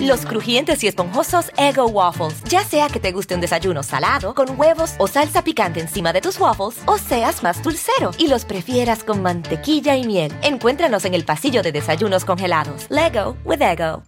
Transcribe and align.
Los 0.00 0.26
crujientes 0.26 0.82
y 0.84 0.88
esponjosos 0.88 1.50
Ego 1.56 1.86
Waffles. 1.86 2.42
Ya 2.44 2.64
sea 2.64 2.88
que 2.88 3.00
te 3.00 3.12
guste 3.12 3.34
un 3.34 3.40
desayuno 3.40 3.82
salado, 3.82 4.34
con 4.34 4.58
huevos 4.58 4.94
o 4.98 5.06
salsa 5.06 5.42
picante 5.42 5.80
encima 5.80 6.12
de 6.12 6.20
tus 6.20 6.38
waffles, 6.38 6.82
o 6.86 6.98
seas 6.98 7.42
más 7.42 7.62
dulcero 7.62 8.10
y 8.18 8.28
los 8.28 8.44
prefieras 8.44 9.04
con 9.04 9.22
mantequilla 9.22 9.96
y 9.96 10.04
miel. 10.06 10.32
Encuéntranos 10.42 11.04
en 11.04 11.14
el 11.14 11.24
pasillo 11.24 11.62
de 11.62 11.72
desayunos 11.72 12.24
congelados. 12.24 12.86
Lego 12.88 13.36
with 13.44 13.62
Ego. 13.62 14.02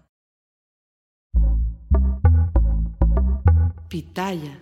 Pitaya. 3.89 4.61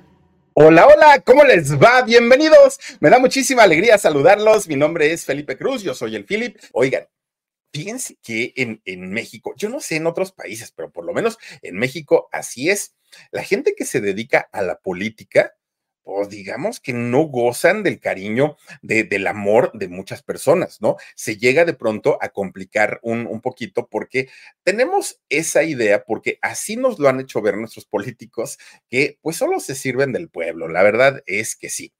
Hola, 0.55 0.87
hola, 0.87 1.21
¿cómo 1.21 1.45
les 1.45 1.77
va? 1.77 2.01
Bienvenidos. 2.03 2.79
Me 3.01 3.11
da 3.11 3.19
muchísima 3.19 3.65
alegría 3.65 3.99
saludarlos. 3.99 4.69
Mi 4.69 4.77
nombre 4.77 5.13
es 5.13 5.25
Felipe 5.25 5.59
Cruz, 5.59 5.83
yo 5.83 5.95
soy 5.95 6.17
el 6.17 6.25
Philip. 6.25 6.57
Oigan, 6.73 7.07
fíjense 7.77 8.17
que 8.23 8.53
en, 8.57 8.81
en, 8.85 9.11
México, 9.11 9.55
yo 9.57 9.69
no 9.69 9.81
sé 9.81 9.97
en 9.97 10.07
otros 10.07 10.33
países, 10.33 10.73
pero 10.73 10.91
por 10.91 11.05
lo 11.05 11.13
menos 11.13 11.39
en 11.63 11.77
México 11.77 12.29
así 12.33 12.71
es. 12.71 12.97
La 13.31 13.43
gente 13.43 13.75
que 13.77 13.85
se 13.85 14.01
dedica 14.01 14.49
a 14.53 14.63
la 14.63 14.81
política, 14.81 15.55
pues 16.03 16.31
digamos 16.31 16.81
que 16.81 16.93
no 16.95 17.25
gozan 17.25 17.83
del 17.83 18.01
cariño, 18.01 18.57
de, 18.81 19.05
del 19.05 19.27
amor 19.27 19.73
de 19.75 19.89
muchas 19.89 20.23
personas, 20.23 20.81
¿no? 20.81 20.97
Se 21.15 21.37
llega 21.37 21.65
de 21.65 21.75
pronto 21.75 22.19
a 22.23 22.31
complicar 22.31 22.99
un, 23.03 23.27
un 23.27 23.41
poquito 23.43 23.89
porque 23.89 24.29
tenemos 24.63 25.21
esa 25.29 25.63
idea, 25.63 26.05
porque 26.05 26.39
así 26.41 26.77
nos 26.77 26.99
lo 26.99 27.09
han 27.09 27.21
hecho 27.21 27.43
ver 27.43 27.57
nuestros 27.59 27.85
políticos, 27.85 28.59
que 28.89 29.19
pues 29.21 29.37
solo 29.37 29.61
se 29.61 29.75
sirven 29.75 30.13
del 30.13 30.31
pueblo. 30.31 30.69
La 30.69 30.83
verdad 30.83 31.23
es 31.27 31.57
que 31.57 31.69
sí. 31.69 31.93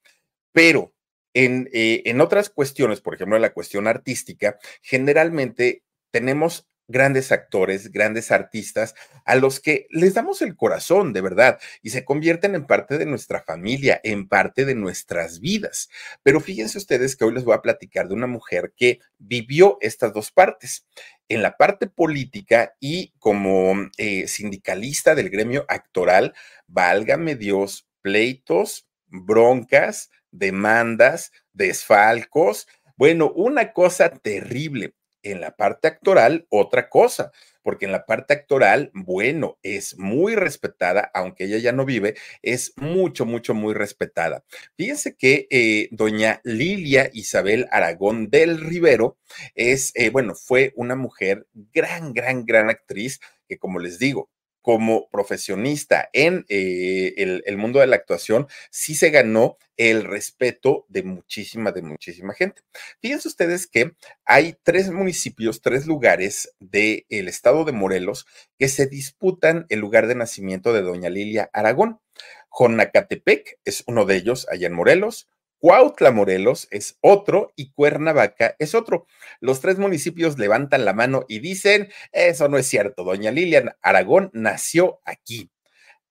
Pero 0.53 0.93
en, 1.37 1.69
eh, 1.71 2.01
en, 2.05 2.19
otras 2.19 2.49
cuestiones, 2.49 2.99
por 2.99 3.13
ejemplo, 3.13 3.35
en 3.35 3.43
la 3.43 3.53
cuestión 3.53 3.87
artística, 3.87 4.57
generalmente 4.81 5.83
tenemos 6.09 6.67
grandes 6.87 7.31
actores, 7.31 7.91
grandes 7.91 8.31
artistas, 8.31 8.95
a 9.23 9.35
los 9.35 9.59
que 9.59 9.85
les 9.91 10.15
damos 10.15 10.41
el 10.41 10.55
corazón, 10.55 11.13
de 11.13 11.21
verdad, 11.21 11.59
y 11.83 11.91
se 11.91 12.05
convierten 12.05 12.55
en 12.55 12.65
parte 12.65 12.97
de 12.97 13.05
nuestra 13.05 13.41
familia, 13.41 13.99
en 14.03 14.27
parte 14.27 14.65
de 14.65 14.73
nuestras 14.73 15.39
vidas. 15.39 15.89
Pero 16.23 16.39
fíjense 16.39 16.79
ustedes 16.79 17.15
que 17.15 17.25
hoy 17.25 17.33
les 17.33 17.43
voy 17.43 17.53
a 17.53 17.61
platicar 17.61 18.07
de 18.07 18.15
una 18.15 18.27
mujer 18.27 18.73
que 18.75 18.99
vivió 19.19 19.77
estas 19.81 20.13
dos 20.13 20.31
partes. 20.31 20.87
En 21.29 21.43
la 21.43 21.55
parte 21.55 21.85
política 21.85 22.73
y 22.79 23.13
como 23.19 23.75
eh, 23.97 24.27
sindicalista 24.27 25.13
del 25.13 25.29
gremio 25.29 25.65
actoral, 25.67 26.33
válgame 26.65 27.35
Dios, 27.35 27.87
pleitos, 28.01 28.87
broncas, 29.07 30.09
demandas, 30.31 31.31
desfalcos. 31.53 32.67
Bueno, 32.95 33.31
una 33.35 33.73
cosa 33.73 34.09
terrible. 34.09 34.93
En 35.23 35.41
la 35.41 35.51
parte 35.51 35.89
actoral, 35.89 36.45
otra 36.49 36.87
cosa, 36.87 37.31
porque 37.67 37.85
en 37.85 37.91
la 37.91 38.05
parte 38.05 38.33
actoral, 38.33 38.91
bueno, 38.93 39.57
es 39.61 39.97
muy 39.97 40.35
respetada, 40.35 41.11
aunque 41.13 41.43
ella 41.43 41.57
ya 41.57 41.73
no 41.73 41.83
vive, 41.83 42.15
es 42.41 42.71
mucho, 42.77 43.25
mucho, 43.25 43.53
muy 43.53 43.73
respetada. 43.73 44.45
Fíjense 44.77 45.17
que 45.17 45.47
eh, 45.49 45.89
doña 45.91 46.39
Lilia 46.45 47.09
Isabel 47.11 47.67
Aragón 47.71 48.29
del 48.29 48.61
Rivero 48.61 49.17
es, 49.53 49.91
eh, 49.95 50.11
bueno, 50.11 50.33
fue 50.33 50.71
una 50.77 50.95
mujer 50.95 51.45
gran, 51.73 52.13
gran, 52.13 52.45
gran 52.45 52.69
actriz 52.69 53.19
que, 53.49 53.57
como 53.57 53.79
les 53.79 53.99
digo, 53.99 54.29
como 54.67 55.07
profesionista 55.09 56.09
en 56.11 56.45
eh, 56.49 57.13
el, 57.45 57.55
mundo 57.55 57.79
de 57.79 57.87
la 57.87 57.95
actuación, 57.95 58.47
sí 58.69 58.95
se 58.95 59.11
ganó 59.11 59.57
el 59.77 60.03
respeto 60.03 60.85
de 60.89 61.03
muchísima, 61.03 61.71
de 61.71 61.83
muchísima 61.83 62.33
gente. 62.33 62.63
Fíjense 62.99 63.29
ustedes 63.29 63.65
que 63.65 63.93
hay 64.25 64.57
tres 64.63 64.91
municipios, 64.91 65.61
tres 65.61 65.87
lugares 65.87 66.53
del 66.59 67.29
estado 67.29 67.63
de 67.63 67.71
Morelos 67.71 68.25
que 68.59 68.67
se 68.67 68.87
disputan 68.87 69.67
el 69.69 69.79
lugar 69.79 70.05
de 70.05 70.15
nacimiento 70.15 70.73
de 70.73 70.81
doña 70.81 71.09
Lilia 71.09 71.49
Aragón. 71.53 72.01
Jonacatepec 72.51 73.59
es 73.63 73.85
uno 73.87 74.03
de 74.03 74.17
ellos 74.17 74.47
allá 74.51 74.67
en 74.67 74.73
Morelos, 74.73 75.29
Cuautla, 75.59 76.11
Morelos 76.11 76.67
es 76.71 76.97
otro 77.01 77.53
y 77.55 77.71
Cuernavaca 77.71 78.55
es 78.59 78.75
otro. 78.75 79.07
Los 79.39 79.59
tres 79.61 79.79
municipios 79.79 80.37
levantan 80.37 80.85
la 80.85 80.93
mano 80.93 81.25
y 81.27 81.39
dicen, 81.39 81.89
eso 82.11 82.47
no 82.47 82.57
es 82.57 82.67
cierto, 82.67 83.03
doña 83.03 83.31
Lilian 83.31 83.75
Aragón 83.81 84.29
nació 84.33 85.01
aquí. 85.05 85.51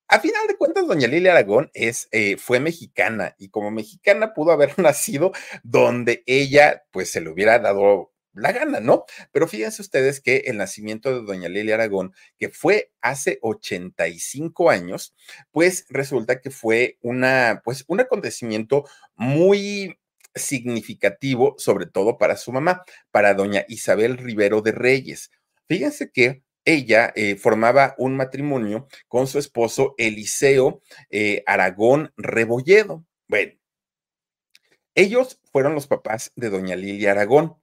A 0.09 0.21
final 0.21 0.47
de 0.47 0.57
cuentas, 0.57 0.87
doña 0.87 1.09
Lilia 1.09 1.33
Aragón 1.33 1.69
es, 1.75 2.09
eh, 2.13 2.37
fue 2.37 2.61
mexicana 2.61 3.35
y 3.39 3.49
como 3.49 3.73
mexicana 3.73 4.35
pudo 4.35 4.53
haber 4.53 4.79
nacido 4.79 5.33
donde 5.65 6.23
ella 6.27 6.85
pues 6.93 7.11
se 7.11 7.21
le 7.21 7.31
hubiera 7.31 7.59
dado 7.59 8.13
la 8.37 8.53
gana, 8.53 8.81
¿no? 8.81 9.05
Pero 9.33 9.49
fíjense 9.49 9.83
ustedes 9.83 10.21
que 10.21 10.45
el 10.47 10.59
nacimiento 10.59 11.13
de 11.13 11.27
doña 11.27 11.49
Lilia 11.49 11.75
Aragón, 11.75 12.15
que 12.39 12.51
fue 12.51 12.93
hace 13.01 13.39
85 13.43 14.71
años, 14.71 15.15
pues 15.51 15.87
resulta 15.89 16.41
que 16.41 16.51
fue 16.51 16.99
una, 17.01 17.63
pues 17.65 17.85
un 17.89 18.01
acontecimiento 18.01 18.85
muy 19.15 19.99
significativo, 20.35 21.55
sobre 21.59 21.87
todo 21.87 22.19
para 22.19 22.37
su 22.37 22.53
mamá, 22.53 22.85
para 23.11 23.35
doña 23.35 23.65
Isabel 23.69 24.19
Rivero 24.19 24.61
de 24.61 24.73
Reyes. 24.73 25.31
Fíjense 25.67 26.11
que 26.11 26.43
ella 26.65 27.13
eh, 27.15 27.37
formaba 27.37 27.95
un 27.97 28.17
matrimonio 28.17 28.89
con 29.09 29.27
su 29.27 29.39
esposo 29.39 29.95
Eliseo 29.99 30.83
eh, 31.11 31.43
Aragón 31.47 32.13
Rebolledo. 32.17 33.05
Bueno, 33.29 33.53
ellos 34.95 35.41
fueron 35.53 35.75
los 35.75 35.87
papás 35.87 36.33
de 36.37 36.51
doña 36.51 36.75
Lilia 36.75 37.13
Aragón. 37.13 37.57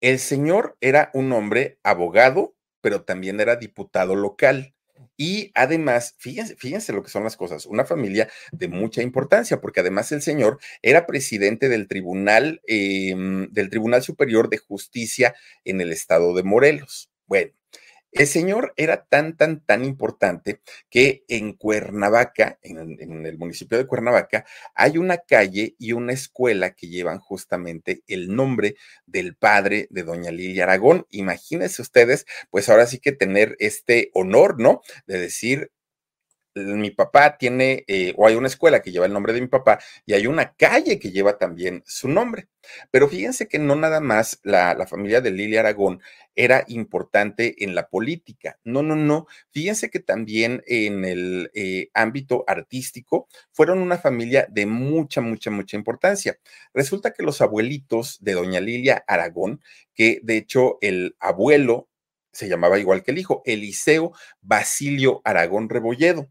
El 0.00 0.18
señor 0.18 0.76
era 0.80 1.10
un 1.14 1.32
hombre 1.32 1.78
abogado, 1.82 2.54
pero 2.80 3.02
también 3.04 3.40
era 3.40 3.56
diputado 3.56 4.14
local. 4.14 4.74
Y 5.16 5.50
además, 5.54 6.14
fíjense, 6.18 6.56
fíjense 6.56 6.92
lo 6.92 7.02
que 7.02 7.08
son 7.10 7.24
las 7.24 7.36
cosas, 7.36 7.64
una 7.66 7.84
familia 7.86 8.28
de 8.52 8.68
mucha 8.68 9.02
importancia, 9.02 9.60
porque 9.60 9.80
además 9.80 10.12
el 10.12 10.20
señor 10.20 10.58
era 10.82 11.06
presidente 11.06 11.68
del 11.70 11.88
Tribunal, 11.88 12.60
eh, 12.66 13.14
del 13.50 13.70
Tribunal 13.70 14.02
Superior 14.02 14.50
de 14.50 14.58
Justicia 14.58 15.34
en 15.64 15.80
el 15.80 15.92
estado 15.92 16.34
de 16.34 16.42
Morelos. 16.42 17.10
Bueno, 17.26 17.52
el 18.12 18.26
señor 18.26 18.72
era 18.76 19.04
tan, 19.04 19.36
tan, 19.36 19.60
tan 19.60 19.84
importante 19.84 20.60
que 20.88 21.24
en 21.28 21.52
Cuernavaca, 21.52 22.58
en, 22.62 23.26
el 23.26 23.38
municipio 23.38 23.76
de 23.76 23.86
Cuernavaca, 23.86 24.46
hay 24.74 24.98
una 24.98 25.18
calle 25.18 25.76
y 25.78 25.92
una 25.92 26.12
escuela 26.12 26.72
que 26.72 26.88
llevan 26.88 27.18
justamente 27.18 28.02
el 28.06 28.34
nombre 28.34 28.76
del 29.06 29.36
padre 29.36 29.86
de 29.90 30.02
doña 30.02 30.30
Lilia 30.30 30.64
Aragón. 30.64 31.06
Imagínense 31.10 31.82
ustedes, 31.82 32.26
pues 32.50 32.68
ahora 32.68 32.86
sí 32.86 32.98
que 32.98 33.12
tener 33.12 33.56
este 33.58 34.10
honor, 34.14 34.60
¿no? 34.60 34.80
De 35.06 35.18
decir, 35.18 35.72
mi 36.64 36.90
papá 36.90 37.36
tiene, 37.36 37.84
eh, 37.86 38.14
o 38.16 38.26
hay 38.26 38.34
una 38.34 38.46
escuela 38.46 38.80
que 38.80 38.90
lleva 38.90 39.06
el 39.06 39.12
nombre 39.12 39.32
de 39.32 39.40
mi 39.40 39.46
papá 39.46 39.78
y 40.04 40.14
hay 40.14 40.26
una 40.26 40.54
calle 40.54 40.98
que 40.98 41.10
lleva 41.10 41.38
también 41.38 41.82
su 41.86 42.08
nombre. 42.08 42.48
Pero 42.90 43.08
fíjense 43.08 43.48
que 43.48 43.58
no 43.58 43.76
nada 43.76 44.00
más 44.00 44.40
la, 44.42 44.86
familia 44.86 45.20
de 45.20 45.30
Lilia 45.30 45.60
Aragón 45.60 46.00
era 46.34 46.64
importante 46.68 47.64
en 47.64 47.74
la 47.74 47.88
política. 47.88 48.58
No, 48.64 48.82
no, 48.82 48.96
no. 48.96 49.26
Fíjense 49.50 49.90
que 49.90 50.00
también 50.00 50.62
en 50.66 51.04
el 51.04 51.50
eh, 51.54 51.90
ámbito 51.94 52.44
artístico 52.46 53.28
fueron 53.52 53.78
una 53.78 53.98
familia 53.98 54.46
de 54.50 54.66
mucha, 54.66 55.20
mucha, 55.20 55.50
mucha 55.50 55.76
importancia. 55.76 56.38
Resulta 56.74 57.12
que 57.12 57.22
los 57.22 57.40
abuelitos 57.40 58.18
de 58.20 58.34
doña 58.34 58.60
Lilia 58.60 59.04
Aragón, 59.06 59.60
que 59.94 60.20
de 60.22 60.36
hecho 60.36 60.78
el 60.80 61.16
abuelo 61.20 61.88
se 62.32 62.48
llamaba 62.48 62.78
igual 62.78 63.02
que 63.02 63.12
el 63.12 63.18
hijo, 63.18 63.42
Eliseo 63.46 64.12
Basilio 64.42 65.22
Aragón 65.24 65.70
Rebolledo 65.70 66.28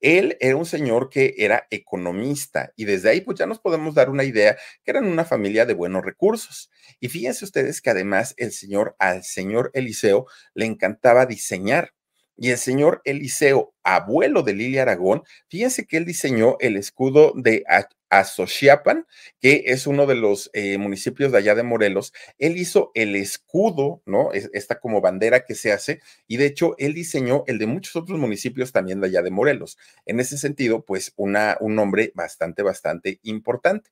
Él 0.00 0.36
era 0.40 0.56
un 0.56 0.66
señor 0.66 1.08
que 1.08 1.34
era 1.38 1.66
economista 1.70 2.72
y 2.76 2.84
desde 2.84 3.08
ahí 3.10 3.20
pues 3.22 3.38
ya 3.38 3.46
nos 3.46 3.58
podemos 3.60 3.94
dar 3.94 4.10
una 4.10 4.24
idea 4.24 4.56
que 4.84 4.90
eran 4.90 5.06
una 5.06 5.24
familia 5.24 5.64
de 5.66 5.74
buenos 5.74 6.04
recursos. 6.04 6.70
Y 7.00 7.08
fíjense 7.08 7.44
ustedes 7.44 7.80
que 7.80 7.90
además 7.90 8.34
el 8.36 8.52
señor, 8.52 8.96
al 8.98 9.24
señor 9.24 9.70
Eliseo 9.74 10.26
le 10.54 10.66
encantaba 10.66 11.26
diseñar. 11.26 11.93
Y 12.36 12.50
el 12.50 12.58
señor 12.58 13.00
Eliseo, 13.04 13.74
abuelo 13.84 14.42
de 14.42 14.54
Lilia 14.54 14.82
Aragón, 14.82 15.22
fíjense 15.48 15.86
que 15.86 15.96
él 15.96 16.04
diseñó 16.04 16.56
el 16.60 16.76
escudo 16.76 17.32
de 17.36 17.64
Azochiapan, 18.10 19.06
que 19.40 19.64
es 19.66 19.86
uno 19.86 20.06
de 20.06 20.14
los 20.16 20.50
eh, 20.52 20.78
municipios 20.78 21.32
de 21.32 21.38
allá 21.38 21.54
de 21.54 21.62
Morelos. 21.62 22.12
Él 22.38 22.56
hizo 22.56 22.90
el 22.94 23.14
escudo, 23.16 24.02
¿no? 24.06 24.30
Esta 24.32 24.80
como 24.80 25.00
bandera 25.00 25.44
que 25.44 25.54
se 25.54 25.72
hace, 25.72 26.00
y 26.26 26.36
de 26.36 26.46
hecho 26.46 26.74
él 26.78 26.94
diseñó 26.94 27.44
el 27.46 27.58
de 27.58 27.66
muchos 27.66 27.96
otros 27.96 28.18
municipios 28.18 28.72
también 28.72 29.00
de 29.00 29.08
allá 29.08 29.22
de 29.22 29.30
Morelos. 29.30 29.78
En 30.06 30.20
ese 30.20 30.38
sentido, 30.38 30.84
pues 30.84 31.12
un 31.16 31.34
nombre 31.74 32.12
bastante, 32.14 32.62
bastante 32.62 33.20
importante. 33.22 33.90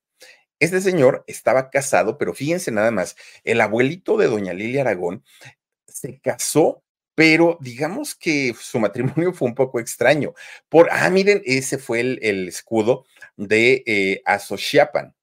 Este 0.61 0.81
señor 0.81 1.25
estaba 1.27 1.71
casado, 1.71 2.19
pero 2.19 2.35
fíjense 2.35 2.71
nada 2.71 2.93
más, 2.93 3.17
el 3.45 3.61
abuelito 3.61 4.17
de 4.17 4.29
doña 4.29 4.53
Lilia 4.53 4.83
Aragón 4.83 5.25
se 5.89 6.21
casó 6.21 6.82
pero 7.15 7.59
digamos 7.61 8.15
que 8.15 8.55
su 8.59 8.79
matrimonio 8.81 9.33
fue 9.33 9.49
un 9.49 9.55
poco 9.55 9.81
extraño. 9.81 10.35
Por, 10.69 10.89
ah, 10.91 11.09
miren, 11.11 11.43
ese 11.45 11.79
fue 11.79 12.01
el, 12.01 12.49
escudo 12.49 13.05
de 13.37 13.83
eh, 13.87 14.23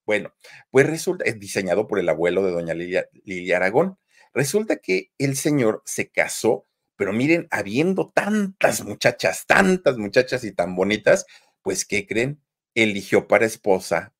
Bueno, 0.05 0.33
pues 0.71 0.87
resulta, 0.87 1.25
es 1.25 1.39
diseñado 1.39 1.87
por 1.87 1.99
el 1.99 2.09
abuelo 2.09 2.45
de 2.45 2.51
doña 2.51 2.73
Lilia, 2.73 3.07
Lilia 3.23 3.57
Aragón. 3.57 3.97
Resulta 4.33 4.77
que 4.77 5.11
el 5.17 5.35
señor 5.35 5.81
se 5.85 6.09
casó, 6.09 6.67
pero 6.95 7.13
miren, 7.13 7.47
habiendo 7.49 8.11
tantas 8.13 8.83
muchachas, 8.85 9.45
tantas 9.47 9.97
muchachas 9.97 10.43
y 10.43 10.51
tan 10.51 10.75
bonitas, 10.75 11.25
pues, 11.61 11.85
¿qué 11.85 12.05
creen? 12.05 12.41
Eligió 12.75 13.27
para 13.27 13.45
esposa 13.45 14.13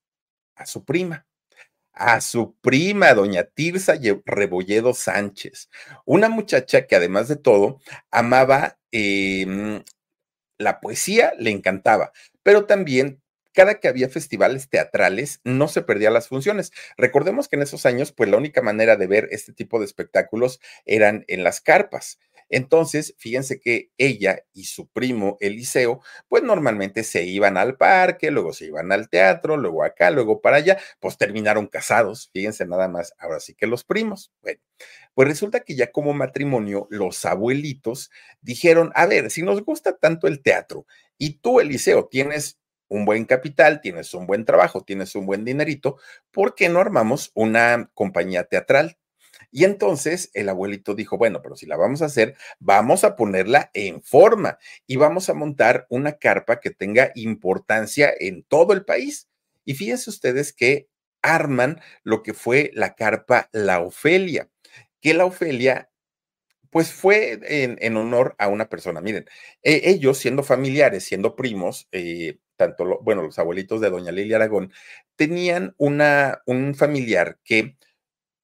a 0.56 0.66
su 0.66 0.84
prima 0.84 1.29
a 2.00 2.22
su 2.22 2.56
prima, 2.62 3.14
doña 3.14 3.44
Tirsa 3.44 3.96
Rebolledo 4.26 4.94
Sánchez, 4.94 5.70
una 6.06 6.30
muchacha 6.30 6.88
que 6.88 6.96
además 6.96 7.28
de 7.28 7.36
todo 7.36 7.80
amaba 8.10 8.80
em, 8.92 9.84
la 10.58 10.80
poesía, 10.80 11.34
le 11.38 11.52
encantaba, 11.52 12.12
pero 12.42 12.66
también 12.66 13.22
cada 13.54 13.80
que 13.80 13.90
había 13.90 14.08
festivales 14.08 14.70
teatrales 14.70 15.42
no 15.44 15.68
se 15.68 15.82
perdía 15.82 16.12
las 16.12 16.30
funciones. 16.30 16.72
Recordemos 16.98 17.50
que 17.50 17.58
en 17.58 17.64
esos 17.64 17.86
años, 17.86 18.14
pues 18.14 18.30
la 18.30 18.38
única 18.38 18.62
manera 18.62 18.96
de 18.96 19.08
ver 19.08 19.28
este 19.32 19.52
tipo 19.52 19.80
de 19.80 19.86
espectáculos 19.86 20.62
eran 20.86 21.26
en 21.28 21.44
las 21.44 21.60
carpas. 21.60 22.20
Entonces, 22.50 23.16
fíjense 23.18 23.60
que 23.60 23.92
ella 23.98 24.44
y 24.54 24.66
su 24.66 24.88
primo 24.88 25.38
Eliseo, 25.40 26.02
pues 26.28 26.44
normalmente 26.44 27.04
se 27.04 27.24
iban 27.26 27.58
al 27.58 27.78
parque, 27.78 28.32
luego 28.32 28.54
se 28.54 28.66
iban 28.66 28.92
al 28.92 29.10
teatro, 29.10 29.58
luego 29.58 29.84
acá, 29.84 30.12
luego 30.12 30.42
para 30.42 30.58
allá, 30.58 30.78
pues 31.00 31.18
terminaron 31.18 31.68
casados, 31.68 32.30
fíjense 32.34 32.66
nada 32.66 32.88
más, 32.88 33.14
ahora 33.20 33.40
sí 33.40 33.54
que 33.56 33.68
los 33.68 33.84
primos. 33.84 34.32
Bueno, 34.42 34.60
pues 35.14 35.28
resulta 35.28 35.62
que 35.62 35.76
ya 35.76 35.92
como 35.92 36.14
matrimonio, 36.14 36.88
los 36.90 37.26
abuelitos 37.26 38.12
dijeron, 38.42 38.92
a 38.96 39.06
ver, 39.06 39.32
si 39.32 39.42
nos 39.44 39.64
gusta 39.64 39.98
tanto 39.98 40.28
el 40.28 40.42
teatro 40.42 40.86
y 41.18 41.40
tú, 41.40 41.60
Eliseo, 41.60 42.08
tienes 42.08 42.60
un 42.88 43.06
buen 43.06 43.26
capital, 43.26 43.82
tienes 43.82 44.14
un 44.14 44.26
buen 44.26 44.46
trabajo, 44.46 44.84
tienes 44.84 45.16
un 45.16 45.26
buen 45.26 45.46
dinerito, 45.46 45.98
¿por 46.32 46.56
qué 46.56 46.70
no 46.70 46.80
armamos 46.80 47.32
una 47.36 47.92
compañía 47.94 48.46
teatral? 48.46 48.98
Y 49.52 49.64
entonces 49.64 50.32
el 50.34 50.50
abuelito 50.50 50.96
dijo, 50.96 51.18
bueno, 51.18 51.42
pero 51.42 51.56
si 51.56 51.66
la 51.66 51.78
vamos 51.78 52.02
a 52.02 52.06
hacer, 52.06 52.36
vamos 52.60 53.04
a 53.04 53.16
ponerla 53.16 53.72
en 53.74 54.02
forma 54.02 54.60
y 54.88 54.98
vamos 54.98 55.30
a 55.30 55.34
montar 55.34 55.88
una 55.90 56.14
carpa 56.14 56.60
que 56.60 56.72
tenga 56.72 57.12
importancia 57.16 58.12
en 58.20 58.44
todo 58.44 58.74
el 58.74 58.86
país. 58.86 59.28
Y 59.66 59.76
fíjense 59.76 60.10
ustedes 60.10 60.54
que 60.54 60.88
arman 61.22 61.82
lo 62.04 62.24
que 62.24 62.34
fue 62.34 62.72
la 62.74 62.96
carpa 62.96 63.50
La 63.52 63.82
Ofelia, 63.82 64.50
que 65.02 65.14
la 65.14 65.26
Ofelia 65.26 65.90
pues 66.70 66.94
fue 66.94 67.40
en, 67.44 67.98
honor 67.98 68.36
a 68.38 68.48
una 68.48 68.70
persona. 68.70 69.02
Miren, 69.02 69.26
e, 69.64 69.90
ellos 69.90 70.18
siendo 70.20 70.44
familiares, 70.44 71.04
siendo 71.04 71.36
primos, 71.36 71.88
eh, 71.92 72.38
tanto, 72.58 73.00
bueno, 73.02 73.24
los 73.24 73.40
abuelitos 73.40 73.82
de 73.82 73.90
doña 73.90 74.12
Lilia 74.12 74.36
Aragón, 74.36 74.72
tenían 75.16 75.74
una, 75.78 76.42
un 76.46 76.76
familiar 76.76 77.40
que 77.44 77.76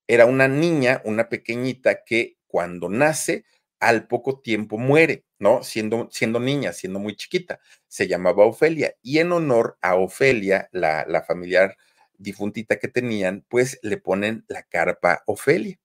era 0.08 0.26
una 0.26 0.48
niña, 0.48 1.02
una 1.06 1.30
pequeñita 1.30 2.04
que 2.04 2.38
cuando 2.48 2.90
nace, 2.90 3.46
al 3.80 4.08
poco 4.08 4.40
tiempo 4.40 4.78
muere, 4.78 5.26
¿no? 5.40 5.64
Siendo, 5.64 6.10
siendo 6.12 6.40
niña, 6.40 6.74
siendo 6.74 7.00
muy 7.00 7.16
chiquita. 7.16 7.60
Se 7.88 8.08
llamaba 8.08 8.46
Ofelia 8.46 8.96
y 9.02 9.20
en 9.20 9.32
honor 9.32 9.78
a 9.82 9.96
Ofelia, 9.96 10.70
la, 10.72 11.06
la 11.08 11.24
familiar 11.24 11.78
difuntita 12.18 12.78
que 12.78 12.88
tenían, 12.88 13.46
pues 13.50 13.80
le 13.82 13.98
ponen 13.98 14.46
la 14.48 14.64
carpa 14.64 15.24
Ofelia. 15.26 15.78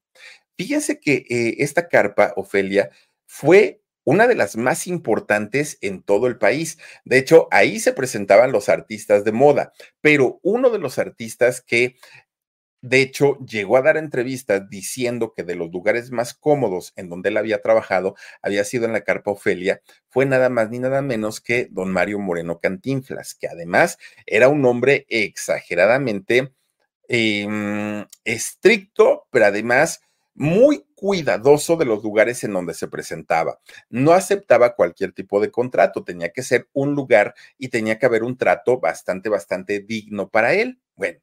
Fíjense 0.57 1.01
que 1.01 1.25
eh, 1.29 1.57
esta 1.59 1.89
carpa 1.89 2.33
Ofelia 2.37 2.91
fue 3.27 3.81
una 4.05 4.27
de 4.27 4.35
las 4.35 4.57
más 4.57 4.87
importantes 4.87 5.79
en 5.81 6.03
todo 6.03 6.27
el 6.27 6.39
país. 6.39 6.79
De 7.05 7.19
hecho, 7.19 7.49
ahí 7.51 7.81
se 7.81 7.93
presentaban 7.93 8.53
los 8.53 8.69
artistas 8.69 9.25
de 9.25 9.33
moda, 9.33 9.73
pero 10.01 10.41
uno 10.43 10.71
de 10.71 10.79
los 10.79 10.99
artistas 10.99 11.61
que 11.61 11.97
de 12.82 13.03
hecho, 13.03 13.38
llegó 13.44 13.77
a 13.77 13.82
dar 13.82 13.99
entrevistas 13.99 14.69
diciendo 14.71 15.35
que 15.35 15.43
de 15.43 15.55
los 15.55 15.71
lugares 15.71 16.11
más 16.11 16.32
cómodos 16.32 16.93
en 16.97 17.11
donde 17.11 17.29
él 17.29 17.37
había 17.37 17.61
trabajado 17.61 18.15
había 18.41 18.65
sido 18.65 18.87
en 18.87 18.93
la 18.93 19.03
Carpa 19.03 19.32
Ofelia, 19.32 19.82
fue 20.09 20.25
nada 20.25 20.49
más 20.49 20.71
ni 20.71 20.79
nada 20.79 21.03
menos 21.03 21.41
que 21.41 21.69
don 21.71 21.93
Mario 21.93 22.19
Moreno 22.19 22.59
Cantinflas, 22.59 23.35
que 23.35 23.49
además 23.49 23.99
era 24.27 24.49
un 24.49 24.65
hombre 24.65 25.06
exageradamente 25.11 26.55
em, 27.09 28.06
estricto, 28.25 29.26
pero 29.31 29.47
además 29.47 30.00
muy 30.35 30.87
cuidadoso 30.94 31.76
de 31.76 31.85
los 31.85 32.03
lugares 32.03 32.44
en 32.44 32.53
donde 32.55 32.73
se 32.73 32.88
presentaba. 32.88 33.61
No 33.91 34.12
aceptaba 34.12 34.75
cualquier 34.75 35.12
tipo 35.12 35.41
de 35.41 35.50
contrato, 35.50 36.03
tenía 36.05 36.31
que 36.33 36.43
ser 36.43 36.69
un 36.73 36.94
lugar 36.94 37.35
y 37.59 37.69
tenía 37.69 37.99
que 37.99 38.06
haber 38.06 38.23
un 38.23 38.38
trato 38.38 38.81
bastante, 38.81 39.29
bastante 39.29 39.81
digno 39.81 40.31
para 40.31 40.55
él. 40.55 40.81
Bueno, 40.97 41.21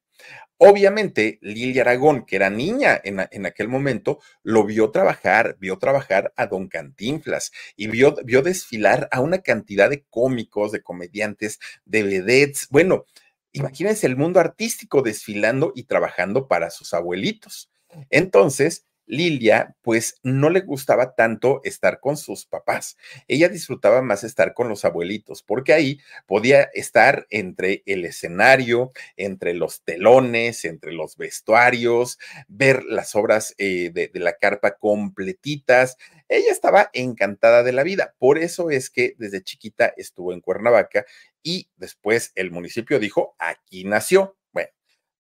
Obviamente, 0.60 1.38
Lilia 1.42 1.84
Aragón, 1.84 2.26
que 2.26 2.36
era 2.36 2.50
niña 2.50 3.00
en, 3.04 3.46
aquel 3.46 3.68
momento, 3.68 4.20
lo 4.42 4.64
vio 4.64 4.90
trabajar, 4.90 5.56
vio 5.60 5.78
trabajar 5.78 6.34
a 6.36 6.48
Don 6.48 6.68
Cantinflas 6.68 7.52
y 7.76 7.88
vio, 7.88 8.16
vio 8.26 8.42
desfilar 8.42 9.08
a 9.12 9.22
una 9.22 9.44
cantidad 9.44 9.88
de 9.88 10.04
cómicos, 10.10 10.72
de 10.72 10.82
comediantes, 10.82 11.60
de 11.86 12.02
vedettes. 12.02 12.68
Bueno, 12.72 13.06
imagínense 13.52 14.08
el 14.08 14.18
mundo 14.18 14.40
artístico 14.40 15.04
desfilando 15.04 15.74
y 15.76 15.84
trabajando 15.84 16.48
para 16.48 16.72
sus 16.72 16.96
abuelitos. 16.96 17.70
Entonces, 18.10 18.87
Lilia, 19.08 19.76
pues 19.82 20.20
no 20.22 20.50
le 20.50 20.62
gustaba 20.62 21.16
tanto 21.16 21.62
estar 21.64 22.00
con 22.00 22.18
sus 22.18 22.46
papás. 22.46 22.98
Ella 23.28 23.50
disfrutaba 23.50 24.02
más 24.02 24.24
estar 24.24 24.54
con 24.54 24.70
los 24.70 24.86
abuelitos, 24.86 25.44
porque 25.44 25.74
ahí 25.74 26.00
podía 26.26 26.64
estar 26.74 27.26
entre 27.30 27.84
el 27.86 28.06
escenario, 28.06 28.92
entre 29.16 29.54
los 29.54 29.84
telones, 29.84 30.66
entre 30.66 30.92
los 30.92 31.18
vestuarios, 31.18 32.20
ver 32.48 32.84
las 32.84 33.16
obras 33.16 33.56
eh, 33.58 33.92
de, 33.94 34.10
de 34.10 34.20
la 34.20 34.34
carpa 34.34 34.78
completitas. 34.78 35.98
Ella 36.30 36.52
estaba 36.52 36.90
encantada 36.94 37.64
de 37.64 37.72
la 37.72 37.84
vida. 37.84 38.14
Por 38.20 38.38
eso 38.38 38.70
es 38.70 38.90
que 38.90 39.16
desde 39.18 39.44
chiquita 39.44 39.94
estuvo 39.98 40.34
en 40.34 40.42
Cuernavaca 40.42 41.06
y 41.44 41.70
después 41.78 42.32
el 42.36 42.52
municipio 42.52 43.00
dijo, 43.00 43.36
aquí 43.40 43.86
nació 43.86 44.37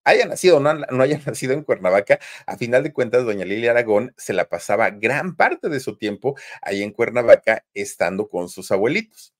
haya 0.07 0.25
nacido 0.25 0.57
o 0.57 0.59
no, 0.59 0.73
no, 0.73 1.03
haya 1.03 1.19
nacido 1.25 1.53
en 1.53 1.63
Cuernavaca, 1.63 2.19
a 2.45 2.57
final 2.57 2.83
de 2.83 2.93
cuentas, 2.93 3.25
doña 3.25 3.45
Lilia 3.45 3.71
Aragón 3.71 4.13
se 4.17 4.33
la 4.33 4.49
pasaba 4.49 4.89
gran 4.89 5.35
parte 5.35 5.69
de 5.69 5.79
su 5.79 5.97
tiempo 5.97 6.35
ahí 6.61 6.81
en 6.81 6.91
Cuernavaca 6.91 7.65
estando 7.73 8.27
con 8.27 8.49
sus 8.49 8.71
abuelitos. 8.71 9.33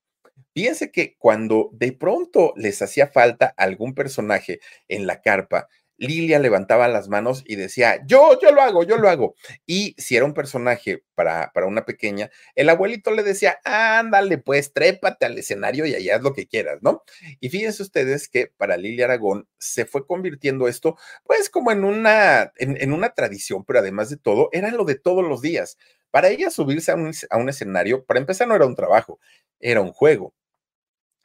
Fíjense 0.53 0.91
que 0.91 1.15
cuando 1.17 1.69
de 1.71 1.93
pronto 1.93 2.53
les 2.57 2.81
hacía 2.81 3.07
falta 3.07 3.53
algún 3.57 3.95
personaje 3.95 4.59
en 4.88 5.07
la 5.07 5.21
carpa, 5.21 5.67
Lilia 5.98 6.39
levantaba 6.39 6.88
las 6.88 7.10
manos 7.10 7.44
y 7.46 7.56
decía, 7.56 8.01
yo, 8.06 8.39
yo 8.39 8.51
lo 8.51 8.62
hago, 8.62 8.84
yo 8.84 8.98
lo 8.98 9.10
hago. 9.10 9.36
Y 9.66 9.96
si 9.98 10.16
era 10.16 10.25
un 10.25 10.34
personaje 10.34 11.04
para, 11.16 11.51
para 11.54 11.68
una 11.68 11.86
pequeña, 11.86 12.30
el 12.56 12.70
abuelito 12.70 13.12
le 13.12 13.24
decía, 13.24 13.60
ándale, 13.63 14.38
pues 14.38 14.74
trépate 14.74 15.25
al 15.25 15.38
escenario 15.38 15.86
y 15.86 15.96
allá 15.96 16.18
haz 16.18 16.22
lo 16.22 16.34
que 16.34 16.48
quieras, 16.48 16.80
¿no? 16.82 17.04
Y 17.39 17.50
fíjense 17.50 17.84
ustedes 17.84 18.30
que 18.30 18.48
para 18.58 18.77
Lilia 18.77 19.06
Aragón 19.06 19.48
se 19.58 19.86
fue 19.86 20.06
convirtiendo 20.06 20.68
esto, 20.68 20.98
pues 21.25 21.50
como 21.50 21.72
en 21.72 21.84
una, 21.84 22.51
en, 22.58 22.94
una 22.94 23.10
tradición, 23.10 23.66
pero 23.66 23.80
además 23.80 24.10
de 24.10 24.18
todo, 24.18 24.50
era 24.51 24.72
lo 24.72 24.86
de 24.86 24.96
todos 24.96 25.25
los 25.27 25.42
días. 25.42 25.77
Para 26.12 26.30
ella 26.30 26.50
subirse 26.50 26.92
a 26.92 26.96
un, 26.96 27.12
a 27.30 27.38
un 27.38 27.50
escenario, 27.50 28.06
para 28.06 28.20
empezar, 28.20 28.48
no 28.48 28.56
era 28.56 28.66
un 28.66 28.75
trabajo, 28.75 29.20
era 29.60 29.82
un 29.82 29.92
juego 29.92 30.34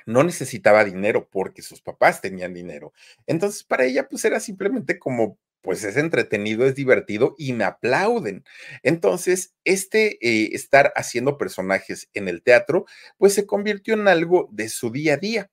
no 0.07 0.25
necesitaba 0.25 0.85
dinero 0.85 1.29
porque 1.31 1.63
sus 1.63 1.81
papás 1.83 2.21
tenían 2.21 2.55
dinero. 2.55 2.93
Entonces, 3.27 3.65
para 3.65 3.85
ella, 3.85 4.09
pues 4.09 4.25
era 4.25 4.41
simplemente 4.41 4.99
como 4.99 5.39
pues 5.63 5.85
es 5.85 5.97
entretenido, 5.97 6.67
es 6.67 6.75
divertido 6.75 7.35
y 7.39 7.53
me 7.53 7.65
aplauden. 7.65 8.45
Entonces, 8.83 9.55
este 9.65 10.19
eh, 10.21 10.51
estar 10.55 10.93
haciendo 10.97 11.39
personajes 11.39 12.09
en 12.15 12.29
el 12.29 12.43
teatro, 12.43 12.85
pues 13.17 13.35
se 13.35 13.47
convirtió 13.47 13.95
en 13.95 14.09
algo 14.09 14.49
de 14.53 14.69
su 14.69 14.91
día 14.91 15.15
a 15.15 15.17
día. 15.19 15.51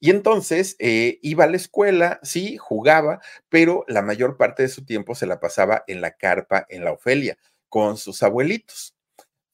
Y 0.00 0.10
entonces 0.10 0.76
eh, 0.78 1.18
iba 1.22 1.44
a 1.44 1.48
la 1.48 1.56
escuela, 1.56 2.20
sí, 2.22 2.56
jugaba, 2.58 3.20
pero 3.48 3.84
la 3.88 4.02
mayor 4.02 4.36
parte 4.36 4.62
de 4.64 4.68
su 4.70 4.84
tiempo 4.84 5.14
se 5.14 5.26
la 5.26 5.40
pasaba 5.40 5.84
en 5.86 6.00
la 6.02 6.12
carpa, 6.12 6.66
en 6.68 6.84
la 6.84 6.92
Ofelia, 6.92 7.38
con 7.68 7.98
sus 7.98 8.22
abuelitos. 8.22 8.95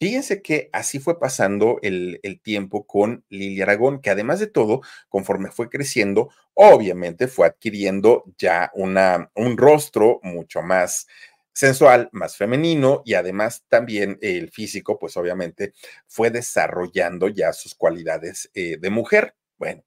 Fíjense 0.03 0.43
que 0.43 0.69
así 0.73 0.99
fue 0.99 1.21
pasando 1.21 1.79
el, 1.81 2.19
tiempo 2.43 2.89
con 2.89 3.25
Lilia 3.29 3.63
Aragón, 3.63 4.01
que 4.01 4.11
además 4.11 4.41
de 4.41 4.49
todo, 4.49 4.81
conforme 5.09 5.53
fue 5.53 5.69
creciendo, 5.71 6.29
obviamente 6.55 7.29
fue 7.29 7.47
adquiriendo 7.47 8.25
ya 8.37 8.73
una, 8.75 9.31
un 9.37 9.57
rostro 9.57 10.19
mucho 10.25 10.61
más 10.61 11.07
sensual, 11.53 12.09
más 12.11 12.37
femenino 12.37 13.03
y 13.05 13.15
además 13.15 13.65
también 13.69 14.19
el 14.23 14.51
físico, 14.51 14.99
pues 14.99 15.17
obviamente 15.17 15.73
fue 16.09 16.33
desarrollando 16.33 17.29
ya 17.29 17.53
sus 17.53 17.77
cualidades 17.77 18.51
eh, 18.55 18.79
de 18.81 18.91
mujer. 18.91 19.37
Bueno, 19.57 19.85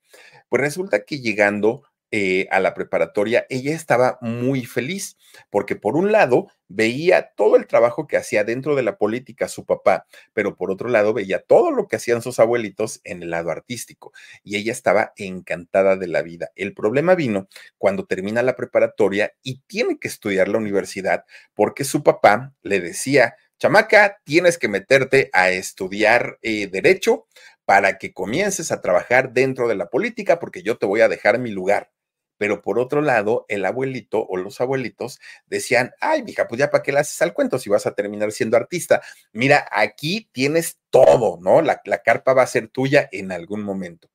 pues 0.47 0.61
resulta 0.61 1.03
que 1.03 1.19
llegando 1.19 1.83
eh, 2.17 2.47
a 2.49 2.61
la 2.61 2.73
preparatoria, 2.73 3.45
ella 3.49 3.75
estaba 3.75 4.17
muy 4.21 4.63
feliz 4.63 5.17
porque 5.49 5.75
por 5.75 5.97
un 5.97 6.13
lado 6.13 6.47
veía 6.69 7.33
todo 7.35 7.57
el 7.57 7.67
trabajo 7.67 8.07
que 8.07 8.15
hacía 8.15 8.45
dentro 8.45 8.73
de 8.73 8.83
la 8.83 8.97
política 8.97 9.49
su 9.49 9.65
papá, 9.65 10.05
pero 10.31 10.55
por 10.55 10.71
otro 10.71 10.87
lado 10.87 11.13
veía 11.13 11.41
todo 11.41 11.71
lo 11.71 11.89
que 11.89 11.97
hacían 11.97 12.21
sus 12.21 12.39
abuelitos 12.39 13.01
en 13.03 13.21
el 13.21 13.31
lado 13.31 13.51
artístico 13.51 14.13
y 14.45 14.55
ella 14.55 14.71
estaba 14.71 15.11
encantada 15.17 15.97
de 15.97 16.07
la 16.07 16.21
vida. 16.21 16.51
El 16.55 16.73
problema 16.73 17.15
vino 17.15 17.49
cuando 17.77 18.05
termina 18.05 18.41
la 18.43 18.55
preparatoria 18.55 19.33
y 19.43 19.59
tiene 19.67 19.99
que 19.99 20.07
estudiar 20.07 20.47
la 20.47 20.59
universidad 20.59 21.25
porque 21.53 21.83
su 21.83 22.01
papá 22.01 22.53
le 22.61 22.79
decía, 22.79 23.35
chamaca, 23.59 24.21
tienes 24.23 24.57
que 24.57 24.69
meterte 24.69 25.29
a 25.33 25.49
estudiar 25.51 26.39
eh, 26.41 26.67
derecho 26.67 27.27
para 27.65 27.97
que 27.97 28.13
comiences 28.13 28.71
a 28.71 28.79
trabajar 28.79 29.33
dentro 29.33 29.67
de 29.67 29.75
la 29.75 29.89
política 29.89 30.39
porque 30.39 30.63
yo 30.63 30.77
te 30.77 30.85
voy 30.85 31.01
a 31.01 31.09
dejar 31.09 31.39
mi 31.39 31.51
lugar. 31.51 31.91
Pero 32.37 32.61
por 32.61 32.79
otro 32.79 33.01
lado, 33.01 33.45
el 33.47 33.65
abuelito 33.65 34.25
o 34.25 34.37
los 34.37 34.59
abuelitos 34.61 35.19
decían, 35.45 35.91
ay, 36.01 36.23
mija, 36.23 36.47
pues 36.47 36.59
ya 36.59 36.69
para 36.69 36.83
qué 36.83 36.91
le 36.91 36.99
haces 36.99 37.21
al 37.21 37.33
cuento 37.33 37.59
si 37.59 37.69
vas 37.69 37.85
a 37.85 37.95
terminar 37.95 38.31
siendo 38.31 38.57
artista. 38.57 39.01
Mira, 39.31 39.67
aquí 39.71 40.29
tienes 40.31 40.79
todo, 40.89 41.39
¿no? 41.41 41.61
La, 41.61 41.81
la 41.85 42.03
carpa 42.03 42.33
va 42.33 42.43
a 42.43 42.47
ser 42.47 42.67
tuya 42.67 43.07
en 43.11 43.31
algún 43.31 43.63
momento. 43.63 44.09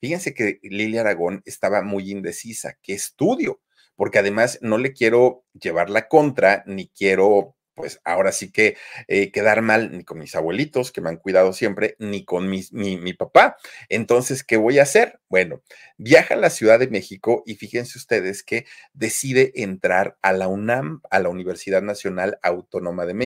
Fíjense 0.00 0.32
que 0.34 0.58
Lilia 0.62 1.02
Aragón 1.02 1.42
estaba 1.44 1.82
muy 1.82 2.10
indecisa. 2.10 2.78
¿Qué 2.82 2.94
estudio? 2.94 3.60
Porque 3.96 4.18
además 4.18 4.58
no 4.62 4.78
le 4.78 4.94
quiero 4.94 5.44
llevar 5.52 5.90
la 5.90 6.08
contra, 6.08 6.64
ni 6.66 6.88
quiero 6.88 7.54
pues 7.80 8.00
ahora 8.04 8.32
sí 8.32 8.52
que 8.52 8.76
eh, 9.08 9.32
quedar 9.32 9.62
mal 9.62 9.96
ni 9.96 10.04
con 10.04 10.18
mis 10.18 10.34
abuelitos, 10.34 10.92
que 10.92 11.00
me 11.00 11.08
han 11.08 11.16
cuidado 11.16 11.52
siempre, 11.52 11.96
ni 11.98 12.24
con 12.24 12.48
mi, 12.48 12.62
mi, 12.72 13.12
papá. 13.14 13.56
Entonces, 13.88 14.44
¿qué 14.44 14.56
voy 14.56 14.78
a 14.78 14.82
hacer? 14.82 15.20
Bueno, 15.28 15.62
viaja 15.96 16.34
a 16.34 16.36
la 16.36 16.50
Ciudad 16.50 16.78
de 16.78 16.88
México 16.88 17.42
y 17.46 17.54
fíjense 17.54 17.98
ustedes 17.98 18.42
que 18.42 18.66
decide 18.92 19.52
entrar 19.56 20.16
a 20.22 20.32
la 20.32 20.48
UNAM, 20.48 21.00
a 21.10 21.18
la 21.18 21.28
Universidad 21.28 21.82
Nacional 21.82 22.38
Autónoma 22.42 23.06
de 23.06 23.14
México. 23.14 23.29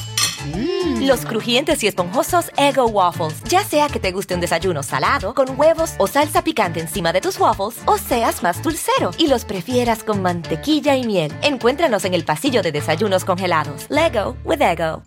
Mm. 0.45 1.07
Los 1.07 1.25
crujientes 1.25 1.83
y 1.83 1.87
esponjosos 1.87 2.51
Ego 2.57 2.87
Waffles. 2.87 3.41
Ya 3.43 3.63
sea 3.63 3.87
que 3.87 3.99
te 3.99 4.11
guste 4.11 4.35
un 4.35 4.41
desayuno 4.41 4.83
salado, 4.83 5.33
con 5.33 5.59
huevos 5.59 5.93
o 5.97 6.07
salsa 6.07 6.43
picante 6.43 6.79
encima 6.79 7.13
de 7.13 7.21
tus 7.21 7.39
waffles, 7.39 7.81
o 7.85 7.97
seas 7.97 8.43
más 8.43 8.61
dulcero 8.61 9.11
y 9.17 9.27
los 9.27 9.45
prefieras 9.45 10.03
con 10.03 10.21
mantequilla 10.21 10.95
y 10.95 11.05
miel. 11.05 11.31
Encuéntranos 11.41 12.05
en 12.05 12.13
el 12.13 12.25
pasillo 12.25 12.61
de 12.61 12.71
desayunos 12.71 13.25
congelados. 13.25 13.87
Lego 13.89 14.37
with 14.43 14.61
Ego. 14.61 15.03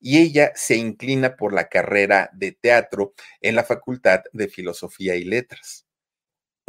Y 0.00 0.18
ella 0.18 0.52
se 0.54 0.76
inclina 0.76 1.36
por 1.36 1.52
la 1.52 1.68
carrera 1.68 2.30
de 2.32 2.52
teatro 2.52 3.14
en 3.40 3.56
la 3.56 3.64
Facultad 3.64 4.20
de 4.32 4.48
Filosofía 4.48 5.16
y 5.16 5.24
Letras 5.24 5.88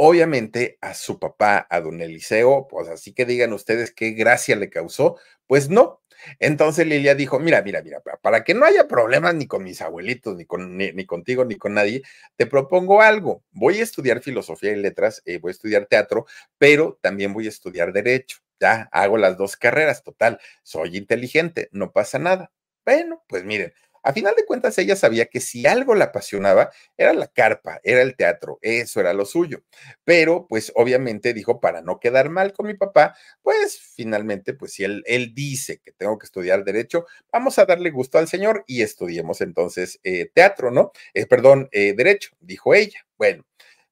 obviamente 0.02 0.78
a 0.80 0.94
su 0.94 1.20
papá, 1.20 1.68
a 1.70 1.82
don 1.82 2.02
Eliseo, 2.02 2.70
pues 2.70 2.88
así 2.88 3.14
que 3.14 3.26
digan 3.26 3.52
ustedes 3.52 3.92
qué 3.92 4.12
gracia 4.12 4.56
le 4.56 4.70
causó, 4.70 5.18
pues 5.46 5.70
no. 5.70 5.99
Entonces 6.40 6.88
Lilia 6.88 7.16
dijo, 7.16 7.40
mira, 7.40 7.62
mira, 7.62 7.82
mira, 7.82 8.02
para 8.22 8.44
que 8.44 8.54
no 8.54 8.66
haya 8.66 8.88
problemas 8.88 9.36
ni 9.36 9.48
con 9.48 9.64
mis 9.64 9.82
abuelitos, 9.82 10.36
ni, 10.36 10.46
con, 10.46 10.78
ni, 10.78 11.06
contigo, 11.06 11.46
ni 11.46 11.56
con 11.56 11.74
nadie, 11.74 12.04
te 12.36 12.46
propongo 12.46 13.02
algo. 13.02 13.44
Voy 13.52 13.80
a 13.80 13.84
estudiar 13.84 14.22
filosofía 14.22 14.72
y 14.72 14.76
letras, 14.78 15.22
eh, 15.26 15.40
voy 15.40 15.50
a 15.50 15.52
estudiar 15.52 15.86
teatro, 15.86 16.26
pero 16.58 17.00
también 17.02 17.34
voy 17.34 17.46
a 17.46 17.50
estudiar 17.50 17.94
derecho. 17.94 18.40
Ya 18.60 18.90
hago 18.92 19.18
las 19.18 19.38
dos 19.38 19.56
carreras, 19.56 20.04
total, 20.04 20.40
soy 20.64 20.98
inteligente, 20.98 21.70
no 21.72 21.92
pasa 21.92 22.20
nada. 22.20 22.52
Bueno, 22.86 23.24
pues 23.28 23.46
miren, 23.46 23.74
a 24.04 24.14
final 24.14 24.36
de 24.36 24.46
cuentas, 24.46 24.78
ella 24.78 24.96
sabía 24.96 25.26
que 25.28 25.40
si 25.40 25.66
algo 25.68 25.96
la 25.96 26.06
apasionaba, 26.06 26.72
era 26.98 27.14
la 27.14 27.28
carpa, 27.28 27.80
era 27.84 28.02
el 28.02 28.16
teatro, 28.16 28.60
eso 28.62 29.00
era 29.00 29.14
lo 29.14 29.26
suyo. 29.26 29.64
Pero, 30.04 30.48
pues, 30.48 30.72
obviamente 30.76 31.34
dijo, 31.34 31.60
para 31.60 31.82
no 31.82 32.00
quedar 32.00 32.30
mal 32.30 32.54
con 32.54 32.68
mi 32.68 32.74
papá, 32.76 33.16
pues, 33.42 33.80
finalmente, 33.96 34.54
pues, 34.54 34.74
si 34.74 34.84
él, 34.84 35.04
él 35.06 35.34
dice 35.34 35.80
que 35.84 35.92
tengo 35.92 36.18
que 36.18 36.26
estudiar 36.26 36.64
derecho, 36.64 37.06
vamos 37.32 37.60
a 37.60 37.66
darle 37.66 37.90
gusto 37.92 38.18
al 38.18 38.28
señor 38.28 38.64
y 38.68 38.82
estudiemos 38.82 39.42
entonces 39.42 40.00
eh, 40.04 40.30
teatro, 40.34 40.72
¿no? 40.72 40.92
Eh, 41.14 41.26
perdón, 41.26 41.70
eh, 41.72 41.94
derecho, 41.96 42.32
dijo 42.40 42.74
ella. 42.74 43.06
Bueno, 43.18 43.46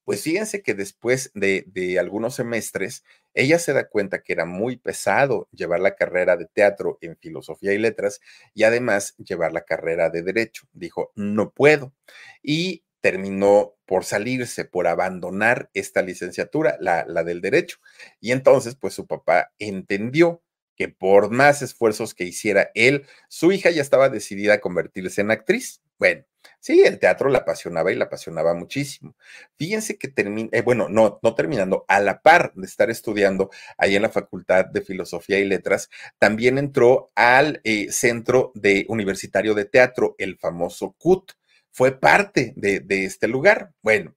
pues 0.06 0.24
fíjense 0.24 0.62
que 0.64 0.74
después 0.74 1.32
de, 1.34 1.64
de 1.68 2.00
algunos 2.00 2.36
semestres, 2.36 3.04
ella 3.38 3.60
se 3.60 3.72
da 3.72 3.88
cuenta 3.88 4.24
que 4.24 4.34
era 4.34 4.46
muy 4.46 4.78
pesado 4.78 5.48
llevar 5.52 5.80
la 5.80 5.96
carrera 5.96 6.38
de 6.38 6.48
teatro 6.48 6.98
en 7.02 7.16
filosofía 7.18 7.74
y 7.74 7.78
letras 7.78 8.20
y 8.56 8.64
además 8.64 9.16
llevar 9.18 9.54
la 9.54 9.62
carrera 9.62 10.10
de 10.10 10.24
derecho. 10.24 10.68
Dijo, 10.74 11.12
no 11.16 11.52
puedo. 11.52 11.94
Y 12.42 12.84
terminó 13.00 13.76
por 13.86 14.06
salirse, 14.06 14.66
por 14.66 14.88
abandonar 14.88 15.70
esta 15.76 16.02
licenciatura, 16.02 16.78
la, 16.80 17.06
la 17.08 17.24
del 17.24 17.42
derecho. 17.42 17.78
Y 18.20 18.32
entonces, 18.32 18.76
pues 18.76 18.96
su 18.96 19.06
papá 19.06 19.54
entendió 19.60 20.42
que 20.76 20.90
por 20.90 21.30
más 21.30 21.62
esfuerzos 21.62 22.16
que 22.16 22.24
hiciera 22.24 22.72
él, 22.74 23.06
su 23.30 23.52
hija 23.52 23.70
ya 23.70 23.84
estaba 23.84 24.10
decidida 24.10 24.56
a 24.56 24.62
convertirse 24.62 25.22
en 25.22 25.30
actriz. 25.30 25.84
Bueno, 26.00 26.26
sí, 26.60 26.82
el 26.82 27.00
teatro 27.00 27.30
la 27.30 27.40
apasionaba 27.40 27.92
y 27.92 27.96
la 27.96 28.06
apasionaba 28.06 28.54
muchísimo. 28.54 29.16
Fíjense 29.58 29.98
que 29.98 30.08
termina, 30.08 30.50
eh, 30.52 30.62
bueno, 30.62 30.88
no, 30.90 31.20
no 31.22 31.36
terminando, 31.36 31.86
a 31.88 32.00
la 32.00 32.22
par 32.22 32.54
de 32.56 32.66
estar 32.66 32.90
estudiando 32.90 33.50
ahí 33.78 33.96
en 33.96 34.02
la 34.02 34.10
Facultad 34.10 34.66
de 34.66 34.82
Filosofía 34.82 35.40
y 35.40 35.46
Letras, 35.46 35.90
también 36.20 36.58
entró 36.58 37.12
al 37.16 37.62
eh, 37.64 37.92
Centro 37.92 38.52
de 38.56 38.86
Universitario 38.90 39.54
de 39.54 39.66
Teatro, 39.66 40.16
el 40.18 40.38
famoso 40.38 40.96
CUT. 40.98 41.34
Fue 41.72 42.00
parte 42.00 42.54
de, 42.56 42.80
de 42.80 43.06
este 43.06 43.28
lugar. 43.28 43.72
Bueno, 43.84 44.16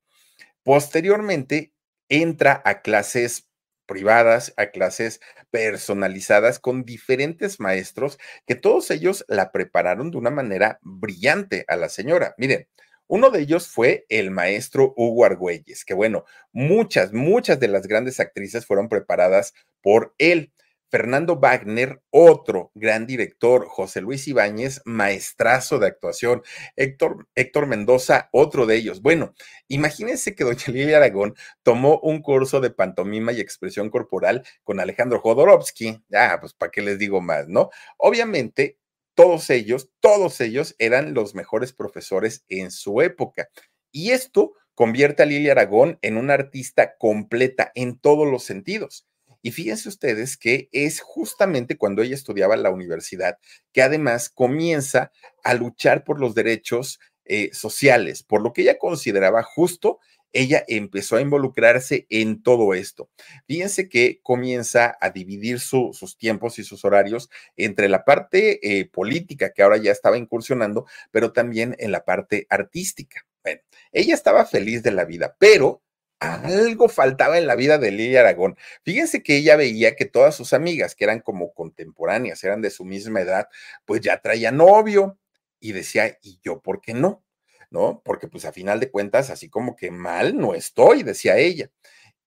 posteriormente 0.63 1.73
entra 2.09 2.63
a 2.65 2.81
clases 2.81 3.50
privadas, 3.91 4.55
a 4.57 4.67
clases 4.67 5.21
personalizadas 5.51 6.61
con 6.61 6.85
diferentes 6.85 7.59
maestros 7.59 8.21
que 8.47 8.55
todos 8.55 8.89
ellos 8.93 9.25
la 9.27 9.51
prepararon 9.51 10.13
de 10.13 10.17
una 10.17 10.31
manera 10.31 10.79
brillante 10.81 11.65
a 11.67 11.75
la 11.75 11.89
señora. 11.89 12.37
Miren, 12.39 12.69
uno 13.09 13.31
de 13.31 13.41
ellos 13.41 13.67
fue 13.67 14.07
el 14.09 14.31
maestro 14.31 14.95
Hugo 14.97 15.25
Argüelles, 15.25 15.85
que 15.85 15.95
bueno, 15.95 16.25
muchas, 16.53 17.13
muchas 17.13 17.59
de 17.59 17.67
las 17.67 17.89
grandes 17.89 18.21
actrices 18.21 18.65
fueron 18.65 18.89
preparadas 18.89 19.55
por 19.83 20.15
él. 20.19 20.53
Fernando 20.91 21.37
Wagner, 21.37 22.03
otro 22.11 22.73
gran 22.75 23.07
director, 23.07 23.67
José 23.67 24.01
Luis 24.01 24.27
Ibáñez, 24.27 24.83
maestrazo 24.85 25.79
de 25.79 25.87
actuación, 25.87 26.43
Héctor, 26.77 27.29
Héctor 27.35 27.67
Mendoza, 27.67 28.29
otro 28.33 28.67
de 28.67 28.77
ellos. 28.77 29.01
Bueno, 29.01 29.35
imagínense 29.69 30.35
que 30.35 30.45
doña 30.45 30.65
Lilia 30.67 30.97
Aragón 30.97 31.35
tomó 31.63 32.01
un 32.01 32.23
curso 32.23 32.61
de 32.61 32.71
pantomima 32.71 33.33
y 33.33 33.41
expresión 33.41 33.89
corporal 33.89 34.45
con 34.65 34.81
Alejandro 34.81 35.21
Jodorowsky. 35.21 36.03
Ya, 36.09 36.39
pues, 36.41 36.55
¿para 36.55 36.73
qué 36.73 36.83
les 36.83 36.99
digo 36.99 37.21
más, 37.21 37.47
no? 37.49 37.71
Obviamente, 37.97 38.79
todos 39.15 39.51
ellos, 39.51 39.91
todos 40.01 40.41
ellos 40.41 40.75
eran 40.79 41.15
los 41.15 41.35
mejores 41.35 41.73
profesores 41.73 42.45
en 42.49 42.71
su 42.71 43.01
época. 43.03 43.49
Y 43.93 44.11
esto 44.11 44.55
convierte 44.75 45.23
a 45.23 45.27
Lilia 45.27 45.53
Aragón 45.53 45.99
en 46.03 46.17
una 46.17 46.35
artista 46.35 46.97
completa 46.97 47.71
en 47.75 47.99
todos 47.99 48.27
los 48.27 48.45
sentidos. 48.45 49.07
Y 49.43 49.53
fíjense 49.53 49.89
ustedes 49.89 50.37
que 50.37 50.69
es 50.73 51.01
justamente 51.01 51.77
cuando 51.77 52.03
ella 52.03 52.15
estudiaba 52.15 52.55
en 52.55 52.63
la 52.63 52.71
universidad 52.71 53.39
que 53.73 53.83
además 53.83 54.29
comienza 54.29 55.13
a 55.45 55.55
luchar 55.55 56.05
por 56.05 56.21
los 56.21 56.35
derechos 56.35 57.01
eh, 57.25 57.51
sociales, 57.53 58.23
por 58.23 58.43
lo 58.43 58.53
que 58.53 58.63
ella 58.63 58.79
consideraba 58.79 59.43
justo 59.43 60.01
ella 60.33 60.65
empezó 60.69 61.17
a 61.17 61.21
involucrarse 61.21 62.07
en 62.09 62.43
todo 62.43 62.75
esto. 62.75 63.11
Fíjense 63.47 63.89
que 63.89 64.21
comienza 64.23 64.97
a 65.01 65.11
dividir 65.11 65.61
sus 65.61 66.17
tiempos 66.19 66.59
y 66.59 66.65
sus 66.65 66.85
horarios 66.85 67.31
entre 67.57 67.89
la 67.89 68.05
parte 68.05 68.61
eh, 68.63 68.89
política, 68.89 69.53
que 69.53 69.63
ahora 69.63 69.79
ya 69.79 69.93
estaba 69.93 70.19
incursionando, 70.19 70.87
pero 71.11 71.33
también 71.33 71.75
en 71.79 71.93
la 71.93 72.05
parte 72.05 72.47
artística. 72.49 73.27
Bueno, 73.43 73.61
ella 73.93 74.15
estaba 74.15 74.45
feliz 74.45 74.83
de 74.83 74.93
la 74.93 75.05
vida, 75.05 75.37
pero 75.39 75.83
algo 76.21 76.89
faltaba 76.89 77.39
en 77.39 77.47
la 77.47 77.57
vida 77.57 77.79
de 77.79 77.91
Lilia 77.91 78.21
Aragón. 78.21 78.57
Fíjense 78.85 79.23
que 79.23 79.37
ella 79.37 79.57
veía 79.57 79.97
que 79.97 80.05
todas 80.05 80.35
sus 80.37 80.53
amigas, 80.53 80.95
que 80.95 81.05
eran 81.05 81.21
como 81.21 81.53
contemporáneas, 81.55 82.45
eran 82.45 82.61
de 82.63 82.71
su 82.71 82.85
misma 82.85 83.23
edad, 83.23 83.49
pues 83.87 84.03
ya 84.03 84.21
traía 84.21 84.53
novio 84.53 85.19
y 85.61 85.73
decía, 85.73 86.19
¿y 86.23 86.39
yo 86.43 86.61
por 86.61 86.81
qué 86.81 86.95
no? 86.95 87.25
¿No? 87.71 88.03
Porque 88.05 88.29
pues 88.29 88.45
a 88.45 88.53
final 88.53 88.81
de 88.81 88.91
cuentas, 88.91 89.31
así 89.31 89.49
como 89.49 89.77
que 89.77 89.91
mal 89.91 90.37
no 90.37 90.55
estoy, 90.55 91.03
decía 91.03 91.39
ella. 91.39 91.71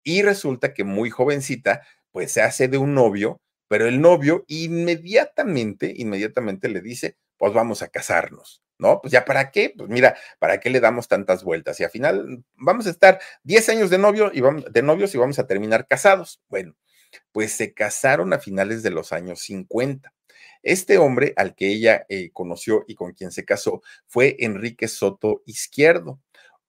Y 0.03 0.23
resulta 0.23 0.73
que 0.73 0.83
muy 0.83 1.09
jovencita, 1.09 1.85
pues 2.12 2.31
se 2.31 2.41
hace 2.41 2.67
de 2.67 2.77
un 2.77 2.93
novio, 2.95 3.41
pero 3.67 3.88
el 3.88 4.01
novio 4.01 4.45
inmediatamente, 4.47 5.93
inmediatamente 5.95 6.69
le 6.69 6.81
dice, 6.81 7.17
pues 7.38 7.53
vamos 7.53 7.81
a 7.83 7.89
casarnos. 7.89 8.62
¿No? 8.77 9.00
Pues 9.01 9.12
ya 9.12 9.25
para 9.25 9.51
qué, 9.51 9.74
pues 9.77 9.89
mira, 9.89 10.15
¿para 10.39 10.60
qué 10.60 10.70
le 10.70 10.80
damos 10.80 11.08
tantas 11.08 11.44
vueltas? 11.44 11.80
Y 11.80 11.84
al 11.84 11.89
final 11.89 12.44
vamos 12.56 12.88
a 12.88 12.89
estar 12.89 13.20
10 13.44 13.70
años 13.70 13.89
de, 13.89 13.98
novio 13.98 14.32
y 14.34 14.42
vamos, 14.42 14.65
de 14.72 14.82
novios 14.82 15.13
y 15.15 15.18
vamos 15.18 15.39
a 15.39 15.48
terminar 15.48 15.88
casados. 15.88 16.42
Bueno, 16.50 16.75
pues 17.32 17.53
se 17.53 17.74
casaron 17.74 18.34
a 18.34 18.39
finales 18.39 18.84
de 18.84 18.92
los 18.92 19.13
años 19.13 19.39
50. 19.42 20.13
Este 20.63 20.98
hombre 20.98 21.34
al 21.36 21.56
que 21.56 21.68
ella 21.68 22.06
eh, 22.10 22.32
conoció 22.32 22.86
y 22.88 22.96
con 22.96 23.12
quien 23.13 23.32
se 23.32 23.46
casó 23.46 23.82
fue 24.08 24.38
Enrique 24.39 24.88
Soto 24.88 25.44
Izquierdo, 25.46 26.20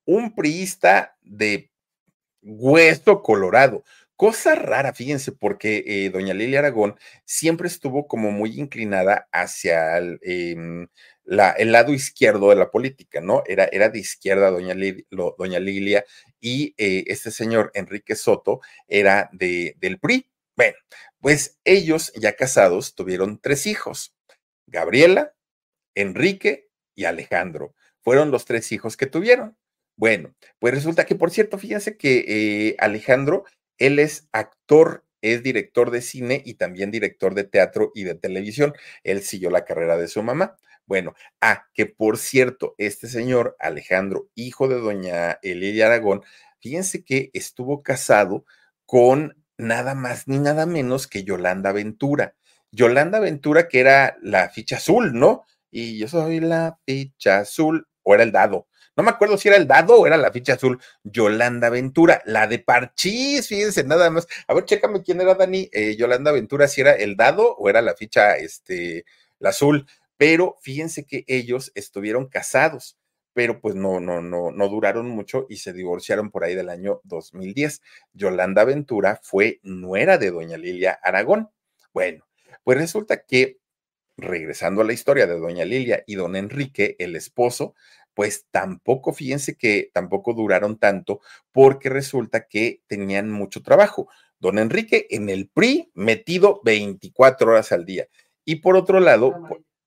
un 0.05 0.35
priista 0.35 1.17
de 1.23 1.71
hueso 2.43 3.23
colorado. 3.23 3.85
Cosa 4.17 4.55
rara, 4.55 4.93
fíjense, 4.95 5.33
porque 5.33 5.83
eh, 5.87 6.11
doña 6.11 6.35
Lilia 6.35 6.61
Aragón 6.61 6.97
siempre 7.25 7.67
estuvo 7.67 8.07
como 8.07 8.31
muy 8.31 8.61
inclinada 8.61 9.29
hacia 9.33 9.99
el, 9.99 10.21
em, 10.23 10.87
el 11.27 11.73
lado 11.73 11.93
izquierdo 11.93 12.51
de 12.51 12.57
la 12.57 12.71
política, 12.71 13.21
¿no? 13.21 13.43
Era, 13.47 13.65
era 13.73 13.89
de 13.89 13.99
izquierda 13.99 14.51
doña, 14.51 14.75
doña 15.39 15.59
Lilia 15.59 16.05
y 16.41 16.75
eh, 16.79 17.05
este 17.09 17.31
señor 17.33 17.73
Enrique 17.75 18.15
Soto 18.15 18.61
era 18.87 19.31
de, 19.33 19.75
del 19.81 19.99
PRI. 19.99 20.31
Bueno, 20.57 20.77
pues 21.21 21.59
ellos 21.65 22.13
ya 22.15 22.37
casados 22.37 22.95
tuvieron 22.95 23.41
tres 23.41 23.67
hijos, 23.67 24.15
Gabriela, 24.67 25.35
Enrique 25.95 26.69
y 26.95 27.05
Alejandro. 27.07 27.75
Fueron 28.03 28.31
los 28.31 28.45
tres 28.45 28.71
hijos 28.73 28.97
que 28.97 29.07
tuvieron. 29.07 29.57
Bueno, 29.97 30.35
pues 30.59 30.75
resulta 30.75 31.07
que, 31.07 31.15
por 31.15 31.31
cierto, 31.31 31.59
fíjense 31.59 31.97
que 31.97 32.25
eh, 32.29 32.77
Alejandro, 32.79 33.45
él 33.79 33.99
es 33.99 34.29
actor, 34.33 35.05
es 35.23 35.43
director 35.43 35.91
de 35.91 36.03
cine 36.03 36.43
y 36.45 36.55
también 36.55 36.91
director 36.91 37.35
de 37.35 37.45
teatro 37.45 37.93
y 37.95 38.05
de 38.05 38.15
televisión. 38.15 38.75
Él 39.05 39.23
siguió 39.23 39.51
la 39.51 39.65
carrera 39.65 39.97
de 39.97 40.09
su 40.09 40.23
mamá. 40.23 40.57
Bueno, 40.87 41.15
ah, 41.41 41.67
que 41.73 41.87
por 41.87 42.19
cierto, 42.19 42.75
este 42.79 43.09
señor 43.09 43.57
Alejandro, 43.59 44.29
hijo 44.35 44.69
de 44.69 44.77
doña 44.77 45.39
Lilia 45.43 45.87
Aragón, 45.87 46.23
fíjense 46.61 47.05
que 47.05 47.31
estuvo 47.33 47.83
casado 47.83 48.45
con 48.87 49.37
nada 49.57 49.95
más 49.95 50.29
ni 50.29 50.39
nada 50.39 50.67
menos 50.67 51.07
que 51.07 51.25
Yolanda 51.25 51.73
Ventura. 51.73 52.35
Yolanda 52.71 53.21
Ventura, 53.21 53.69
que 53.69 53.81
era 53.81 54.17
la 54.21 54.51
ficha 54.51 54.77
azul, 54.77 55.13
¿no? 55.15 55.45
Y 55.71 55.99
yo 55.99 56.09
soy 56.09 56.41
la 56.41 56.79
ficha 56.87 57.39
azul, 57.39 57.87
o 58.03 58.15
era 58.15 58.25
el 58.25 58.33
dado. 58.33 58.69
No 58.97 59.03
me 59.03 59.11
acuerdo 59.11 59.37
si 59.37 59.49
era 59.49 59.57
el 59.57 59.67
dado 59.67 59.97
o 59.97 60.07
era 60.07 60.17
la 60.17 60.33
ficha 60.33 60.55
azul. 60.55 60.81
Yolanda 61.03 61.71
Ventura, 61.71 62.23
la 62.27 62.47
de 62.47 62.59
Parchís, 62.61 63.49
fíjense 63.49 63.85
nada 63.85 64.11
más. 64.11 64.27
A 64.47 64.55
ver, 64.55 64.65
chécame 64.65 65.03
quién 65.03 65.21
era 65.21 65.35
Dani. 65.35 65.69
Eh, 65.73 65.97
Yolanda 65.97 66.33
Ventura, 66.33 66.69
si 66.69 66.81
era 66.81 66.93
el 66.93 67.17
dado 67.17 67.55
o 67.57 67.69
era 67.69 67.83
la 67.83 67.95
ficha, 67.95 68.37
este, 68.37 69.05
la 69.39 69.51
azul 69.51 69.87
pero 70.17 70.57
fíjense 70.61 71.05
que 71.05 71.25
ellos 71.27 71.73
estuvieron 71.75 72.29
casados, 72.29 72.97
pero 73.33 73.61
pues 73.61 73.75
no, 73.75 74.01
no, 74.01 74.21
no, 74.21 74.51
no 74.53 74.69
duraron 74.69 75.09
mucho 75.09 75.47
y 75.49 75.57
se 75.57 75.73
divorciaron 75.73 76.31
por 76.31 76.45
ahí 76.45 76.55
del 76.55 76.69
año 76.69 77.01
2010. 77.05 77.83
Yolanda 78.13 78.65
Ventura 78.65 79.21
fue 79.23 79.61
nuera 79.63 80.19
de 80.19 80.31
doña 80.31 80.57
Lilia 80.57 80.99
Aragón. 81.03 81.51
Bueno, 81.93 82.27
pues 82.63 82.79
resulta 82.79 83.25
que, 83.25 83.59
regresando 84.17 84.83
a 84.83 84.85
la 84.85 84.93
historia 84.93 85.27
de 85.27 85.39
doña 85.39 85.65
Lilia 85.65 86.05
y 86.07 86.15
don 86.15 86.37
Enrique, 86.37 86.95
el 87.01 87.17
esposo, 87.17 87.75
pues 88.15 88.47
tampoco, 88.51 89.13
fíjense 89.13 89.57
que 89.57 89.91
tampoco 89.93 90.33
duraron 90.33 90.79
tanto 90.79 91.21
porque 91.53 91.89
resulta 91.89 92.47
que 92.47 92.83
tenían 92.87 93.31
mucho 93.31 93.63
trabajo. 93.63 94.09
Don 94.39 94.59
Enrique 94.59 95.07
en 95.11 95.29
el 95.29 95.49
PRI 95.49 95.91
metido 95.95 96.61
24 96.65 97.51
horas 97.51 97.73
al 97.73 97.85
día. 97.85 98.07
Y 98.45 98.57
por 98.57 98.77
otro 98.77 99.01
lado, 99.01 99.35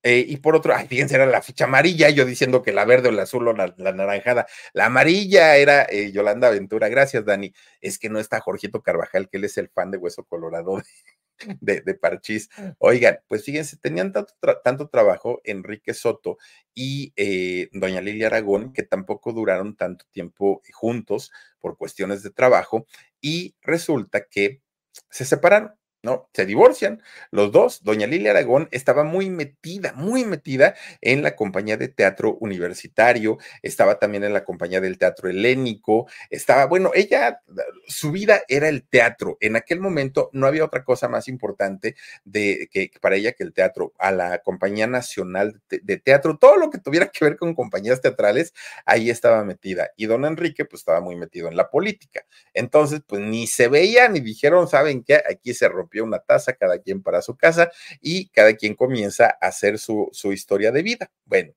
eh, 0.03 0.25
y 0.27 0.37
por 0.37 0.55
otro, 0.55 0.73
ay, 0.75 0.87
fíjense, 0.87 1.15
era 1.15 1.25
la 1.25 1.41
ficha 1.41 1.65
amarilla, 1.65 2.09
yo 2.09 2.25
diciendo 2.25 2.63
que 2.63 2.71
la 2.71 2.85
verde 2.85 3.09
o 3.09 3.11
la 3.11 3.23
azul 3.23 3.47
o 3.47 3.53
la, 3.53 3.73
naranjada. 3.77 4.47
La 4.73 4.85
amarilla 4.85 5.57
era 5.57 5.83
eh, 5.83 6.11
Yolanda 6.11 6.49
Ventura. 6.49 6.87
Gracias, 6.89 7.25
Dani. 7.25 7.53
Es 7.81 7.99
que 7.99 8.09
no 8.09 8.19
está 8.19 8.39
Jorgito 8.39 8.81
Carvajal, 8.81 9.29
que 9.29 9.37
él 9.37 9.45
es 9.45 9.57
el 9.57 9.69
fan 9.69 9.91
de 9.91 9.97
Hueso 9.97 10.23
Colorado 10.23 10.81
de, 11.59 11.81
de 11.81 11.93
Parchís. 11.93 12.49
Oigan, 12.77 13.19
pues 13.27 13.43
fíjense, 13.43 13.77
tenían 13.77 14.11
tanto, 14.11 14.33
tanto 14.63 14.89
trabajo 14.89 15.41
Enrique 15.43 15.93
Soto 15.93 16.37
y 16.73 17.13
eh, 17.15 17.69
doña 17.73 18.01
Lilia 18.01 18.27
Aragón, 18.27 18.73
que 18.73 18.83
tampoco 18.83 19.33
duraron 19.33 19.75
tanto 19.75 20.05
tiempo 20.11 20.61
juntos 20.73 21.31
por 21.59 21.77
cuestiones 21.77 22.23
de 22.23 22.29
trabajo, 22.29 22.85
y 23.21 23.55
resulta 23.61 24.25
que 24.25 24.61
se 25.09 25.25
separaron. 25.25 25.73
¿No? 26.07 26.29
Se 26.33 26.45
divorcian 26.45 27.03
los 27.31 27.51
dos. 27.51 27.83
Doña 27.83 28.07
Lilia 28.07 28.31
Aragón 28.31 28.69
estaba 28.71 29.03
muy 29.03 29.29
metida, 29.29 29.91
muy 29.91 30.23
metida 30.23 30.73
en 31.01 31.21
la 31.21 31.35
compañía 31.35 31.75
de 31.75 31.89
teatro 31.89 32.37
universitario, 32.39 33.37
estaba 33.61 33.99
también 33.99 34.23
en 34.23 34.31
la 34.31 34.45
compañía 34.45 34.79
del 34.79 34.97
teatro 34.97 35.29
helénico, 35.29 36.07
estaba, 36.29 36.65
bueno, 36.65 36.91
ella, 36.95 37.41
su 37.87 38.13
vida 38.13 38.41
era 38.47 38.69
el 38.69 38.87
teatro. 38.87 39.37
En 39.41 39.57
aquel 39.57 39.81
momento 39.81 40.29
no 40.31 40.47
había 40.47 40.63
otra 40.63 40.85
cosa 40.85 41.09
más 41.09 41.27
importante 41.27 41.97
de, 42.23 42.69
que, 42.71 42.89
para 43.01 43.17
ella 43.17 43.33
que 43.33 43.43
el 43.43 43.53
teatro. 43.53 43.93
A 43.99 44.11
la 44.11 44.39
Compañía 44.39 44.87
Nacional 44.87 45.61
de, 45.69 45.97
Teatro, 45.97 46.37
todo 46.37 46.55
lo 46.55 46.69
que 46.69 46.77
tuviera 46.77 47.07
que 47.07 47.25
ver 47.25 47.35
con 47.35 47.53
compañías 47.53 47.99
teatrales, 48.01 48.53
ahí 48.85 49.09
estaba 49.09 49.43
metida. 49.43 49.91
Y 49.97 50.05
don 50.05 50.23
Enrique, 50.23 50.63
pues 50.63 50.81
estaba 50.81 51.01
muy 51.01 51.17
metido 51.17 51.49
en 51.49 51.57
la 51.57 51.69
política. 51.69 52.25
Entonces, 52.53 53.01
pues 53.05 53.21
ni 53.21 53.45
se 53.47 53.67
veía 53.67 54.07
ni 54.07 54.21
dijeron, 54.21 54.69
¿saben 54.69 55.03
qué? 55.03 55.21
Aquí 55.29 55.53
se 55.53 55.67
rompió 55.67 55.96
una 56.03 56.19
taza, 56.19 56.53
cada 56.53 56.79
quien 56.79 57.01
para 57.03 57.21
su 57.21 57.35
casa 57.35 57.71
y 58.01 58.29
cada 58.29 58.55
quien 58.55 58.75
comienza 58.75 59.37
a 59.41 59.47
hacer 59.47 59.79
su, 59.79 60.09
su 60.11 60.33
historia 60.33 60.71
de 60.71 60.83
vida. 60.83 61.11
Bueno, 61.25 61.53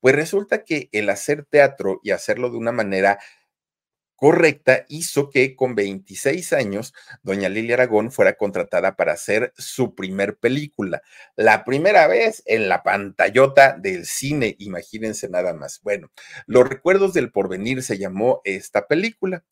pues 0.00 0.14
resulta 0.14 0.64
que 0.64 0.88
el 0.92 1.08
hacer 1.10 1.44
teatro 1.44 2.00
y 2.02 2.10
hacerlo 2.10 2.50
de 2.50 2.58
una 2.58 2.72
manera 2.72 3.18
correcta 4.16 4.84
hizo 4.88 5.28
que 5.30 5.56
con 5.56 5.74
26 5.74 6.52
años 6.52 6.94
doña 7.22 7.48
Lilia 7.48 7.74
Aragón 7.74 8.10
fuera 8.12 8.34
contratada 8.34 8.96
para 8.96 9.12
hacer 9.12 9.52
su 9.56 9.94
primer 9.94 10.38
película, 10.38 11.02
la 11.36 11.64
primera 11.64 12.06
vez 12.06 12.42
en 12.46 12.68
la 12.68 12.82
pantallota 12.82 13.76
del 13.78 14.06
cine, 14.06 14.56
imagínense 14.58 15.28
nada 15.28 15.52
más. 15.54 15.80
Bueno, 15.82 16.10
Los 16.46 16.68
recuerdos 16.68 17.12
del 17.14 17.32
porvenir 17.32 17.82
se 17.82 17.98
llamó 17.98 18.40
esta 18.44 18.86
película. 18.86 19.44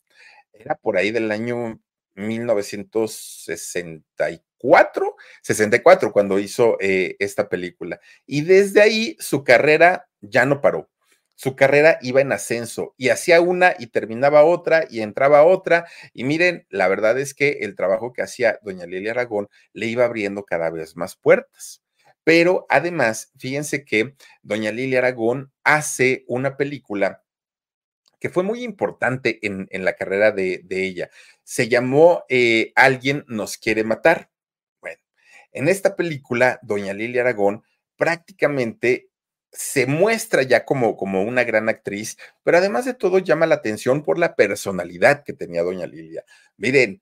Era 0.53 0.75
por 0.75 0.97
ahí 0.97 1.11
del 1.11 1.31
año 1.31 1.79
1964, 2.15 5.15
64 5.41 6.11
cuando 6.11 6.39
hizo 6.39 6.77
eh, 6.79 7.15
esta 7.19 7.49
película. 7.49 7.99
Y 8.25 8.41
desde 8.41 8.81
ahí 8.81 9.15
su 9.19 9.43
carrera 9.43 10.07
ya 10.21 10.45
no 10.45 10.61
paró. 10.61 10.89
Su 11.35 11.55
carrera 11.55 11.97
iba 12.01 12.21
en 12.21 12.31
ascenso 12.31 12.93
y 12.97 13.09
hacía 13.09 13.41
una 13.41 13.75
y 13.77 13.87
terminaba 13.87 14.43
otra 14.43 14.85
y 14.89 15.01
entraba 15.01 15.43
otra. 15.43 15.87
Y 16.13 16.23
miren, 16.23 16.65
la 16.69 16.87
verdad 16.87 17.19
es 17.19 17.33
que 17.33 17.59
el 17.61 17.75
trabajo 17.75 18.13
que 18.13 18.21
hacía 18.21 18.59
doña 18.61 18.85
Lilia 18.85 19.11
Aragón 19.11 19.49
le 19.73 19.87
iba 19.87 20.05
abriendo 20.05 20.45
cada 20.45 20.69
vez 20.69 20.95
más 20.95 21.15
puertas. 21.15 21.81
Pero 22.23 22.65
además, 22.69 23.31
fíjense 23.37 23.83
que 23.83 24.15
doña 24.43 24.71
Lilia 24.71 24.99
Aragón 24.99 25.51
hace 25.63 26.23
una 26.27 26.55
película 26.55 27.22
que 28.23 28.29
fue 28.29 28.43
muy 28.43 28.63
importante 28.63 29.37
en, 29.41 29.67
la 29.83 29.97
carrera 29.97 30.31
de, 30.31 30.63
ella. 30.69 31.09
Se 31.43 31.67
llamó 31.67 32.23
eh, 32.29 32.71
Alguien 32.73 33.25
nos 33.27 33.57
quiere 33.57 33.83
matar. 33.83 34.29
Bueno, 34.79 35.01
en 35.51 35.67
esta 35.67 35.97
película, 35.97 36.57
doña 36.61 36.93
Lilia 36.93 37.19
Aragón 37.19 37.63
prácticamente 37.97 39.09
se 39.51 39.87
muestra 39.87 40.41
ya 40.43 40.63
como, 40.63 40.95
como 40.95 41.21
una 41.21 41.43
gran 41.43 41.67
actriz, 41.67 42.17
pero 42.43 42.59
además 42.59 42.85
de 42.85 42.93
todo 42.93 43.19
llama 43.19 43.45
la 43.45 43.55
atención 43.55 44.03
por 44.03 44.17
la 44.17 44.37
personalidad 44.37 45.25
que 45.25 45.33
tenía 45.33 45.61
doña 45.61 45.85
Lilia. 45.85 46.23
Miren, 46.55 47.01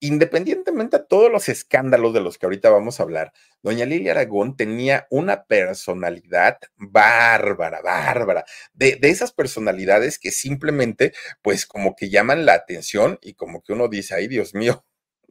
independientemente 0.00 0.98
de 0.98 1.04
todos 1.04 1.30
los 1.30 1.48
escándalos 1.48 2.12
de 2.14 2.20
los 2.20 2.38
que 2.38 2.46
ahorita 2.46 2.70
vamos 2.70 3.00
a 3.00 3.02
hablar, 3.02 3.32
doña 3.62 3.86
Lilia 3.86 4.12
Aragón 4.12 4.56
tenía 4.56 5.06
una 5.10 5.44
personalidad 5.44 6.58
bárbara, 6.76 7.80
bárbara, 7.82 8.44
de, 8.72 8.96
de, 8.96 9.10
esas 9.10 9.32
personalidades 9.32 10.18
que 10.18 10.30
simplemente, 10.30 11.12
pues 11.42 11.66
como 11.66 11.96
que 11.96 12.10
llaman 12.10 12.46
la 12.46 12.54
atención 12.54 13.18
y 13.22 13.34
como 13.34 13.62
que 13.62 13.72
uno 13.72 13.88
dice, 13.88 14.14
ay 14.14 14.28
Dios 14.28 14.54
mío, 14.54 14.84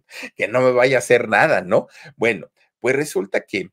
que 0.36 0.48
no 0.48 0.62
me 0.62 0.72
vaya 0.72 0.98
a 0.98 1.00
hacer 1.00 1.30
nada, 1.30 1.62
¿no? 1.62 1.88
Bueno, 2.16 2.52
pues 2.80 2.96
resulta 2.96 3.42
que 3.42 3.72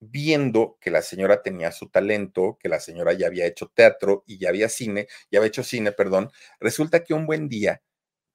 viendo 0.00 0.78
que 0.80 0.90
la 0.90 1.02
señora 1.02 1.42
tenía 1.42 1.72
su 1.72 1.88
talento, 1.88 2.58
que 2.60 2.68
la 2.68 2.80
señora 2.80 3.12
ya 3.12 3.26
había 3.26 3.46
hecho 3.46 3.68
teatro 3.74 4.24
y 4.26 4.38
ya 4.38 4.50
había 4.50 4.68
cine, 4.68 5.08
ya 5.30 5.38
había 5.38 5.48
hecho 5.48 5.64
cine, 5.64 5.92
perdón, 5.92 6.30
resulta 6.60 7.04
que 7.04 7.14
un 7.14 7.26
buen 7.26 7.48
día 7.48 7.82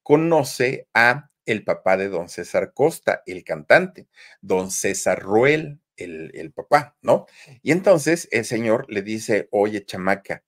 conoce 0.04 0.88
a 0.94 1.31
el 1.46 1.64
papá 1.64 1.98
de 1.98 2.10
don 2.10 2.30
César 2.30 2.74
Costa, 2.74 3.24
el 3.26 3.44
cantante, 3.44 4.08
don 4.42 4.72
César 4.72 5.20
Ruel, 5.20 5.80
el, 5.98 6.32
el 6.34 6.52
papá, 6.52 6.96
¿no? 7.02 7.26
Y 7.62 7.72
entonces 7.72 8.28
el 8.32 8.46
señor 8.46 8.86
le 8.90 9.02
dice, 9.02 9.48
oye, 9.52 9.86
chamaca, 9.86 10.44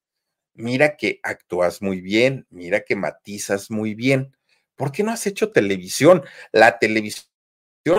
mira 0.54 0.96
que 0.96 1.20
actúas 1.22 1.82
muy 1.82 2.00
bien, 2.00 2.46
mira 2.50 2.80
que 2.80 2.96
matizas 2.96 3.70
muy 3.70 3.94
bien. 3.94 4.36
¿Por 4.76 4.92
qué 4.92 5.02
no 5.02 5.12
has 5.12 5.26
hecho 5.26 5.52
televisión? 5.52 6.24
La 6.52 6.78
televisión 6.78 7.28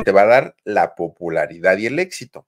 te 0.03 0.12
va 0.12 0.21
a 0.23 0.25
dar 0.25 0.55
la 0.63 0.95
popularidad 0.95 1.77
y 1.77 1.86
el 1.88 1.99
éxito. 1.99 2.47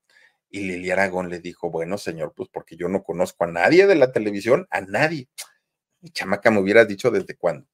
Y 0.49 0.61
Lili 0.61 0.91
Aragón 0.91 1.29
le 1.29 1.39
dijo, 1.39 1.69
bueno, 1.69 1.97
señor, 1.97 2.33
pues 2.35 2.49
porque 2.51 2.77
yo 2.77 2.87
no 2.87 3.03
conozco 3.03 3.43
a 3.43 3.47
nadie 3.47 3.85
de 3.85 3.95
la 3.95 4.11
televisión, 4.11 4.67
a 4.71 4.81
nadie. 4.81 5.27
Chamaca 6.13 6.51
me 6.51 6.59
hubieras 6.59 6.87
dicho 6.87 7.11
desde 7.11 7.35
cuándo. 7.35 7.67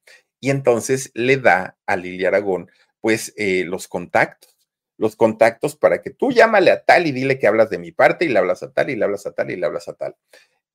Y 0.43 0.49
entonces 0.49 1.09
le 1.13 1.37
da 1.37 1.77
a 1.85 1.95
Lili 1.95 2.25
Aragón, 2.25 2.69
pues, 2.99 3.33
eh, 3.37 3.63
los 3.63 3.87
contactos, 3.87 4.57
los 4.97 5.15
contactos 5.15 5.77
para 5.77 6.01
que 6.01 6.09
tú 6.09 6.33
llámale 6.33 6.69
a 6.69 6.83
tal 6.83 7.07
y 7.07 7.13
dile 7.13 7.39
que 7.39 7.47
hablas 7.47 7.69
de 7.69 7.77
mi 7.77 7.93
parte 7.93 8.25
y 8.25 8.27
le 8.27 8.39
hablas 8.39 8.61
a 8.61 8.73
tal 8.73 8.89
y 8.89 8.97
le 8.97 9.05
hablas 9.05 9.25
a 9.25 9.31
tal 9.31 9.51
y 9.51 9.55
le 9.55 9.65
hablas 9.65 9.87
a 9.87 9.93
tal. 9.93 10.17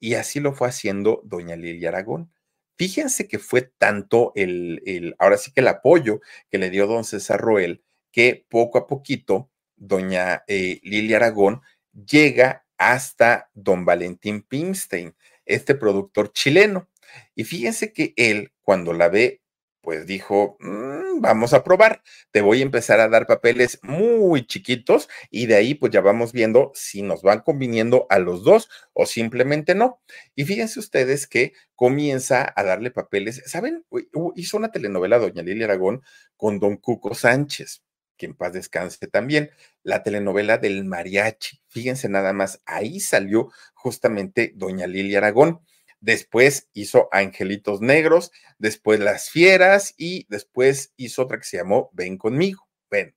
Y 0.01 0.15
así 0.15 0.41
lo 0.41 0.55
fue 0.55 0.69
haciendo 0.69 1.21
doña 1.23 1.55
Lili 1.55 1.85
Aragón. 1.85 2.33
Fíjense 2.79 3.29
que 3.29 3.39
fue 3.39 3.61
tanto 3.61 4.33
el, 4.37 4.81
el, 4.87 5.15
ahora 5.19 5.37
sí 5.37 5.53
que 5.53 5.61
el 5.61 5.69
apoyo 5.69 6.23
que 6.51 6.57
le 6.57 6.71
dio 6.71 6.87
don 6.87 7.05
César 7.05 7.39
Roel, 7.39 7.85
que 8.11 8.47
poco 8.49 8.79
a 8.79 8.87
poquito 8.87 9.51
doña 9.77 10.45
eh, 10.49 10.81
Aragón 11.15 11.61
llega 11.93 12.65
hasta 12.79 13.51
don 13.53 13.85
Valentín 13.85 14.41
Pimstein, 14.41 15.15
este 15.45 15.75
productor 15.75 16.33
chileno. 16.33 16.89
Y 17.35 17.45
fíjense 17.45 17.93
que 17.93 18.15
él, 18.17 18.53
cuando 18.63 18.95
la 18.95 19.11
ve, 19.11 19.43
pues 19.89 20.05
dijo, 20.05 20.59
mm, 20.61 21.23
vamos 21.23 21.55
a 21.55 21.65
probar, 21.65 22.03
te 22.31 22.43
voy 22.43 22.59
a 22.61 22.63
empezar 22.63 23.01
a 23.01 23.09
dar 23.09 23.27
papeles 23.27 23.79
muy 23.83 24.47
chiquitos 24.47 25.09
y 25.31 25.47
de 25.47 25.55
ahí 25.55 25.75
pues 25.75 25.91
ya 25.91 26.03
vamos 26.03 26.35
viendo 26.35 26.73
si 26.75 27.01
nos 27.01 27.23
van 27.23 27.41
conviniendo 27.41 28.07
a 28.11 28.19
los 28.19 28.45
dos 28.45 28.69
o 28.93 29.07
simplemente 29.07 29.75
no. 29.75 30.03
Y 30.35 30.45
fíjense 30.45 30.79
ustedes 30.79 31.27
que 31.27 31.55
comienza 31.75 32.53
a 32.55 32.65
darle 32.65 32.91
papeles, 32.91 33.43
¿saben? 33.47 33.87
Hizo 34.37 34.59
una 34.59 34.73
telenovela 34.73 35.17
Doña 35.19 35.43
Lilia 35.43 35.65
Aragón 35.65 36.03
con 36.37 36.61
don 36.61 36.77
Cuco 36.77 37.15
Sánchez 37.15 37.83
que 38.19 38.27
en 38.27 38.35
paz 38.35 38.53
descanse 38.53 39.07
también, 39.07 39.53
la 39.85 40.03
telenovela 40.03 40.59
del 40.59 40.85
mariachi. 40.85 41.63
Fíjense 41.69 42.09
nada 42.11 42.35
más, 42.35 42.61
ahí 42.67 43.01
salió 43.01 43.51
justamente 43.75 44.53
doña 44.57 44.87
Lilia 44.87 45.19
Aragón. 45.19 45.61
Después 46.01 46.69
hizo 46.73 47.09
Angelitos 47.13 47.81
Negros, 47.81 48.31
después 48.59 49.01
Las 49.01 49.31
Fieras 49.31 49.95
y 49.97 50.27
después 50.29 50.93
hizo 50.97 51.23
otra 51.23 51.39
que 51.39 51.45
se 51.45 51.57
llamó 51.57 51.91
Ven 51.93 52.19
conmigo. 52.19 52.69
Ven, 52.91 53.15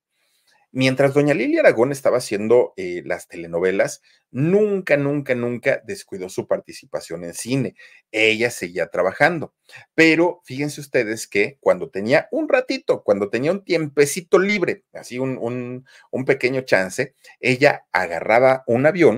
Mientras 0.74 1.14
doña 1.14 1.34
Lilia 1.34 1.60
Aragón 1.60 1.92
estaba 1.92 2.20
haciendo 2.20 2.74
eh, 2.78 3.04
las 3.06 3.28
telenovelas, 3.28 4.02
nunca, 4.32 4.96
nunca, 4.96 5.36
nunca 5.36 5.82
descuidó 5.86 6.30
su 6.30 6.48
participación 6.48 7.26
en 7.26 7.34
cine. 7.34 7.76
Ella 8.10 8.50
seguía 8.50 8.88
trabajando. 8.88 9.54
Pero 9.96 10.40
fíjense 10.46 10.80
ustedes 10.80 11.28
que 11.28 11.58
cuando 11.60 11.90
tenía 11.90 12.30
un 12.32 12.48
ratito, 12.48 13.04
cuando 13.04 13.30
tenía 13.30 13.52
un 13.52 13.66
tiempecito 13.66 14.40
libre, 14.40 14.86
así 14.94 15.20
un, 15.20 15.38
un, 15.38 15.86
un 16.10 16.24
pequeño 16.24 16.62
chance, 16.62 17.16
ella 17.42 17.86
agarraba 17.92 18.64
un 18.66 18.86
avión. 18.86 19.18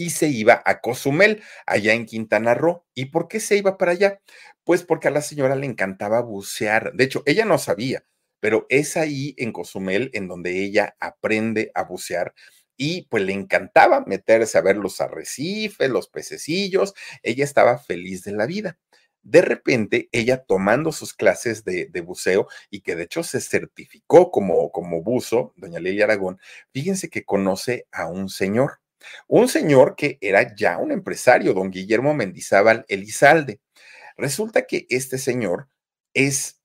y 0.00 0.08
se 0.08 0.28
iba 0.28 0.62
a 0.64 0.80
Cozumel, 0.80 1.42
allá 1.66 1.92
en 1.92 2.06
Quintana 2.06 2.54
Roo. 2.54 2.86
¿Y 2.94 3.06
por 3.06 3.28
qué 3.28 3.38
se 3.38 3.58
iba 3.58 3.76
para 3.76 3.92
allá? 3.92 4.22
Pues 4.64 4.82
porque 4.82 5.08
a 5.08 5.10
la 5.10 5.20
señora 5.20 5.56
le 5.56 5.66
encantaba 5.66 6.22
bucear. 6.22 6.94
De 6.94 7.04
hecho, 7.04 7.22
ella 7.26 7.44
no 7.44 7.58
sabía, 7.58 8.06
pero 8.40 8.64
es 8.70 8.96
ahí 8.96 9.34
en 9.36 9.52
Cozumel 9.52 10.10
en 10.14 10.26
donde 10.26 10.64
ella 10.64 10.96
aprende 11.00 11.70
a 11.74 11.84
bucear 11.84 12.32
y 12.78 13.08
pues 13.10 13.24
le 13.24 13.34
encantaba 13.34 14.02
meterse 14.06 14.56
a 14.56 14.62
ver 14.62 14.78
los 14.78 15.02
arrecifes, 15.02 15.90
los 15.90 16.08
pececillos. 16.08 16.94
Ella 17.22 17.44
estaba 17.44 17.76
feliz 17.76 18.24
de 18.24 18.32
la 18.32 18.46
vida. 18.46 18.78
De 19.20 19.42
repente, 19.42 20.08
ella 20.12 20.42
tomando 20.46 20.92
sus 20.92 21.12
clases 21.12 21.62
de, 21.62 21.90
buceo 22.00 22.48
y 22.70 22.80
que 22.80 22.96
de 22.96 23.02
hecho 23.02 23.22
se 23.22 23.42
certificó 23.42 24.30
como, 24.30 24.72
como 24.72 25.02
buzo, 25.02 25.52
doña 25.56 25.78
Lilia 25.78 26.04
Aragón, 26.04 26.40
fíjense 26.72 27.10
que 27.10 27.26
conoce 27.26 27.86
a 27.92 28.06
un 28.06 28.30
señor 28.30 28.80
un 29.28 29.48
señor 29.48 29.94
que 29.96 30.18
era 30.20 30.54
ya 30.54 30.78
un 30.78 30.92
empresario, 30.92 31.54
don 31.54 31.70
Guillermo 31.70 32.14
Mendizábal 32.14 32.84
Elizalde. 32.88 33.60
Resulta 34.16 34.66
que 34.66 34.86
este 34.90 35.18
señor 35.18 35.68
es 36.14 36.60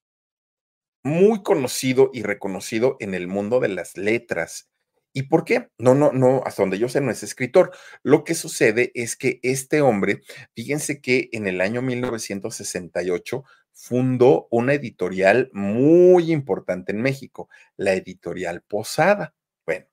muy 1.03 1.43
conocido 1.43 2.09
y 2.13 2.23
reconocido 2.23 2.97
en 2.99 3.13
el 3.13 3.27
mundo 3.27 3.59
de 3.59 3.69
las 3.69 3.95
letras. 3.95 4.69
¿Y 5.13 5.23
por 5.23 5.45
qué? 5.45 5.69
No, 5.77 5.95
no, 5.95 6.11
no, 6.11 6.41
hasta 6.45 6.63
donde 6.63 6.79
yo 6.79 6.89
sé, 6.89 6.99
no 6.99 7.11
es 7.11 7.23
escritor. 7.23 7.71
Lo 8.03 8.23
que 8.23 8.35
sucede 8.35 8.91
es 8.95 9.15
que 9.15 9.39
este 9.43 9.81
hombre, 9.81 10.21
fíjense 10.55 10.99
que 11.01 11.29
en 11.31 11.47
el 11.47 11.61
año 11.61 11.81
1968 11.81 13.43
fundó 13.71 14.47
una 14.51 14.73
editorial 14.73 15.49
muy 15.53 16.31
importante 16.31 16.91
en 16.91 17.01
México, 17.01 17.49
la 17.77 17.93
editorial 17.93 18.61
Posada 18.61 19.33
que 19.65 19.87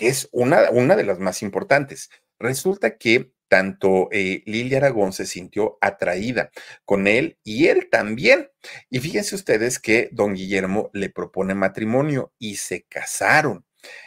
es 0.00 0.28
una, 0.32 0.70
una 0.70 0.96
de 0.96 1.04
las 1.04 1.18
más 1.18 1.42
importantes. 1.42 2.10
Resulta 2.38 2.96
que 2.96 3.32
tanto 3.50 4.08
eh, 4.12 4.42
Lilia 4.46 4.78
Aragón 4.78 5.12
se 5.12 5.26
sintió 5.26 5.76
atraída 5.80 6.50
con 6.84 7.08
él 7.08 7.36
y 7.42 7.66
él 7.66 7.88
también. 7.90 8.48
Y 8.88 9.00
fíjense 9.00 9.34
ustedes 9.34 9.80
que 9.80 10.08
don 10.12 10.34
Guillermo 10.34 10.88
le 10.92 11.10
propone 11.10 11.54
matrimonio 11.54 12.32
y 12.38 12.56
se 12.56 12.84
casaron. 12.84 13.66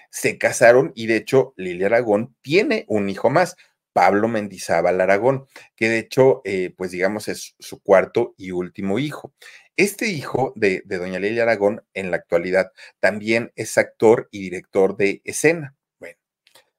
Se 0.09 0.37
casaron 0.37 0.93
y 0.95 1.07
de 1.07 1.17
hecho 1.17 1.53
Lilia 1.57 1.87
Aragón 1.87 2.35
tiene 2.41 2.85
un 2.87 3.09
hijo 3.09 3.29
más, 3.29 3.57
Pablo 3.91 4.27
Mendizábal 4.27 5.01
Aragón, 5.01 5.45
que 5.75 5.89
de 5.89 5.99
hecho, 5.99 6.41
eh, 6.45 6.73
pues 6.77 6.91
digamos, 6.91 7.27
es 7.27 7.55
su 7.59 7.81
cuarto 7.81 8.33
y 8.37 8.51
último 8.51 8.97
hijo. 8.97 9.33
Este 9.75 10.07
hijo 10.07 10.53
de, 10.55 10.83
de 10.85 10.97
doña 10.97 11.19
Lilia 11.19 11.43
Aragón 11.43 11.83
en 11.93 12.11
la 12.11 12.17
actualidad 12.17 12.71
también 12.99 13.51
es 13.55 13.77
actor 13.77 14.29
y 14.31 14.39
director 14.41 14.95
de 14.95 15.21
escena. 15.25 15.75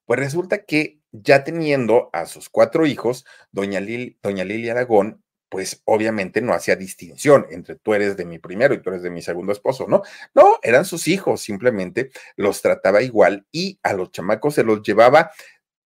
Pues 0.07 0.21
resulta 0.21 0.64
que 0.64 1.01
ya 1.12 1.45
teniendo 1.45 2.11
a 2.12 2.27
sus 2.27 2.49
cuatro 2.49 2.87
hijos, 2.87 3.25
doña, 3.53 3.81
Lil, 3.81 4.19
doña 4.23 4.45
Lilia 4.45 4.73
Aragón, 4.73 5.23
pues 5.49 5.83
obviamente 5.85 6.40
no 6.40 6.53
hacía 6.53 6.75
distinción 6.75 7.47
entre 7.51 7.77
tú 7.77 7.95
eres 7.95 8.17
de 8.17 8.25
mi 8.25 8.40
primero 8.40 8.75
y 8.75 8.83
tú 8.83 8.90
eres 8.90 9.03
de 9.03 9.11
mi 9.11 9.23
segundo 9.23 9.53
esposo, 9.53 9.87
¿no? 9.88 10.03
No, 10.35 10.59
eran 10.62 10.85
sus 10.85 11.07
hijos, 11.07 11.43
simplemente 11.43 12.11
los 12.37 12.61
trataba 12.61 13.03
igual 13.03 13.47
y 13.53 13.79
a 13.85 13.93
los 13.93 14.11
chamacos 14.11 14.55
se 14.55 14.64
los 14.64 14.83
llevaba 14.83 15.31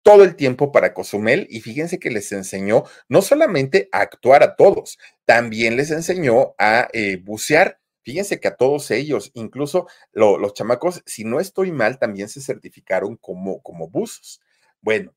todo 0.05 0.23
el 0.23 0.37
tiempo 0.37 0.71
para 0.71 0.95
Cozumel 0.95 1.49
y 1.51 1.63
fíjense 1.63 1.99
que 1.99 2.11
les 2.11 2.31
enseñó 2.31 2.85
no 3.09 3.23
solamente 3.23 3.89
a 3.91 4.03
actuar 4.03 4.45
a 4.45 4.55
todos, 4.55 4.99
también 5.25 5.77
les 5.77 5.91
enseñó 5.91 6.55
a 6.59 6.89
eh, 6.93 7.17
bucear 7.17 7.81
Fíjense 8.07 8.39
que 8.39 8.47
a 8.47 8.55
todos 8.55 8.93
ellos, 8.93 9.33
incluso 9.35 9.89
los 10.13 10.55
chamacos, 10.55 11.03
si 11.07 11.25
no 11.25 11.41
estoy 11.41 11.73
mal, 11.73 11.99
también 11.99 12.29
se 12.29 12.41
certificaron 12.41 13.17
como, 13.17 13.61
como 13.63 13.89
buzos. 13.89 14.41
Bueno, 14.81 15.13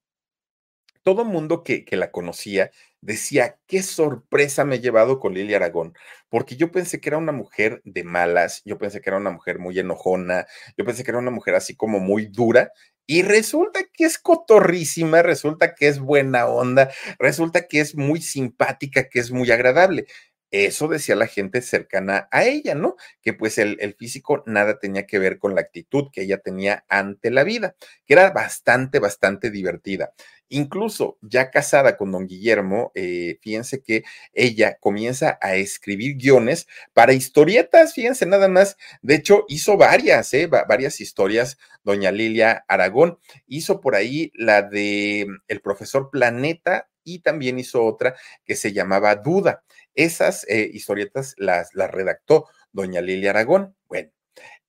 todo 1.04 1.24
mundo 1.24 1.64
que, 1.64 1.86
que 1.86 1.98
la 1.98 2.10
conocía 2.12 2.72
decía, 3.02 3.60
qué 3.68 3.84
sorpresa 3.84 4.66
me 4.66 4.78
he 4.78 4.80
llevado 4.80 5.20
con 5.20 5.36
Lilia 5.36 5.58
Aragón, 5.58 5.94
porque 6.30 6.56
yo 6.58 6.72
pensé 6.72 7.00
que 7.00 7.10
era 7.10 7.20
una 7.20 7.32
mujer 7.32 7.82
de 7.86 8.04
malas, 8.04 8.64
yo 8.66 8.80
pensé 8.80 9.02
que 9.02 9.10
era 9.12 9.18
una 9.18 9.30
mujer 9.32 9.60
muy 9.60 9.78
enojona, 9.78 10.48
yo 10.78 10.84
pensé 10.84 11.04
que 11.04 11.12
era 11.12 11.20
una 11.20 11.32
mujer 11.32 11.54
así 11.56 11.76
como 11.76 12.00
muy 12.00 12.26
dura, 12.26 12.72
y 13.06 13.22
resulta 13.24 13.80
que 13.94 14.06
es 14.06 14.20
cotorrísima, 14.20 15.22
resulta 15.22 15.74
que 15.76 15.88
es 15.88 16.00
buena 16.00 16.48
onda, 16.48 16.92
resulta 17.20 17.68
que 17.68 17.80
es 17.82 17.96
muy 17.96 18.22
simpática, 18.22 19.10
que 19.10 19.20
es 19.20 19.32
muy 19.32 19.50
agradable. 19.52 20.06
Eso 20.52 20.88
decía 20.88 21.16
la 21.16 21.28
gente 21.28 21.62
cercana 21.62 22.28
a 22.32 22.46
ella, 22.46 22.74
¿no? 22.76 22.96
Que 23.22 23.34
pues 23.34 23.58
el, 23.58 23.78
físico 23.98 24.44
nada 24.48 24.80
tenía 24.80 25.06
que 25.06 25.20
ver 25.20 25.38
con 25.38 25.56
la 25.56 25.62
actitud 25.62 26.10
que 26.12 26.24
ella 26.24 26.40
tenía 26.40 26.86
ante 26.90 27.30
la 27.30 27.44
vida, 27.44 27.76
que 28.06 28.14
era 28.14 28.32
bastante, 28.32 29.00
bastante 29.00 29.52
divertida. 29.52 30.14
Incluso 30.52 31.20
ya 31.22 31.52
casada 31.52 31.96
con 31.96 32.12
don 32.12 32.26
Guillermo, 32.26 32.92
eh, 32.96 33.38
fíjense 33.42 33.84
que 33.84 34.04
ella 34.34 34.78
comienza 34.80 35.38
a 35.42 35.56
escribir 35.56 36.18
guiones 36.18 36.68
para 36.94 37.14
historietas, 37.14 37.94
fíjense 37.94 38.26
nada 38.26 38.48
más. 38.48 38.76
De 39.04 39.16
hecho, 39.16 39.46
hizo 39.48 39.78
varias, 39.78 40.34
eh, 40.34 40.48
varias 40.48 41.02
historias, 41.02 41.60
doña 41.84 42.12
Lilia 42.12 42.66
Aragón. 42.68 43.20
Hizo 43.48 43.80
por 43.80 43.96
ahí 43.96 44.32
la 44.34 44.64
de 44.64 45.28
El 45.48 45.62
profesor 45.62 46.10
Planeta 46.10 46.90
y 47.04 47.20
también 47.20 47.60
hizo 47.60 47.84
otra 47.86 48.16
que 48.46 48.56
se 48.56 48.74
llamaba 48.74 49.16
Duda. 49.16 49.64
Esas 50.00 50.46
eh, 50.48 50.70
historietas 50.72 51.36
las, 51.36 51.74
las 51.74 51.92
redactó 51.92 52.48
doña 52.72 53.02
Lilia 53.02 53.32
Aragón. 53.32 53.76
Bueno, 53.90 54.12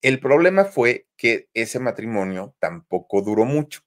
el 0.02 0.18
problema 0.18 0.64
fue 0.64 1.06
que 1.16 1.48
ese 1.54 1.78
matrimonio 1.78 2.56
tampoco 2.58 3.22
duró 3.22 3.44
mucho. 3.44 3.82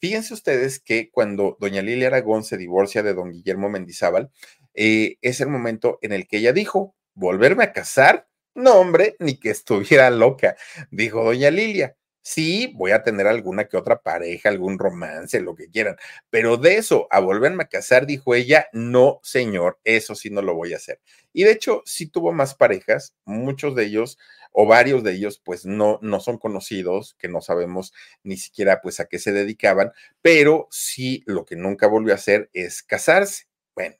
Fíjense 0.00 0.34
ustedes 0.34 0.80
que 0.80 1.10
cuando 1.10 1.56
doña 1.58 1.80
Lilia 1.80 2.08
Aragón 2.08 2.44
se 2.44 2.58
divorcia 2.58 3.02
de 3.02 3.14
don 3.14 3.30
Guillermo 3.30 3.70
Mendizábal, 3.70 4.30
eh, 4.74 5.16
es 5.22 5.40
el 5.40 5.48
momento 5.48 5.98
en 6.02 6.12
el 6.12 6.28
que 6.28 6.36
ella 6.36 6.52
dijo, 6.52 6.94
¿volverme 7.14 7.64
a 7.64 7.72
casar? 7.72 8.28
No, 8.54 8.74
hombre, 8.74 9.16
ni 9.18 9.40
que 9.40 9.48
estuviera 9.48 10.10
loca, 10.10 10.56
dijo 10.90 11.24
doña 11.24 11.50
Lilia. 11.50 11.96
Sí, 12.24 12.72
voy 12.76 12.92
a 12.92 13.02
tener 13.02 13.26
alguna 13.26 13.66
que 13.66 13.76
otra 13.76 14.00
pareja, 14.00 14.48
algún 14.48 14.78
romance, 14.78 15.40
lo 15.40 15.56
que 15.56 15.68
quieran, 15.68 15.96
pero 16.30 16.56
de 16.56 16.76
eso 16.76 17.08
a 17.10 17.18
volverme 17.18 17.64
a 17.64 17.68
casar, 17.68 18.06
dijo 18.06 18.34
ella, 18.36 18.68
no, 18.72 19.18
señor, 19.24 19.80
eso 19.82 20.14
sí 20.14 20.30
no 20.30 20.40
lo 20.40 20.54
voy 20.54 20.72
a 20.72 20.76
hacer. 20.76 21.00
Y 21.32 21.42
de 21.42 21.50
hecho, 21.50 21.82
sí 21.84 22.06
tuvo 22.06 22.32
más 22.32 22.54
parejas, 22.54 23.16
muchos 23.24 23.74
de 23.74 23.84
ellos 23.86 24.18
o 24.52 24.66
varios 24.66 25.02
de 25.02 25.14
ellos 25.14 25.40
pues 25.44 25.66
no, 25.66 25.98
no 26.02 26.20
son 26.20 26.38
conocidos, 26.38 27.16
que 27.18 27.28
no 27.28 27.40
sabemos 27.40 27.92
ni 28.22 28.36
siquiera 28.36 28.80
pues 28.82 29.00
a 29.00 29.06
qué 29.06 29.18
se 29.18 29.32
dedicaban, 29.32 29.90
pero 30.20 30.68
sí 30.70 31.24
lo 31.26 31.44
que 31.44 31.56
nunca 31.56 31.88
volvió 31.88 32.12
a 32.12 32.16
hacer 32.16 32.50
es 32.52 32.82
casarse. 32.84 33.46
Bueno, 33.74 33.96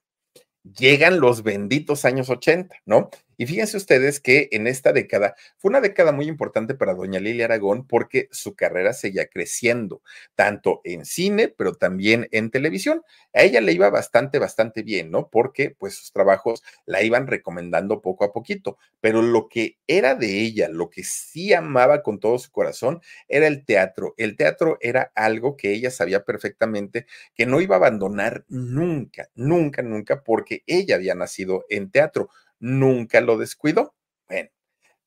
llegan 0.65 1.21
los 1.21 1.43
benditos 1.43 2.05
años 2.05 2.31
80, 2.31 2.77
¿no? 2.87 3.11
Y 3.37 3.47
fíjense 3.47 3.77
ustedes 3.77 4.21
que 4.21 4.49
en 4.53 4.67
esta 4.67 4.93
década 4.93 5.35
fue 5.57 5.71
una 5.71 5.81
década 5.81 6.13
muy 6.13 6.27
importante 6.27 6.75
para 6.75 6.95
doña 6.95 7.21
Lilia 7.21 7.47
Aragón 7.47 7.87
porque 7.87 8.29
su 8.31 8.55
carrera 8.55 8.93
seguía 8.93 9.27
creciendo, 9.27 10.03
tanto 10.35 10.81
en 10.85 11.05
cine, 11.05 11.49
pero 11.49 11.75
también 11.75 12.29
en 12.31 12.51
televisión. 12.51 13.03
A 13.33 13.43
ella 13.43 13.61
le 13.61 13.73
iba 13.73 13.91
bastante, 13.91 14.39
bastante 14.39 14.83
bien, 14.83 15.11
¿no? 15.11 15.29
Porque 15.31 15.71
pues 15.71 15.95
sus 15.95 16.13
trabajos 16.13 16.63
la 16.87 17.03
iban 17.03 17.27
recomendando 17.27 18.03
poco 18.03 18.25
a 18.25 18.33
poquito, 18.33 18.79
pero 19.01 19.23
lo 19.23 19.49
que 19.49 19.79
era 19.87 20.15
de 20.15 20.41
ella, 20.41 20.69
lo 20.69 20.91
que 20.91 21.05
sí 21.05 21.53
amaba 21.53 22.03
con 22.03 22.21
todo 22.21 22.39
su 22.39 22.51
corazón, 22.51 23.01
era 23.29 23.47
el 23.47 23.65
teatro. 23.65 24.15
El 24.17 24.37
teatro 24.37 24.79
era 24.81 25.13
algo 25.15 25.57
que 25.57 25.73
ella 25.73 25.91
sabía 25.91 26.25
perfectamente 26.25 27.07
que 27.35 27.47
no 27.47 27.61
iba 27.61 27.77
a 27.77 27.79
abandonar 27.79 28.45
nunca, 28.49 29.29
nunca, 29.35 29.83
nunca, 29.83 30.23
porque 30.23 30.63
ella 30.67 30.97
había 30.97 31.15
nacido 31.15 31.65
en 31.69 31.91
teatro 31.91 32.31
nunca 32.63 33.21
lo 33.21 33.37
descuidó. 33.37 33.95
Bueno, 34.29 34.49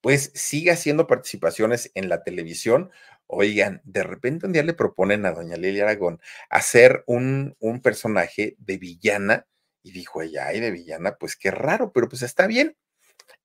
pues 0.01 0.31
sigue 0.35 0.71
haciendo 0.71 1.07
participaciones 1.07 1.91
en 1.95 2.09
la 2.09 2.23
televisión. 2.23 2.91
Oigan, 3.27 3.81
de 3.85 4.03
repente 4.03 4.45
un 4.45 4.53
día 4.53 4.63
le 4.63 4.73
proponen 4.73 5.25
a 5.25 5.31
doña 5.31 5.57
Lilia 5.57 5.83
Aragón 5.83 6.21
hacer 6.49 7.03
un, 7.07 7.55
un 7.59 7.81
personaje 7.81 8.55
de 8.59 8.77
villana 8.77 9.47
y 9.81 9.91
dijo 9.91 10.21
ella, 10.21 10.47
ay, 10.47 10.59
de 10.59 10.71
villana, 10.71 11.15
pues 11.17 11.35
qué 11.35 11.51
raro, 11.51 11.91
pero 11.93 12.09
pues 12.09 12.23
está 12.23 12.47
bien. 12.47 12.75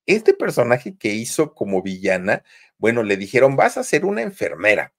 Este 0.07 0.35
personaje 0.35 0.97
que 0.99 1.11
hizo 1.11 1.55
como 1.55 1.83
villana, 1.83 2.45
bueno, 2.79 3.03
le 3.03 3.17
dijeron, 3.17 3.57
vas 3.57 3.77
a 3.79 3.85
ser 3.85 4.05
una 4.05 4.23
enfermera. 4.23 4.95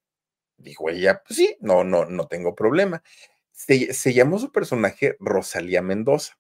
Dijo 0.58 0.90
ella, 0.90 1.24
pues 1.28 1.38
sí, 1.38 1.58
no, 1.60 1.84
no, 1.84 2.06
no 2.06 2.28
tengo 2.28 2.56
problema. 2.56 3.04
Se, 3.52 3.94
se 3.94 4.14
llamó 4.14 4.40
su 4.40 4.52
personaje 4.52 5.18
Rosalía 5.20 5.82
Mendoza. 5.82 6.38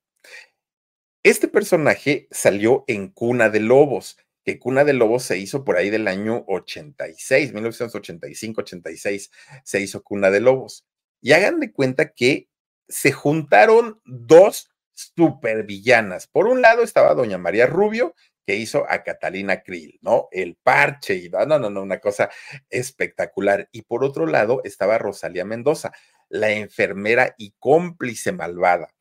Este 1.24 1.48
personaje 1.48 2.28
salió 2.32 2.84
en 2.88 3.10
Cuna 3.10 3.52
de 3.52 3.60
Lobos, 3.60 4.18
que 4.44 4.58
Cuna 4.58 4.84
de 4.84 4.94
Lobos 4.94 5.22
se 5.22 5.38
hizo 5.38 5.64
por 5.64 5.78
ahí 5.78 5.92
del 5.92 6.08
año 6.08 6.44
86, 6.48 7.54
1985, 7.54 8.62
86, 8.62 9.30
se 9.64 9.80
hizo 9.80 10.02
Cuna 10.02 10.32
de 10.32 10.40
Lobos. 10.40 10.84
Y 11.22 11.34
hagan 11.34 11.60
de 11.60 11.72
cuenta 11.72 12.14
que 12.14 12.50
se 12.88 13.12
juntaron 13.12 14.02
dos 14.04 14.72
supervillanas. 14.94 16.26
Por 16.26 16.48
un 16.48 16.64
lado 16.64 16.82
estaba 16.82 17.14
doña 17.14 17.38
María 17.38 17.68
Rubio, 17.68 18.16
que 18.48 18.56
hizo 18.56 18.90
a 18.90 19.04
Catalina 19.04 19.62
Krill, 19.62 20.00
¿no? 20.02 20.28
El 20.32 20.56
parche 20.56 21.14
y 21.18 21.30
no, 21.30 21.46
no, 21.46 21.70
no, 21.70 21.84
una 21.84 22.00
cosa 22.00 22.32
espectacular. 22.68 23.70
Y 23.72 23.84
por 23.84 24.04
otro 24.04 24.26
lado 24.26 24.62
estaba 24.64 24.98
Rosalía 24.98 25.46
Mendoza, 25.46 25.92
la 26.30 26.50
enfermera 26.50 27.36
y 27.38 27.54
cómplice 27.60 28.32
malvada 28.32 28.92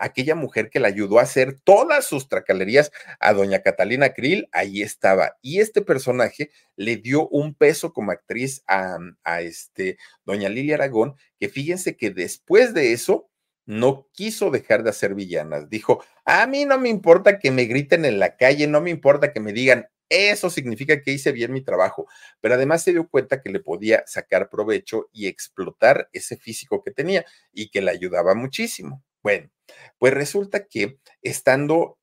aquella 0.00 0.34
mujer 0.34 0.70
que 0.70 0.80
le 0.80 0.88
ayudó 0.88 1.18
a 1.18 1.22
hacer 1.22 1.58
todas 1.64 2.06
sus 2.06 2.28
tracalerías 2.28 2.92
a 3.18 3.32
doña 3.32 3.62
Catalina 3.62 4.12
Krill, 4.14 4.48
ahí 4.52 4.82
estaba. 4.82 5.36
Y 5.42 5.60
este 5.60 5.82
personaje 5.82 6.50
le 6.76 6.96
dio 6.96 7.28
un 7.28 7.54
peso 7.54 7.92
como 7.92 8.12
actriz 8.12 8.62
a, 8.66 8.98
a 9.24 9.40
este, 9.42 9.98
doña 10.24 10.48
Lilia 10.48 10.76
Aragón, 10.76 11.14
que 11.38 11.48
fíjense 11.48 11.96
que 11.96 12.10
después 12.10 12.74
de 12.74 12.92
eso 12.92 13.28
no 13.66 14.08
quiso 14.12 14.50
dejar 14.50 14.82
de 14.82 14.90
hacer 14.90 15.14
villanas. 15.14 15.68
Dijo, 15.68 16.02
a 16.24 16.46
mí 16.46 16.64
no 16.64 16.78
me 16.78 16.88
importa 16.88 17.38
que 17.38 17.50
me 17.50 17.64
griten 17.64 18.04
en 18.04 18.18
la 18.18 18.36
calle, 18.36 18.66
no 18.66 18.80
me 18.80 18.90
importa 18.90 19.32
que 19.32 19.40
me 19.40 19.52
digan, 19.52 19.88
eso 20.08 20.50
significa 20.50 21.00
que 21.00 21.12
hice 21.12 21.30
bien 21.30 21.52
mi 21.52 21.62
trabajo, 21.62 22.08
pero 22.40 22.54
además 22.54 22.82
se 22.82 22.90
dio 22.90 23.08
cuenta 23.08 23.40
que 23.40 23.50
le 23.50 23.60
podía 23.60 24.02
sacar 24.06 24.50
provecho 24.50 25.08
y 25.12 25.28
explotar 25.28 26.08
ese 26.12 26.36
físico 26.36 26.82
que 26.82 26.90
tenía 26.90 27.24
y 27.52 27.70
que 27.70 27.80
le 27.80 27.92
ayudaba 27.92 28.34
muchísimo. 28.34 29.04
Bueno, 29.22 29.50
pues 29.98 30.14
resulta 30.14 30.66
que 30.66 30.98
estando 31.22 31.98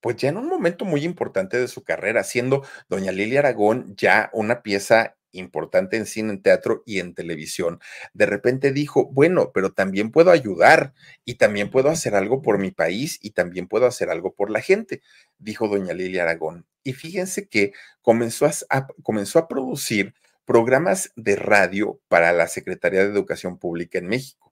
pues 0.00 0.16
ya 0.16 0.30
en 0.30 0.38
un 0.38 0.48
momento 0.48 0.84
muy 0.84 1.04
importante 1.04 1.58
de 1.58 1.68
su 1.68 1.84
carrera, 1.84 2.24
siendo 2.24 2.64
doña 2.88 3.12
Lilia 3.12 3.40
Aragón 3.40 3.94
ya 3.96 4.30
una 4.32 4.62
pieza 4.62 5.16
importante 5.32 5.96
en 5.96 6.06
cine, 6.06 6.32
en 6.32 6.42
teatro 6.42 6.82
y 6.86 6.98
en 6.98 7.14
televisión, 7.14 7.80
de 8.14 8.26
repente 8.26 8.72
dijo, 8.72 9.06
bueno, 9.12 9.52
pero 9.52 9.72
también 9.72 10.10
puedo 10.10 10.30
ayudar 10.30 10.94
y 11.24 11.34
también 11.34 11.70
puedo 11.70 11.88
hacer 11.90 12.14
algo 12.14 12.42
por 12.42 12.58
mi 12.58 12.70
país 12.72 13.18
y 13.22 13.30
también 13.30 13.68
puedo 13.68 13.86
hacer 13.86 14.10
algo 14.10 14.34
por 14.34 14.50
la 14.50 14.60
gente, 14.60 15.02
dijo 15.38 15.68
doña 15.68 15.92
Lilia 15.94 16.22
Aragón. 16.24 16.66
Y 16.82 16.94
fíjense 16.94 17.48
que 17.48 17.72
comenzó 18.02 18.46
a, 18.46 18.86
comenzó 19.02 19.38
a 19.38 19.48
producir 19.48 20.14
programas 20.44 21.12
de 21.14 21.36
radio 21.36 22.00
para 22.08 22.32
la 22.32 22.48
Secretaría 22.48 23.00
de 23.00 23.12
Educación 23.12 23.58
Pública 23.58 23.98
en 23.98 24.08
México 24.08 24.49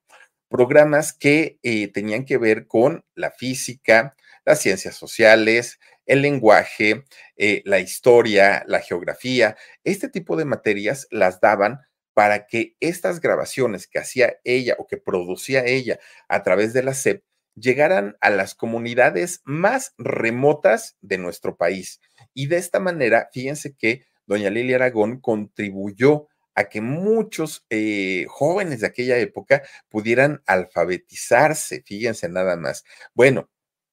programas 0.49 1.13
que 1.13 1.59
eh, 1.63 1.87
tenían 1.91 2.25
que 2.25 2.37
ver 2.37 2.67
con 2.67 3.05
la 3.15 3.31
física, 3.31 4.15
las 4.45 4.61
ciencias 4.61 4.95
sociales, 4.95 5.79
el 6.05 6.23
lenguaje, 6.23 7.05
eh, 7.37 7.61
la 7.65 7.79
historia, 7.79 8.63
la 8.67 8.79
geografía. 8.79 9.55
Este 9.83 10.09
tipo 10.09 10.35
de 10.35 10.45
materias 10.45 11.07
las 11.11 11.39
daban 11.39 11.81
para 12.13 12.47
que 12.47 12.75
estas 12.79 13.21
grabaciones 13.21 13.87
que 13.87 13.99
hacía 13.99 14.37
ella 14.43 14.75
o 14.79 14.87
que 14.87 14.97
producía 14.97 15.63
ella 15.65 15.99
a 16.27 16.43
través 16.43 16.73
de 16.73 16.83
la 16.83 16.93
SEP 16.93 17.23
llegaran 17.55 18.17
a 18.21 18.29
las 18.29 18.55
comunidades 18.55 19.41
más 19.45 19.93
remotas 19.97 20.97
de 21.01 21.17
nuestro 21.17 21.57
país. 21.57 22.01
Y 22.33 22.47
de 22.47 22.57
esta 22.57 22.79
manera, 22.79 23.29
fíjense 23.31 23.75
que 23.75 24.05
doña 24.25 24.49
Lilia 24.49 24.77
Aragón 24.77 25.19
contribuyó 25.19 26.27
a 26.59 26.65
que 26.67 26.81
muchos 26.81 27.65
eh, 27.69 28.25
jóvenes 28.27 28.81
de 28.81 28.87
aquella 28.87 29.17
época 29.17 29.63
pudieran 29.87 30.43
alfabetizarse, 30.45 31.83
fíjense 31.85 32.27
nada 32.27 32.57
más. 32.57 32.83
Bueno, 33.13 33.49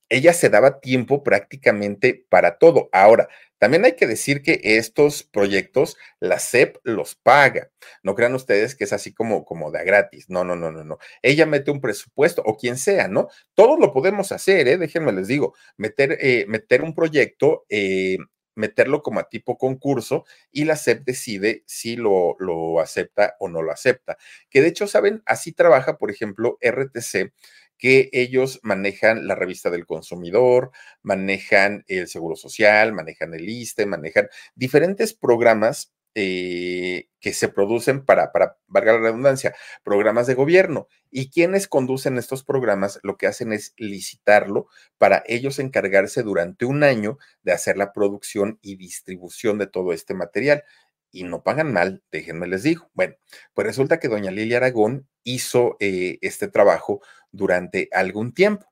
ella 0.08 0.32
se 0.32 0.50
daba 0.50 0.80
tiempo 0.80 1.22
prácticamente 1.22 2.26
para 2.28 2.58
todo. 2.58 2.88
Ahora, 2.92 3.28
también 3.58 3.84
hay 3.84 3.94
que 3.94 4.08
decir 4.08 4.42
que 4.42 4.60
estos 4.62 5.22
proyectos 5.22 5.96
la 6.20 6.40
SEP 6.40 6.76
los 6.82 7.14
paga. 7.14 7.70
No 8.02 8.14
crean 8.16 8.34
ustedes 8.34 8.74
que 8.74 8.84
es 8.84 8.92
así 8.92 9.14
como, 9.14 9.44
como 9.44 9.70
de 9.70 9.84
gratis. 9.84 10.28
No, 10.28 10.44
no, 10.44 10.56
no, 10.56 10.72
no, 10.72 10.82
no. 10.84 10.98
Ella 11.22 11.46
mete 11.46 11.70
un 11.70 11.80
presupuesto 11.80 12.42
o 12.44 12.56
quien 12.56 12.78
sea, 12.78 13.06
¿no? 13.08 13.28
Todos 13.54 13.78
lo 13.78 13.92
podemos 13.92 14.32
hacer, 14.32 14.66
¿eh? 14.68 14.76
Déjenme 14.78 15.12
les 15.12 15.28
digo, 15.28 15.54
meter, 15.76 16.18
eh, 16.20 16.46
meter 16.48 16.82
un 16.82 16.94
proyecto, 16.94 17.64
eh, 17.68 18.18
meterlo 18.56 19.02
como 19.02 19.20
a 19.20 19.28
tipo 19.28 19.56
concurso 19.56 20.24
y 20.50 20.64
la 20.64 20.76
SEP 20.76 21.04
decide 21.04 21.62
si 21.66 21.94
lo, 21.94 22.34
lo 22.40 22.80
acepta 22.80 23.36
o 23.38 23.48
no 23.48 23.62
lo 23.62 23.70
acepta. 23.70 24.16
Que 24.50 24.60
de 24.62 24.68
hecho, 24.68 24.88
saben, 24.88 25.22
así 25.26 25.52
trabaja, 25.52 25.98
por 25.98 26.10
ejemplo, 26.10 26.58
RTC 26.60 27.32
que 27.78 28.08
ellos 28.12 28.60
manejan 28.62 29.26
la 29.26 29.34
revista 29.34 29.70
del 29.70 29.86
consumidor, 29.86 30.70
manejan 31.02 31.84
el 31.88 32.08
Seguro 32.08 32.36
Social, 32.36 32.92
manejan 32.92 33.34
el 33.34 33.48
ISTE, 33.48 33.86
manejan 33.86 34.28
diferentes 34.54 35.12
programas 35.12 35.92
eh, 36.18 37.10
que 37.20 37.34
se 37.34 37.48
producen 37.48 38.02
para, 38.02 38.32
para, 38.32 38.56
valga 38.68 38.94
la 38.94 39.00
redundancia, 39.00 39.54
programas 39.84 40.26
de 40.26 40.32
gobierno. 40.32 40.88
Y 41.10 41.28
quienes 41.30 41.68
conducen 41.68 42.16
estos 42.16 42.42
programas 42.42 42.98
lo 43.02 43.18
que 43.18 43.26
hacen 43.26 43.52
es 43.52 43.74
licitarlo 43.76 44.66
para 44.96 45.22
ellos 45.26 45.58
encargarse 45.58 46.22
durante 46.22 46.64
un 46.64 46.84
año 46.84 47.18
de 47.42 47.52
hacer 47.52 47.76
la 47.76 47.92
producción 47.92 48.58
y 48.62 48.76
distribución 48.76 49.58
de 49.58 49.66
todo 49.66 49.92
este 49.92 50.14
material 50.14 50.64
y 51.10 51.24
no 51.24 51.42
pagan 51.42 51.70
mal, 51.70 52.02
déjenme 52.10 52.46
les 52.46 52.62
digo. 52.62 52.88
Bueno, 52.94 53.16
pues 53.52 53.66
resulta 53.66 54.00
que 54.00 54.08
doña 54.08 54.30
Lilia 54.30 54.56
Aragón 54.56 55.06
hizo 55.22 55.76
eh, 55.80 56.18
este 56.22 56.48
trabajo 56.48 57.02
durante 57.30 57.90
algún 57.92 58.32
tiempo. 58.32 58.66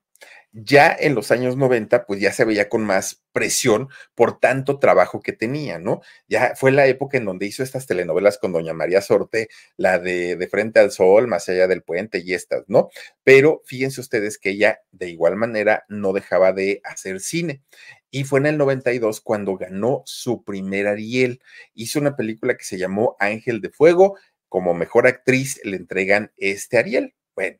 Ya 0.57 0.95
en 0.97 1.15
los 1.15 1.31
años 1.31 1.57
90, 1.57 2.05
pues 2.05 2.21
ya 2.21 2.31
se 2.31 2.45
veía 2.45 2.69
con 2.69 2.85
más 2.85 3.21
presión 3.33 3.89
por 4.15 4.39
tanto 4.39 4.79
trabajo 4.79 5.19
que 5.19 5.33
tenía, 5.33 5.79
¿no? 5.79 5.99
Ya 6.29 6.53
fue 6.55 6.71
la 6.71 6.87
época 6.87 7.17
en 7.17 7.25
donde 7.25 7.45
hizo 7.45 7.61
estas 7.61 7.87
telenovelas 7.87 8.37
con 8.37 8.53
doña 8.53 8.73
María 8.73 9.01
Sorte, 9.01 9.49
la 9.75 9.99
de 9.99 10.37
De 10.37 10.47
Frente 10.47 10.79
al 10.79 10.91
Sol, 10.91 11.27
Más 11.27 11.49
allá 11.49 11.67
del 11.67 11.83
puente 11.83 12.21
y 12.23 12.33
estas, 12.33 12.63
¿no? 12.67 12.89
Pero 13.25 13.63
fíjense 13.65 13.99
ustedes 13.99 14.37
que 14.37 14.51
ella 14.51 14.79
de 14.93 15.09
igual 15.09 15.35
manera 15.35 15.83
no 15.89 16.13
dejaba 16.13 16.53
de 16.53 16.79
hacer 16.85 17.19
cine. 17.19 17.61
Y 18.09 18.23
fue 18.23 18.39
en 18.39 18.45
el 18.45 18.57
92 18.57 19.19
cuando 19.19 19.57
ganó 19.57 20.03
su 20.05 20.45
primer 20.45 20.87
Ariel. 20.87 21.41
Hizo 21.73 21.99
una 21.99 22.15
película 22.15 22.55
que 22.55 22.63
se 22.63 22.77
llamó 22.77 23.17
Ángel 23.19 23.59
de 23.59 23.71
Fuego. 23.71 24.17
Como 24.47 24.73
mejor 24.73 25.05
actriz 25.05 25.59
le 25.65 25.75
entregan 25.75 26.31
este 26.37 26.77
Ariel. 26.77 27.13
Bueno, 27.35 27.57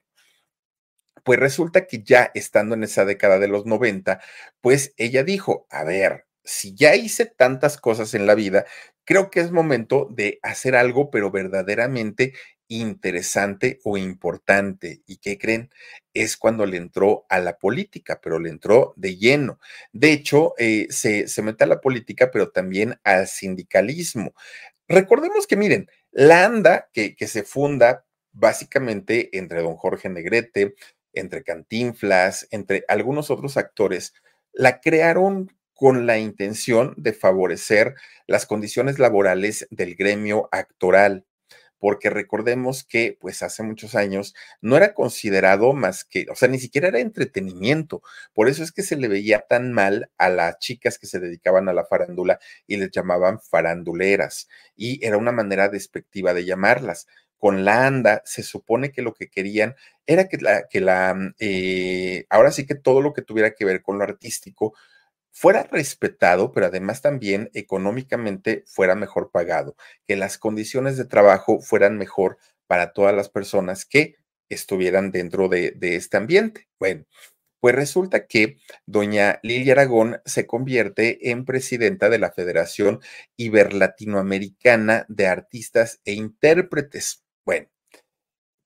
pues 1.25 1.39
resulta 1.39 1.87
que 1.87 2.03
ya 2.03 2.31
estando 2.35 2.75
en 2.75 2.83
esa 2.83 3.03
década 3.03 3.39
de 3.39 3.47
los 3.47 3.65
90, 3.65 4.21
pues 4.61 4.93
ella 4.95 5.23
dijo, 5.23 5.65
a 5.71 5.83
ver, 5.83 6.27
si 6.43 6.75
ya 6.75 6.95
hice 6.95 7.25
tantas 7.25 7.77
cosas 7.77 8.13
en 8.13 8.27
la 8.27 8.35
vida, 8.35 8.65
creo 9.05 9.31
que 9.31 9.39
es 9.39 9.51
momento 9.51 10.07
de 10.11 10.39
hacer 10.43 10.75
algo, 10.75 11.09
pero 11.09 11.31
verdaderamente 11.31 12.33
interesante 12.67 13.79
o 13.83 13.97
importante. 13.97 15.01
¿Y 15.07 15.17
qué 15.17 15.39
creen? 15.39 15.71
Es 16.13 16.37
cuando 16.37 16.67
le 16.67 16.77
entró 16.77 17.25
a 17.27 17.39
la 17.39 17.57
política, 17.57 18.19
pero 18.21 18.39
le 18.39 18.49
entró 18.51 18.93
de 18.95 19.17
lleno. 19.17 19.59
De 19.93 20.11
hecho, 20.11 20.53
eh, 20.59 20.85
se, 20.91 21.27
se 21.27 21.41
mete 21.41 21.63
a 21.63 21.67
la 21.67 21.81
política, 21.81 22.29
pero 22.29 22.51
también 22.51 22.99
al 23.03 23.27
sindicalismo. 23.27 24.35
Recordemos 24.87 25.47
que, 25.47 25.57
miren, 25.57 25.89
la 26.11 26.45
ANDA, 26.45 26.89
que, 26.93 27.15
que 27.15 27.27
se 27.27 27.41
funda 27.41 28.05
básicamente 28.35 29.35
entre 29.37 29.61
don 29.61 29.75
Jorge 29.77 30.09
Negrete, 30.09 30.75
entre 31.15 31.43
Cantinflas, 31.43 32.47
entre 32.51 32.83
algunos 32.87 33.29
otros 33.31 33.57
actores, 33.57 34.13
la 34.53 34.79
crearon 34.79 35.51
con 35.73 36.05
la 36.07 36.17
intención 36.17 36.93
de 36.97 37.13
favorecer 37.13 37.95
las 38.27 38.45
condiciones 38.45 38.97
laborales 38.97 39.67
del 39.71 39.95
gremio 39.95 40.47
actoral, 40.51 41.25
porque 41.77 42.09
recordemos 42.09 42.83
que 42.83 43.17
pues 43.19 43.43
hace 43.43 43.61
muchos 43.61 43.93
años 43.93 44.33
no 44.61 44.77
era 44.77 44.93
considerado 44.93 45.73
más 45.73 46.05
que, 46.05 46.25
o 46.31 46.35
sea, 46.35 46.47
ni 46.47 46.57
siquiera 46.57 46.87
era 46.87 46.99
entretenimiento, 46.99 48.01
por 48.33 48.47
eso 48.47 48.63
es 48.63 48.71
que 48.71 48.81
se 48.83 48.95
le 48.95 49.09
veía 49.09 49.41
tan 49.41 49.73
mal 49.73 50.09
a 50.17 50.29
las 50.29 50.57
chicas 50.59 50.97
que 50.97 51.07
se 51.07 51.19
dedicaban 51.19 51.67
a 51.67 51.73
la 51.73 51.85
farándula 51.85 52.39
y 52.65 52.77
les 52.77 52.91
llamaban 52.91 53.39
faranduleras, 53.41 54.47
y 54.75 55.05
era 55.05 55.17
una 55.17 55.33
manera 55.33 55.67
despectiva 55.67 56.33
de 56.33 56.45
llamarlas 56.45 57.07
con 57.45 57.63
la 57.63 57.85
ANDA 57.85 58.23
se 58.25 58.41
supone 58.41 58.91
que 58.91 59.03
lo 59.03 59.13
que 59.13 59.29
querían 59.29 59.75
era 60.07 60.27
que 60.27 60.37
la, 60.37 60.67
que 60.67 60.81
la 60.81 61.13
mm, 61.13 61.35
eh, 61.37 62.25
ahora 62.31 62.51
sí 62.51 62.65
que 62.65 62.73
todo 62.73 63.01
lo 63.01 63.13
que 63.13 63.21
tuviera 63.21 63.51
que 63.53 63.65
ver 63.65 63.83
con 63.83 63.99
lo 63.99 64.03
artístico 64.03 64.73
fuera 65.29 65.61
respetado, 65.61 66.51
pero 66.51 66.65
además 66.65 67.03
también 67.03 67.51
económicamente 67.53 68.63
fuera 68.65 68.95
mejor 68.95 69.29
pagado, 69.29 69.75
que 70.07 70.15
las 70.15 70.39
condiciones 70.39 70.97
de 70.97 71.05
trabajo 71.05 71.59
fueran 71.61 71.99
mejor 71.99 72.39
para 72.65 72.93
todas 72.93 73.15
las 73.15 73.29
personas 73.29 73.85
que 73.85 74.15
estuvieran 74.49 75.11
dentro 75.11 75.47
de, 75.47 75.69
de 75.69 75.97
este 75.97 76.17
ambiente. 76.17 76.67
Bueno, 76.79 77.05
pues 77.59 77.75
resulta 77.75 78.25
que 78.25 78.57
doña 78.87 79.39
Lilia 79.43 79.73
Aragón 79.73 80.19
se 80.25 80.47
convierte 80.47 81.29
en 81.29 81.45
presidenta 81.45 82.09
de 82.09 82.17
la 82.17 82.31
Federación 82.31 83.01
Iberlatinoamericana 83.37 85.05
de 85.09 85.27
Artistas 85.27 86.01
e 86.05 86.13
Intérpretes. 86.13 87.24
Bueno, 87.45 87.67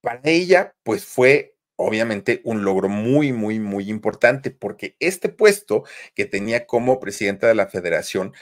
para 0.01 0.21
ella, 0.25 0.75
pues 0.83 1.05
fue 1.05 1.55
obviamente 1.75 2.41
un 2.43 2.63
logro 2.63 2.89
muy, 2.89 3.31
muy, 3.33 3.59
muy 3.59 3.89
importante, 3.89 4.51
porque 4.51 4.95
este 4.99 5.29
puesto 5.29 5.83
que 6.15 6.25
tenía 6.25 6.65
como 6.65 6.99
presidenta 6.99 7.47
de 7.47 7.55
la 7.55 7.67
federación 7.67 8.33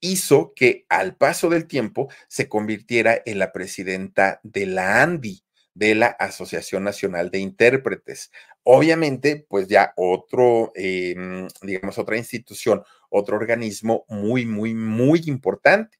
hizo 0.00 0.54
que 0.56 0.86
al 0.90 1.16
paso 1.16 1.50
del 1.50 1.66
tiempo 1.68 2.08
se 2.28 2.48
convirtiera 2.48 3.22
en 3.26 3.38
la 3.40 3.52
presidenta 3.52 4.40
de 4.44 4.66
la 4.66 5.02
ANDI, 5.02 5.44
de 5.74 5.94
la 5.96 6.08
Asociación 6.08 6.84
Nacional 6.84 7.30
de 7.32 7.40
Intérpretes. 7.40 8.32
Obviamente, 8.64 9.46
pues 9.48 9.68
ya 9.68 9.94
otro, 9.96 10.72
em, 10.76 11.48
digamos, 11.62 11.98
otra 11.98 12.18
institución, 12.18 12.84
otro 13.10 13.36
organismo 13.38 14.04
muy, 14.08 14.46
muy, 14.46 14.74
muy 14.74 15.22
importante. 15.26 15.97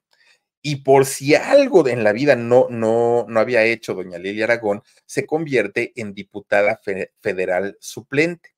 Y 0.62 0.76
por 0.76 1.06
si 1.06 1.34
algo 1.34 1.86
en 1.88 2.04
la 2.04 2.12
vida 2.12 2.36
no, 2.36 2.66
no, 2.70 3.26
no 3.28 3.40
había 3.40 3.64
hecho 3.64 3.94
doña 3.94 4.18
Lilia 4.18 4.44
Aragón, 4.44 4.82
se 5.06 5.26
convierte 5.26 5.92
en 5.96 6.14
diputada 6.14 6.80
federal 7.20 7.76
suplente. 7.80 8.50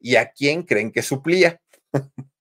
¿Y 0.00 0.16
a 0.16 0.30
quién 0.32 0.62
creen 0.62 0.92
que 0.92 1.02
suplía? 1.02 1.60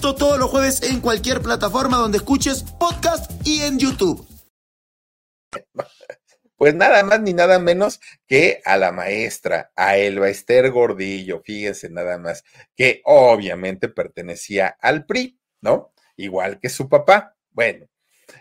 Esto 0.00 0.14
todos 0.14 0.38
los 0.38 0.48
jueves 0.48 0.82
en 0.82 1.02
cualquier 1.02 1.42
plataforma 1.42 1.98
donde 1.98 2.16
escuches 2.16 2.62
podcast 2.62 3.30
y 3.46 3.60
en 3.60 3.78
YouTube. 3.78 4.26
Pues 6.56 6.74
nada 6.74 7.02
más 7.02 7.20
ni 7.20 7.34
nada 7.34 7.58
menos 7.58 8.00
que 8.26 8.62
a 8.64 8.78
la 8.78 8.92
maestra, 8.92 9.72
a 9.76 9.98
Elba 9.98 10.30
Esther 10.30 10.70
Gordillo, 10.70 11.42
fíjense 11.44 11.90
nada 11.90 12.16
más, 12.16 12.44
que 12.74 13.02
obviamente 13.04 13.90
pertenecía 13.90 14.74
al 14.80 15.04
PRI, 15.04 15.38
¿no? 15.60 15.92
Igual 16.16 16.60
que 16.60 16.70
su 16.70 16.88
papá. 16.88 17.36
Bueno, 17.50 17.86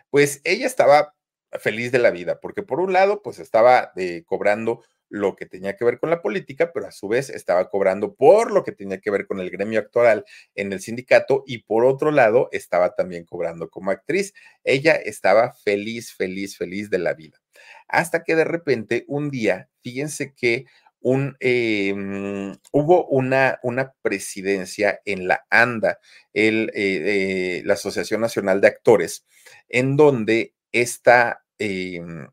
pues 0.10 0.39
ella 0.45 0.65
estaba 0.65 1.13
feliz 1.60 1.91
de 1.91 2.00
la 2.00 2.12
vida, 2.12 2.39
porque 2.39 2.63
por 2.63 2.80
un 2.80 2.93
lado, 2.93 3.22
pues 3.22 3.38
estaba 3.38 3.91
eh, 3.98 4.24
cobrando 4.26 4.82
lo 5.10 5.36
que 5.36 5.45
tenía 5.45 5.76
que 5.76 5.86
ver 5.86 6.00
con 6.00 6.10
la 6.10 6.22
política, 6.22 6.72
pero 6.74 6.88
a 6.88 6.91
su 6.91 7.08
vez 7.08 7.30
estaba 7.30 7.69
cobrando 7.69 8.15
por 8.15 8.52
lo 8.52 8.63
que 8.63 8.72
tenía 8.72 9.00
que 9.00 9.12
ver 9.12 9.28
con 9.28 9.39
el 9.39 9.50
gremio 9.50 9.80
actual 9.80 10.26
en 10.56 10.72
el 10.72 10.82
sindicato 10.82 11.43
y 11.45 11.60
por 11.60 11.86
otro 11.86 12.12
lado 12.12 12.50
estaba 12.52 12.95
también 12.95 13.26
cobrando 13.26 13.69
como 13.69 13.91
actriz. 13.91 14.34
Ella 14.63 14.93
estaba 14.93 15.54
feliz, 15.54 16.13
feliz, 16.13 16.58
feliz 16.58 16.89
de 16.89 17.00
la 17.00 17.13
vida. 17.13 17.41
Hasta 17.88 18.24
que 18.24 18.36
de 18.36 18.45
repente 18.45 19.06
un 19.08 19.30
día, 19.30 19.69
fíjense 19.82 20.34
que 20.34 20.65
un, 21.02 21.38
em, 21.39 22.56
hubo 22.72 23.08
una, 23.08 23.60
una, 23.63 23.93
presidencia 24.02 25.00
en 25.06 25.28
la 25.28 25.45
ANDA, 25.50 26.00
el, 26.34 26.72
eh, 26.74 27.60
eh, 27.60 27.62
la 27.65 27.76
Asociación 27.76 28.22
Nacional 28.22 28.60
de 28.62 28.67
Actores, 28.67 29.26
en 29.69 29.95
donde 29.95 30.54
esta 30.72 31.45
em, 31.58 32.28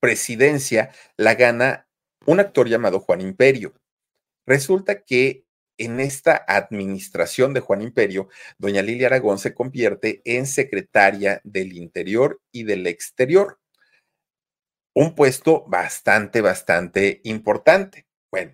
presidencia 0.00 0.90
la 1.16 1.34
gana 1.34 1.86
un 2.26 2.40
actor 2.40 2.68
llamado 2.68 3.00
Juan 3.00 3.20
Imperio. 3.20 3.74
Resulta 4.46 5.02
que 5.02 5.44
en 5.78 6.00
esta 6.00 6.44
administración 6.46 7.54
de 7.54 7.60
Juan 7.60 7.82
Imperio, 7.82 8.28
doña 8.58 8.82
Lilia 8.82 9.06
Aragón 9.06 9.38
se 9.38 9.54
convierte 9.54 10.22
en 10.24 10.46
secretaria 10.46 11.40
del 11.44 11.72
Interior 11.72 12.40
y 12.52 12.64
del 12.64 12.86
Exterior. 12.86 13.58
Un 14.94 15.14
puesto 15.14 15.64
bastante, 15.66 16.40
bastante 16.40 17.20
importante. 17.24 18.06
Bueno, 18.30 18.52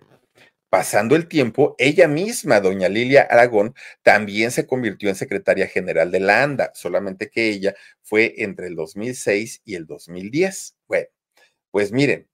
pasando 0.69 1.15
el 1.15 1.27
tiempo, 1.27 1.75
ella 1.77 2.07
misma, 2.07 2.61
doña 2.61 2.87
Lilia 2.87 3.23
Aragón, 3.23 3.75
también 4.03 4.51
se 4.51 4.65
convirtió 4.65 5.09
en 5.09 5.15
secretaria 5.15 5.67
general 5.67 6.11
de 6.11 6.21
la 6.21 6.43
ANDA, 6.43 6.71
solamente 6.73 7.29
que 7.29 7.49
ella 7.49 7.75
fue 8.01 8.35
entre 8.37 8.67
el 8.67 8.75
2006 8.75 9.61
y 9.65 9.75
el 9.75 9.85
2010. 9.85 10.77
Bueno, 10.87 11.07
pues 11.71 11.91
miren, 11.91 12.28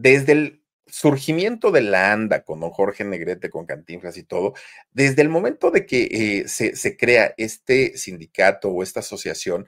desde 0.00 0.32
el 0.32 0.62
surgimiento 0.86 1.72
de 1.72 1.82
la 1.82 2.12
ANDA 2.12 2.44
con 2.44 2.60
don 2.60 2.70
Jorge 2.70 3.04
Negrete, 3.04 3.50
con 3.50 3.66
Cantinflas 3.66 4.16
y 4.16 4.22
todo, 4.22 4.54
desde 4.92 5.22
el 5.22 5.28
momento 5.28 5.70
de 5.70 5.86
que 5.86 6.04
eh, 6.04 6.48
se, 6.48 6.76
se 6.76 6.96
crea 6.96 7.34
este 7.36 7.96
sindicato 7.98 8.68
o 8.68 8.82
esta 8.82 9.00
asociación, 9.00 9.66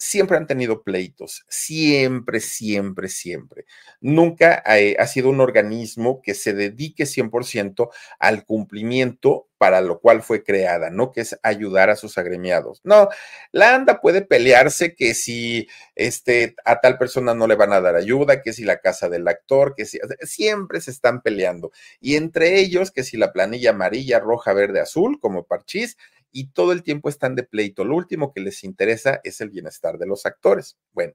siempre 0.00 0.38
han 0.38 0.46
tenido 0.46 0.82
pleitos, 0.82 1.44
siempre, 1.48 2.40
siempre, 2.40 3.08
siempre. 3.08 3.66
Nunca 4.00 4.62
ha 4.64 5.06
sido 5.06 5.28
un 5.28 5.40
organismo 5.40 6.22
que 6.22 6.34
se 6.34 6.54
dedique 6.54 7.04
100% 7.04 7.90
al 8.18 8.44
cumplimiento 8.44 9.46
para 9.58 9.82
lo 9.82 10.00
cual 10.00 10.22
fue 10.22 10.42
creada, 10.42 10.88
¿no? 10.88 11.12
Que 11.12 11.20
es 11.20 11.38
ayudar 11.42 11.90
a 11.90 11.96
sus 11.96 12.16
agremiados. 12.16 12.80
No, 12.82 13.10
la 13.52 13.74
ANDA 13.74 14.00
puede 14.00 14.22
pelearse 14.22 14.94
que 14.94 15.12
si 15.12 15.68
este, 15.94 16.54
a 16.64 16.80
tal 16.80 16.96
persona 16.96 17.34
no 17.34 17.46
le 17.46 17.56
van 17.56 17.74
a 17.74 17.82
dar 17.82 17.94
ayuda, 17.94 18.40
que 18.40 18.54
si 18.54 18.64
la 18.64 18.78
casa 18.78 19.10
del 19.10 19.28
actor, 19.28 19.74
que 19.76 19.84
si 19.84 19.98
siempre 20.22 20.80
se 20.80 20.90
están 20.90 21.20
peleando. 21.20 21.72
Y 22.00 22.16
entre 22.16 22.58
ellos, 22.58 22.90
que 22.90 23.04
si 23.04 23.18
la 23.18 23.34
planilla 23.34 23.70
amarilla, 23.70 24.18
roja, 24.18 24.54
verde, 24.54 24.80
azul, 24.80 25.20
como 25.20 25.44
parchís, 25.44 25.98
y 26.32 26.48
todo 26.52 26.72
el 26.72 26.82
tiempo 26.82 27.08
están 27.08 27.34
de 27.34 27.42
pleito. 27.42 27.84
Lo 27.84 27.96
último 27.96 28.32
que 28.32 28.40
les 28.40 28.64
interesa 28.64 29.20
es 29.24 29.40
el 29.40 29.50
bienestar 29.50 29.98
de 29.98 30.06
los 30.06 30.26
actores. 30.26 30.78
Bueno, 30.92 31.14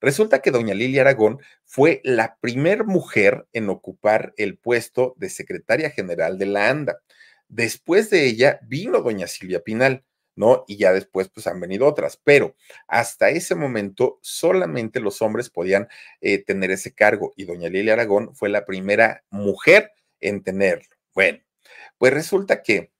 resulta 0.00 0.40
que 0.40 0.50
doña 0.50 0.74
Lilia 0.74 1.02
Aragón 1.02 1.38
fue 1.64 2.00
la 2.04 2.36
primer 2.40 2.84
mujer 2.84 3.46
en 3.52 3.68
ocupar 3.68 4.34
el 4.36 4.58
puesto 4.58 5.14
de 5.16 5.30
secretaria 5.30 5.90
general 5.90 6.38
de 6.38 6.46
la 6.46 6.68
ANDA. 6.70 6.98
Después 7.48 8.10
de 8.10 8.26
ella 8.26 8.58
vino 8.62 9.00
doña 9.00 9.26
Silvia 9.26 9.62
Pinal. 9.62 10.04
¿no? 10.36 10.64
Y 10.68 10.76
ya 10.76 10.92
después 10.92 11.30
pues 11.30 11.46
han 11.46 11.60
venido 11.60 11.86
otras, 11.86 12.20
pero 12.22 12.54
hasta 12.86 13.30
ese 13.30 13.54
momento 13.54 14.18
solamente 14.20 15.00
los 15.00 15.22
hombres 15.22 15.48
podían 15.48 15.88
eh, 16.20 16.44
tener 16.44 16.70
ese 16.70 16.94
cargo 16.94 17.32
y 17.36 17.46
doña 17.46 17.70
Lilia 17.70 17.94
Aragón 17.94 18.34
fue 18.36 18.50
la 18.50 18.66
primera 18.66 19.24
mujer 19.30 19.92
en 20.20 20.42
tenerlo. 20.42 20.94
Bueno, 21.14 21.40
pues 21.98 22.12
resulta 22.12 22.62
que 22.62 22.92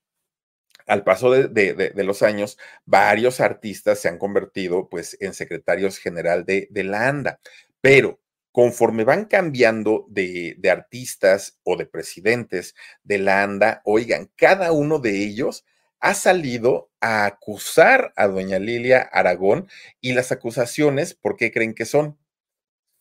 al 0.86 1.04
paso 1.04 1.30
de, 1.30 1.92
los 1.96 2.22
años, 2.22 2.58
varios 2.84 3.40
artistas 3.40 3.98
se 3.98 4.08
han 4.08 4.18
convertido 4.18 4.88
pues 4.88 5.16
en 5.20 5.34
secretarios 5.34 5.98
general 5.98 6.44
de, 6.44 6.68
la 6.72 7.08
ANDA, 7.08 7.40
pero 7.80 8.20
conforme 8.52 9.04
van 9.04 9.26
cambiando 9.26 10.06
de, 10.08 10.58
artistas 10.70 11.58
o 11.64 11.76
de 11.76 11.86
presidentes 11.86 12.74
de 13.02 13.18
la 13.18 13.42
ANDA, 13.42 13.82
oigan, 13.84 14.30
cada 14.36 14.72
uno 14.72 14.98
de 14.98 15.24
ellos 15.24 15.64
ha 16.00 16.14
salido 16.14 16.90
a 17.00 17.26
acusar 17.26 18.12
a 18.16 18.28
doña 18.28 18.58
Lilia 18.58 19.00
Aragón 19.00 19.68
y 20.00 20.12
las 20.12 20.30
acusaciones, 20.30 21.14
¿por 21.14 21.36
qué 21.36 21.50
creen 21.50 21.74
que 21.74 21.84
son? 21.84 22.18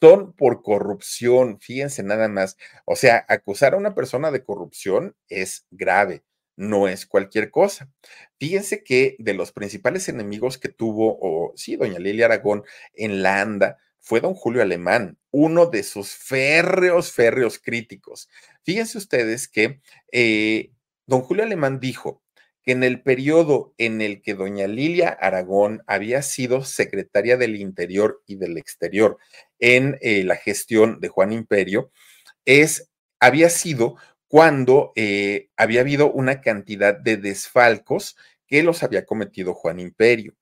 Son 0.02 0.34
por 0.34 0.62
corrupción, 0.62 1.60
fíjense 1.60 2.04
nada 2.04 2.28
más. 2.28 2.58
O 2.86 2.96
sea, 2.96 3.26
acusar 3.28 3.74
a 3.74 3.78
una 3.78 3.96
persona 3.96 4.30
de 4.32 4.44
corrupción 4.44 5.16
es 5.30 5.66
grave 5.72 6.24
no 6.56 6.88
es 6.88 7.06
cualquier 7.06 7.52
cosa. 7.52 7.90
Fíjense 8.40 8.84
que 8.84 9.16
de 9.20 9.34
los 9.34 9.52
principales 9.52 10.10
enemigos 10.10 10.58
que 10.58 10.70
tuvo, 10.70 11.18
o 11.22 11.54
sí, 11.56 11.76
doña 11.76 12.00
Lilia 12.00 12.26
Aragón 12.26 12.64
en 12.94 13.22
la 13.24 13.42
ANDA, 13.42 13.78
fue 14.00 14.22
don 14.22 14.36
Julio 14.36 14.62
Alemán, 14.62 15.18
uno 15.32 15.66
de 15.66 15.82
sus 15.82 16.12
férreos, 16.12 17.12
férreos 17.12 17.58
críticos. 17.58 18.30
Fíjense 18.64 19.00
ustedes 19.00 19.48
que 19.48 19.82
eh, 20.12 20.72
don 21.08 21.22
Julio 21.22 21.44
Alemán 21.44 21.80
dijo 21.80 22.22
que 22.62 22.74
en 22.74 22.84
el 22.84 23.02
periodo 23.02 23.74
en 23.80 24.02
el 24.02 24.22
que 24.22 24.36
doña 24.36 24.68
Lilia 24.68 25.10
Aragón 25.10 25.82
había 25.88 26.22
sido 26.22 26.64
secretaria 26.64 27.36
del 27.38 27.56
Interior 27.56 28.22
y 28.28 28.36
del 28.36 28.58
Exterior 28.58 29.18
en 29.58 29.98
eh, 30.02 30.24
la 30.24 30.36
gestión 30.36 31.00
de 31.00 31.08
Juan 31.08 31.32
Imperio, 31.32 31.92
es, 32.46 32.92
había 33.20 33.50
sido 33.50 33.96
cuando 34.36 34.92
eh, 34.98 35.48
había 35.56 35.80
habido 35.80 36.12
una 36.12 36.42
cantidad 36.42 36.94
de 36.94 37.16
desfalcos 37.16 38.18
que 38.48 38.64
los 38.64 38.84
había 38.84 39.06
cometido 39.06 39.54
Juan 39.54 39.80
Imperio. 39.80 40.36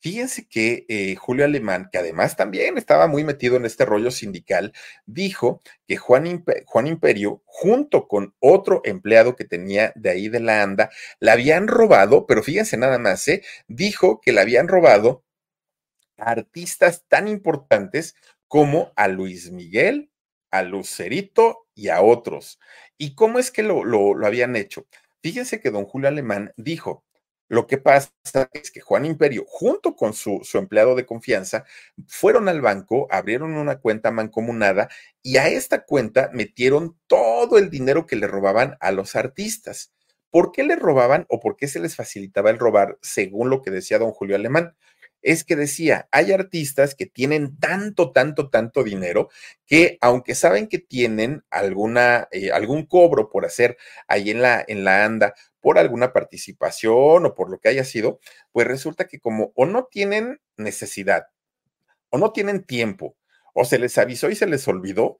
Fíjense 0.00 0.46
que 0.46 0.84
eh, 0.90 1.14
Julio 1.16 1.46
Alemán, 1.46 1.88
que 1.90 1.96
además 1.96 2.36
también 2.36 2.76
estaba 2.76 3.06
muy 3.06 3.24
metido 3.24 3.56
en 3.56 3.64
este 3.64 3.86
rollo 3.86 4.10
sindical, 4.10 4.74
dijo 5.06 5.62
que 5.86 5.96
Juan, 5.96 6.44
Juan, 6.66 6.86
Imperio, 6.88 7.42
junto 7.46 8.06
con 8.06 8.34
otro 8.38 8.82
empleado 8.84 9.34
que 9.34 9.46
tenía 9.46 9.94
de 9.96 10.10
ahí 10.10 10.28
de 10.28 10.40
la 10.40 10.62
ANDA, 10.62 10.90
la 11.18 11.32
habían 11.32 11.68
robado, 11.68 12.26
pero 12.26 12.42
fíjense 12.42 12.76
nada 12.76 12.98
más, 12.98 13.26
¿eh? 13.28 13.42
dijo 13.66 14.20
que 14.20 14.32
la 14.32 14.42
habían 14.42 14.68
robado 14.68 15.24
artistas 16.18 17.06
tan 17.08 17.28
importantes 17.28 18.14
como 18.46 18.92
a 18.94 19.08
Luis 19.08 19.50
Miguel, 19.52 20.10
a 20.50 20.62
Lucerito 20.62 21.67
y 21.78 21.90
a 21.90 22.02
otros. 22.02 22.58
¿Y 22.96 23.14
cómo 23.14 23.38
es 23.38 23.52
que 23.52 23.62
lo, 23.62 23.84
lo, 23.84 24.26
habían 24.26 24.56
hecho? 24.56 24.86
Fíjense 25.22 25.60
que 25.60 25.70
don 25.70 25.84
Julio 25.84 26.08
Alemán 26.08 26.52
dijo, 26.56 27.04
lo 27.46 27.68
que 27.68 27.78
pasa 27.78 28.10
es 28.52 28.70
que 28.72 28.80
Juan 28.80 29.06
Imperio, 29.06 29.44
junto 29.46 29.94
con 29.94 30.12
su, 30.12 30.40
su, 30.42 30.58
empleado 30.58 30.96
de 30.96 31.06
confianza, 31.06 31.64
fueron 32.08 32.48
al 32.48 32.60
banco, 32.60 33.06
abrieron 33.10 33.54
una 33.54 33.78
cuenta 33.78 34.10
mancomunada 34.10 34.88
y 35.22 35.36
a 35.36 35.48
esta 35.48 35.84
cuenta 35.84 36.30
metieron 36.34 36.98
todo 37.06 37.58
el 37.58 37.70
dinero 37.70 38.06
que 38.06 38.16
le 38.16 38.26
robaban 38.26 38.76
a 38.80 38.90
los 38.90 39.14
artistas. 39.14 39.92
¿Por 40.30 40.50
qué 40.50 40.64
le 40.64 40.76
robaban 40.76 41.26
o 41.28 41.38
por 41.40 41.56
qué 41.56 41.68
se 41.68 41.80
les 41.80 41.94
facilitaba 41.96 42.50
el 42.50 42.58
robar, 42.58 42.98
según 43.00 43.50
lo 43.50 43.62
que 43.62 43.70
decía 43.70 43.98
don 43.98 44.10
Julio 44.10 44.36
Alemán? 44.36 44.76
Es 45.22 45.44
que 45.44 45.56
decía, 45.56 46.08
hay 46.12 46.32
artistas 46.32 46.94
que 46.94 47.06
tienen 47.06 47.58
tanto, 47.58 48.12
tanto, 48.12 48.50
tanto 48.50 48.84
dinero 48.84 49.28
que 49.66 49.98
aunque 50.00 50.34
saben 50.34 50.68
que 50.68 50.78
tienen 50.78 51.44
alguna, 51.50 52.28
eh, 52.30 52.52
algún 52.52 52.86
cobro 52.86 53.28
por 53.30 53.44
hacer 53.44 53.76
ahí 54.06 54.30
en 54.30 54.42
la, 54.42 54.64
en 54.66 54.84
la 54.84 55.04
ANDA, 55.04 55.34
por 55.60 55.78
alguna 55.78 56.12
participación 56.12 57.26
o 57.26 57.34
por 57.34 57.50
lo 57.50 57.58
que 57.58 57.68
haya 57.68 57.84
sido, 57.84 58.20
pues 58.52 58.66
resulta 58.66 59.06
que 59.06 59.20
como 59.20 59.52
o 59.54 59.66
no 59.66 59.88
tienen 59.90 60.40
necesidad 60.56 61.26
o 62.10 62.18
no 62.18 62.32
tienen 62.32 62.64
tiempo 62.64 63.16
o 63.54 63.64
se 63.64 63.78
les 63.78 63.98
avisó 63.98 64.30
y 64.30 64.36
se 64.36 64.46
les 64.46 64.66
olvidó, 64.68 65.18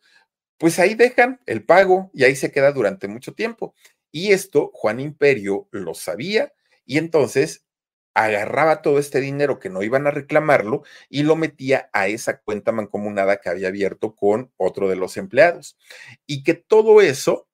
pues 0.59 0.79
ahí 0.79 0.95
dejan 0.95 1.41
el 1.47 1.65
pago 1.65 2.11
y 2.15 2.25
ahí 2.25 2.37
se 2.37 2.53
queda 2.53 2.73
durante 2.73 3.09
mucho 3.09 3.35
tiempo. 3.35 3.75
Y 4.11 4.33
esto 4.33 4.71
Juan 4.75 5.01
Imperio 5.01 5.69
lo 5.71 5.95
sabía 5.95 6.53
y 6.85 6.99
entonces 6.99 7.65
agarraba 8.25 8.83
todo 8.83 8.99
este 8.99 9.21
dinero 9.21 9.61
que 9.61 9.71
no 9.71 9.83
iban 9.83 10.07
a 10.07 10.11
reclamarlo 10.11 10.83
y 11.09 11.23
lo 11.23 11.37
metía 11.37 11.89
a 11.93 12.09
esa 12.09 12.41
cuenta 12.41 12.73
mancomunada 12.73 13.41
que 13.41 13.49
había 13.49 13.69
abierto 13.69 14.15
con 14.17 14.53
otro 14.57 14.89
de 14.89 14.97
los 14.97 15.17
empleados. 15.17 15.79
Y 16.27 16.43
que 16.43 16.55
todo 16.55 17.01
eso 17.01 17.49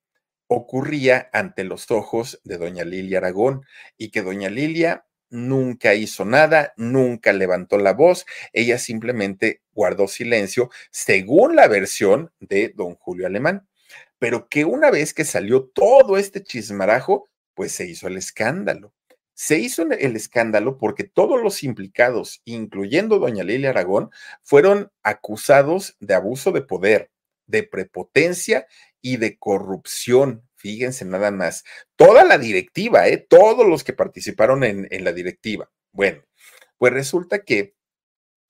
ocurría 0.47 1.29
ante 1.33 1.65
los 1.65 1.91
ojos 1.91 2.41
de 2.45 2.57
doña 2.57 2.85
Lilia 2.85 3.19
Aragón 3.19 3.67
y 3.99 4.11
que 4.11 4.23
doña 4.23 4.49
Lilia 4.49 5.07
nunca 5.29 5.95
hizo 5.95 6.25
nada, 6.25 6.73
nunca 6.77 7.33
levantó 7.33 7.77
la 7.77 7.93
voz, 7.93 8.25
ella 8.53 8.79
simplemente 8.79 9.63
guardó 9.73 10.09
silencio 10.09 10.71
según 10.91 11.57
la 11.57 11.69
versión 11.69 12.33
de 12.41 12.73
don 12.75 12.95
Julio 12.95 13.27
Alemán. 13.27 13.69
Pero 14.19 14.49
que 14.49 14.65
una 14.65 14.91
vez 14.91 15.13
que 15.13 15.25
salió 15.25 15.65
todo 15.65 16.17
este 16.17 16.43
chismarajo, 16.43 17.29
pues 17.55 17.73
se 17.73 17.87
hizo 17.87 18.07
el 18.09 18.17
escándalo. 18.17 18.95
Se 19.35 19.59
hizo 19.59 19.83
el 19.83 20.17
escándalo 20.17 20.79
porque 20.79 21.05
todos 21.05 21.43
los 21.43 21.63
implicados, 21.63 22.41
incluyendo 22.45 23.19
doña 23.19 23.45
Lilia 23.45 23.71
Aragón, 23.71 24.11
fueron 24.43 24.93
acusados 25.03 25.97
de 26.01 26.15
abuso 26.15 26.53
de 26.53 26.63
poder, 26.63 27.11
de 27.47 27.65
prepotencia 27.65 28.67
y 29.01 29.17
de 29.17 29.37
corrupción. 29.37 30.49
Fíjense 30.55 31.05
nada 31.05 31.31
más. 31.31 31.65
Toda 31.97 32.25
la 32.25 32.39
directiva, 32.39 33.09
¿eh? 33.09 33.19
todos 33.19 33.67
los 33.67 33.85
que 33.85 33.93
participaron 33.93 34.65
en, 34.65 34.87
en 34.91 35.05
la 35.05 35.13
directiva. 35.13 35.71
Bueno, 35.93 36.23
pues 36.79 36.93
resulta 36.93 37.45
que 37.45 37.75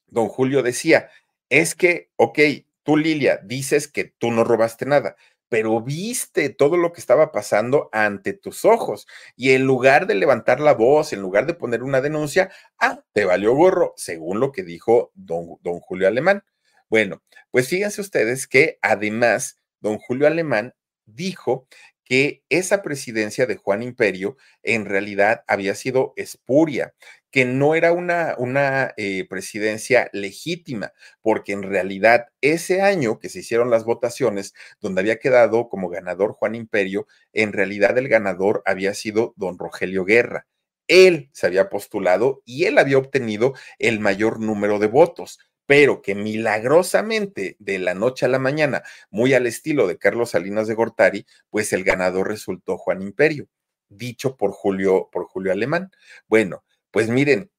don 0.07 0.29
Julio 0.29 0.63
decía, 0.63 1.11
es 1.49 1.75
que, 1.75 2.11
ok, 2.17 2.39
tú 2.83 2.97
Lilia 2.97 3.41
dices 3.43 3.89
que 3.89 4.05
tú 4.05 4.31
no 4.31 4.45
robaste 4.45 4.87
nada, 4.87 5.17
pero 5.49 5.81
viste 5.81 6.49
todo 6.51 6.77
lo 6.77 6.93
que 6.93 7.01
estaba 7.01 7.33
pasando 7.33 7.89
ante 7.93 8.33
tus 8.33 8.65
ojos 8.65 9.07
y 9.37 9.53
en 9.53 9.65
lugar 9.65 10.07
de 10.07 10.15
levantar 10.15 10.61
la 10.61 10.75
voz, 10.75 11.13
en 11.13 11.21
lugar 11.21 11.47
de 11.47 11.55
poner 11.55 11.83
una 11.83 12.01
denuncia, 12.01 12.51
ah, 12.79 13.03
te 13.13 13.25
valió 13.25 13.55
gorro, 13.55 13.95
según 13.97 14.41
lo 14.41 14.53
que 14.53 14.63
dijo 14.63 15.13
don, 15.15 15.59
don 15.63 15.81
Julio 15.81 16.09
Alemán. 16.09 16.45
Bueno, 16.89 17.23
pues 17.51 17.69
fíjense 17.69 18.01
ustedes 18.01 18.47
que 18.47 18.79
además 18.83 19.59
don 19.81 19.99
Julio 19.99 20.27
Alemán 20.27 20.75
dijo 21.07 21.67
que 22.05 22.43
esa 22.49 22.83
presidencia 22.83 23.47
de 23.47 23.57
Juan 23.57 23.83
Imperio 23.83 24.37
en 24.63 24.85
realidad 24.85 25.45
había 25.47 25.75
sido 25.75 26.13
espuria, 26.17 26.95
que 27.31 27.45
no 27.45 27.75
era 27.75 27.93
una, 27.93 28.35
una 28.39 28.93
eh, 28.97 29.27
presidencia 29.29 30.09
legítima, 30.13 30.93
porque 31.21 31.53
en 31.53 31.63
realidad 31.65 32.27
ese 32.41 32.83
año 32.83 33.19
que 33.19 33.29
se 33.29 33.41
hicieron 33.41 33.71
las 33.71 33.85
votaciones, 33.85 34.55
donde 34.81 35.01
había 35.01 35.19
quedado 35.19 35.69
como 35.69 35.89
ganador 35.89 36.33
Juan 36.35 36.55
Imperio, 36.55 37.07
en 37.33 37.53
realidad 37.53 37.99
el 37.99 38.09
ganador 38.09 38.63
había 38.67 38.95
sido 38.95 39.35
don 39.37 39.59
Rogelio 39.59 40.05
Guerra. 40.05 40.47
Él 40.87 41.31
se 41.33 41.47
había 41.47 41.71
postulado 41.71 42.43
y 42.45 42.65
él 42.67 42.79
había 42.79 42.99
obtenido 42.99 43.55
el 43.79 44.01
mayor 44.01 44.39
número 44.41 44.79
de 44.79 44.87
votos 44.87 45.39
pero 45.67 46.03
que 46.03 46.15
milagrosamente 46.15 47.57
de 47.59 47.79
la 47.79 47.95
noche 47.95 48.27
a 48.27 48.29
la 48.29 48.39
mañana, 48.39 48.83
muy 49.11 49.35
al 49.35 49.47
estilo 49.47 49.87
de 49.87 49.99
Carlos 49.99 50.31
Salinas 50.31 50.69
de 50.69 50.75
Gortari, 50.75 51.27
pues 51.51 51.73
el 51.73 51.85
ganador 51.85 52.29
resultó 52.29 52.77
Juan 52.79 53.03
Imperio, 53.03 53.49
dicho 53.89 54.37
por 54.37 54.53
Julio, 54.53 55.09
por 55.13 55.27
Julio 55.27 55.53
Alemán. 55.53 55.91
Bueno, 56.29 56.65
pues 56.91 57.09
miren, 57.09 57.51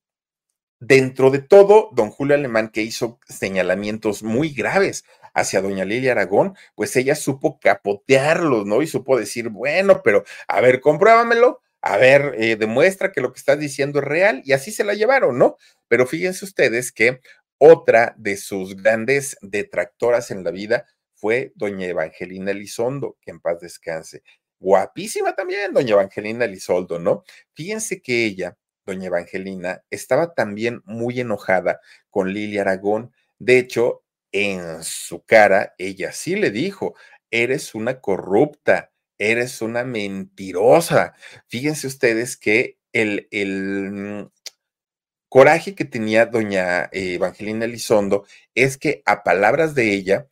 dentro 0.79 1.31
de 1.31 1.39
todo, 1.39 1.89
don 1.93 2.11
Julio 2.11 2.35
Alemán, 2.35 2.69
que 2.69 2.81
hizo 2.81 3.19
señalamientos 3.27 4.23
muy 4.23 4.49
graves 4.53 5.05
hacia 5.33 5.61
doña 5.61 5.85
Lilia 5.85 6.11
Aragón, 6.13 6.55
pues 6.75 6.95
ella 6.95 7.15
supo 7.15 7.59
capotearlos, 7.59 8.65
¿no? 8.65 8.81
Y 8.81 8.87
supo 8.87 9.17
decir, 9.17 9.49
bueno, 9.49 10.01
pero 10.03 10.23
a 10.47 10.61
ver, 10.61 10.79
compruébamelo, 10.81 11.61
a 11.81 11.97
ver, 11.97 12.35
eh, 12.39 12.55
demuestra 12.55 13.11
que 13.11 13.21
lo 13.21 13.33
que 13.33 13.39
estás 13.39 13.59
diciendo 13.59 13.99
es 13.99 14.05
real, 14.05 14.41
y 14.45 14.53
así 14.53 14.71
se 14.71 14.83
la 14.83 14.93
llevaron, 14.93 15.37
¿no? 15.37 15.57
Pero 15.87 16.07
fíjense 16.07 16.45
ustedes 16.45 16.91
que 16.91 17.19
otra 17.57 18.15
de 18.17 18.37
sus 18.37 18.75
grandes 18.75 19.37
detractoras 19.41 20.31
en 20.31 20.43
la 20.43 20.51
vida 20.51 20.85
fue 21.13 21.53
doña 21.55 21.87
Evangelina 21.87 22.51
Elizondo, 22.51 23.17
que 23.21 23.31
en 23.31 23.39
paz 23.39 23.59
descanse. 23.59 24.23
Guapísima 24.59 25.35
también, 25.35 25.73
doña 25.73 25.93
Evangelina 25.93 26.45
Elizondo, 26.45 26.99
¿no? 26.99 27.23
Fíjense 27.53 28.01
que 28.01 28.25
ella, 28.25 28.57
doña 28.85 29.07
Evangelina, 29.07 29.83
estaba 29.89 30.33
también 30.33 30.81
muy 30.85 31.19
enojada 31.19 31.79
con 32.09 32.33
Lilia 32.33 32.61
Aragón. 32.61 33.13
De 33.39 33.57
hecho, 33.59 34.03
en 34.31 34.83
su 34.83 35.23
cara, 35.23 35.73
ella 35.77 36.11
sí 36.11 36.35
le 36.35 36.51
dijo, 36.51 36.95
eres 37.31 37.75
una 37.75 38.01
corrupta, 38.01 38.91
eres 39.17 39.61
una 39.61 39.83
mentirosa. 39.83 41.15
Fíjense 41.47 41.87
ustedes 41.87 42.37
que 42.37 42.77
el, 42.93 43.27
el 43.31 44.29
coraje 45.29 45.75
que 45.75 45.85
tenía 45.85 46.25
doña 46.25 46.85
eh, 46.91 47.15
Evangelina 47.15 47.65
Elizondo 47.65 48.25
es 48.53 48.77
que 48.77 49.01
a 49.05 49.23
palabras 49.23 49.75
de 49.75 49.93
ella, 49.93 50.27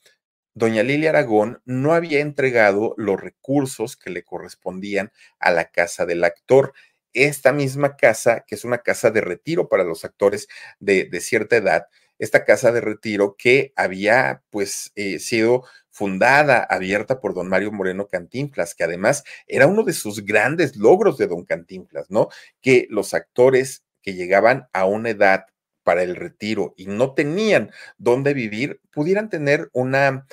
doña 0.53 0.83
Lilia 0.83 1.09
Aragón 1.09 1.61
no 1.65 1.93
había 1.93 2.19
entregado 2.19 2.93
los 2.97 3.19
recursos 3.19 3.97
que 3.97 4.09
le 4.09 4.23
correspondían 4.23 5.11
a 5.39 5.51
la 5.51 5.71
casa 5.71 6.05
del 6.05 6.23
actor. 6.23 6.73
Esta 7.13 7.53
misma 7.53 7.95
casa, 7.95 8.43
que 8.47 8.55
es 8.55 8.63
una 8.63 8.79
casa 8.79 9.11
de 9.11 9.21
retiro 9.21 9.69
para 9.69 9.83
los 9.83 10.05
actores 10.05 10.47
de, 10.79 11.09
cierta 11.21 11.57
edad, 11.57 11.87
esta 12.17 12.45
casa 12.45 12.71
de 12.71 12.81
retiro 12.81 13.35
que 13.37 13.73
había 13.75 14.43
pues 14.49 14.91
eh, 14.95 15.19
sido 15.19 15.63
fundada, 15.93 16.63
abierta 16.63 17.19
por 17.21 17.35
don 17.35 17.47
Mario 17.47 17.71
Moreno 17.71 18.07
Cantinflas, 18.07 18.73
que 18.73 18.83
además 18.83 19.23
era 19.47 19.67
uno 19.67 19.83
de 19.83 19.93
sus 19.93 20.25
grandes 20.25 20.75
logros 20.75 21.17
de 21.19 21.27
don 21.27 21.45
Cantinflas, 21.45 22.09
¿no? 22.09 22.29
Que 22.61 22.87
los 22.89 23.13
actores 23.13 23.82
que 24.03 24.13
llegaban 24.13 24.67
a 24.73 24.85
una 24.85 25.09
edad 25.09 25.45
para 25.83 26.03
el 26.03 26.15
retiro 26.15 26.73
y 26.77 26.85
no 26.87 27.13
tenían 27.13 27.71
dónde 27.97 28.33
vivir, 28.33 28.79
pudieran 28.91 29.29
tener 29.29 29.69
una, 29.73 30.25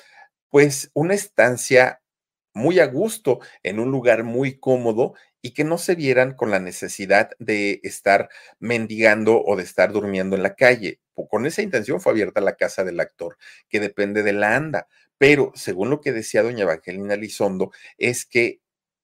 pues, 0.50 0.90
una 0.94 1.14
estancia 1.14 2.00
muy 2.54 2.80
a 2.80 2.86
gusto 2.86 3.40
en 3.62 3.78
un 3.78 3.90
lugar 3.90 4.24
muy 4.24 4.58
cómodo 4.58 5.14
y 5.42 5.52
que 5.52 5.64
no 5.64 5.78
se 5.78 5.94
vieran 5.94 6.34
con 6.34 6.50
la 6.50 6.60
necesidad 6.60 7.30
de 7.38 7.80
estar 7.82 8.28
mendigando 8.58 9.42
o 9.42 9.56
de 9.56 9.62
estar 9.62 9.92
durmiendo 9.92 10.36
en 10.36 10.42
la 10.42 10.54
calle. 10.54 11.00
Con 11.14 11.46
esa 11.46 11.62
intención 11.62 12.00
fue 12.00 12.12
abierta 12.12 12.40
la 12.40 12.56
casa 12.56 12.84
del 12.84 13.00
actor, 13.00 13.36
que 13.68 13.80
depende 13.80 14.22
de 14.22 14.32
la 14.32 14.56
ANDA. 14.56 14.88
Pero 15.18 15.52
según 15.54 15.90
lo 15.90 16.00
que 16.00 16.12
decía 16.12 16.42
doña 16.42 16.62
Evangelina 16.62 17.16
Lizondo, 17.16 17.72
es 17.98 18.24
que 18.26 18.60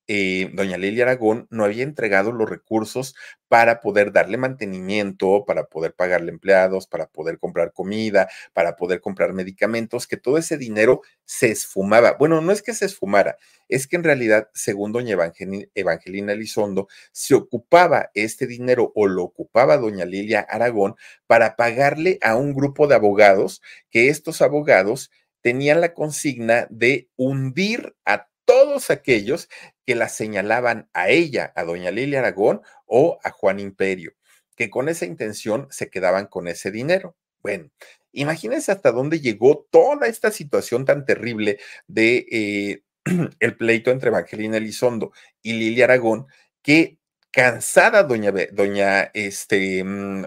eh, 0.08 0.50
doña 0.54 0.78
Lilia 0.78 1.04
Aragón 1.04 1.46
no 1.50 1.64
había 1.64 1.82
entregado 1.82 2.32
los 2.32 2.48
recursos 2.48 3.14
para 3.48 3.80
poder 3.80 4.12
darle 4.12 4.36
mantenimiento, 4.36 5.44
para 5.46 5.64
poder 5.64 5.94
pagarle 5.94 6.30
empleados, 6.30 6.86
para 6.86 7.06
poder 7.06 7.38
comprar 7.38 7.72
comida, 7.72 8.28
para 8.52 8.76
poder 8.76 9.00
comprar 9.00 9.32
medicamentos, 9.32 10.06
que 10.06 10.16
todo 10.16 10.38
ese 10.38 10.58
dinero 10.58 11.02
se 11.24 11.50
esfumaba. 11.50 12.14
Bueno, 12.18 12.40
no 12.40 12.52
es 12.52 12.62
que 12.62 12.74
se 12.74 12.86
esfumara, 12.86 13.36
es 13.68 13.86
que 13.86 13.96
en 13.96 14.04
realidad, 14.04 14.48
según 14.54 14.92
doña 14.92 15.12
Evangelina, 15.12 15.66
Evangelina 15.74 16.32
Elizondo, 16.32 16.88
se 17.12 17.34
ocupaba 17.34 18.10
este 18.14 18.46
dinero 18.46 18.92
o 18.94 19.06
lo 19.06 19.24
ocupaba 19.24 19.76
doña 19.76 20.04
Lilia 20.04 20.40
Aragón 20.40 20.96
para 21.26 21.56
pagarle 21.56 22.18
a 22.22 22.36
un 22.36 22.54
grupo 22.54 22.86
de 22.86 22.94
abogados, 22.94 23.62
que 23.90 24.08
estos 24.08 24.42
abogados 24.42 25.10
tenían 25.40 25.80
la 25.80 25.94
consigna 25.94 26.66
de 26.70 27.08
hundir 27.16 27.94
a 28.04 28.28
todos 28.44 28.90
aquellos 28.90 29.48
que 29.86 29.94
la 29.94 30.08
señalaban 30.08 30.90
a 30.92 31.08
ella, 31.08 31.52
a 31.54 31.64
doña 31.64 31.90
Lilia 31.92 32.18
Aragón 32.18 32.60
o 32.86 33.18
a 33.22 33.30
Juan 33.30 33.60
Imperio, 33.60 34.12
que 34.56 34.68
con 34.68 34.88
esa 34.88 35.06
intención 35.06 35.68
se 35.70 35.88
quedaban 35.90 36.26
con 36.26 36.48
ese 36.48 36.70
dinero. 36.72 37.16
Bueno, 37.40 37.70
imagínense 38.12 38.72
hasta 38.72 38.90
dónde 38.90 39.20
llegó 39.20 39.66
toda 39.70 40.08
esta 40.08 40.32
situación 40.32 40.84
tan 40.84 41.04
terrible 41.04 41.60
de 41.86 42.26
eh, 42.30 42.82
el 43.40 43.56
pleito 43.56 43.92
entre 43.92 44.08
Evangelina 44.08 44.56
Elizondo 44.56 45.12
y 45.40 45.52
Lilia 45.52 45.84
Aragón, 45.84 46.26
que 46.62 46.98
cansada 47.30 48.02
doña, 48.02 48.32
doña 48.52 49.02
este, 49.14 49.84
mm, 49.84 50.24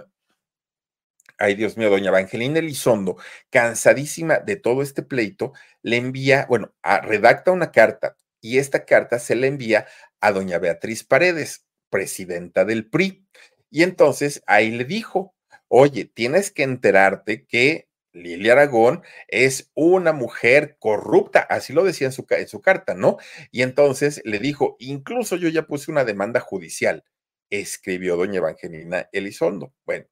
ay 1.37 1.55
Dios 1.55 1.75
mío, 1.77 1.89
doña 1.89 2.09
Evangelina 2.09 2.59
Elizondo, 2.59 3.17
cansadísima 3.49 4.39
de 4.39 4.55
todo 4.55 4.81
este 4.81 5.03
pleito, 5.03 5.51
le 5.81 5.97
envía, 5.97 6.45
bueno, 6.47 6.73
redacta 7.03 7.51
una 7.51 7.71
carta 7.71 8.15
y 8.41 8.57
esta 8.57 8.85
carta 8.85 9.19
se 9.19 9.35
le 9.35 9.47
envía 9.47 9.87
a 10.21 10.31
doña 10.31 10.59
Beatriz 10.59 11.03
Paredes, 11.03 11.65
presidenta 11.89 12.65
del 12.65 12.89
PRI. 12.89 13.25
Y 13.69 13.83
entonces 13.83 14.43
ahí 14.47 14.71
le 14.71 14.85
dijo, 14.85 15.33
oye, 15.67 16.05
tienes 16.05 16.51
que 16.51 16.63
enterarte 16.63 17.45
que 17.45 17.89
Lilia 18.11 18.53
Aragón 18.53 19.03
es 19.27 19.71
una 19.75 20.13
mujer 20.13 20.77
corrupta, 20.79 21.41
así 21.41 21.73
lo 21.73 21.83
decía 21.83 22.07
en 22.07 22.13
su, 22.13 22.25
en 22.29 22.47
su 22.47 22.61
carta, 22.61 22.95
¿no? 22.95 23.17
Y 23.51 23.61
entonces 23.61 24.21
le 24.25 24.39
dijo, 24.39 24.75
incluso 24.79 25.35
yo 25.35 25.47
ya 25.49 25.67
puse 25.67 25.91
una 25.91 26.05
demanda 26.05 26.39
judicial, 26.39 27.03
escribió 27.49 28.17
doña 28.17 28.37
Evangelina 28.37 29.09
Elizondo. 29.11 29.73
Bueno, 29.85 30.05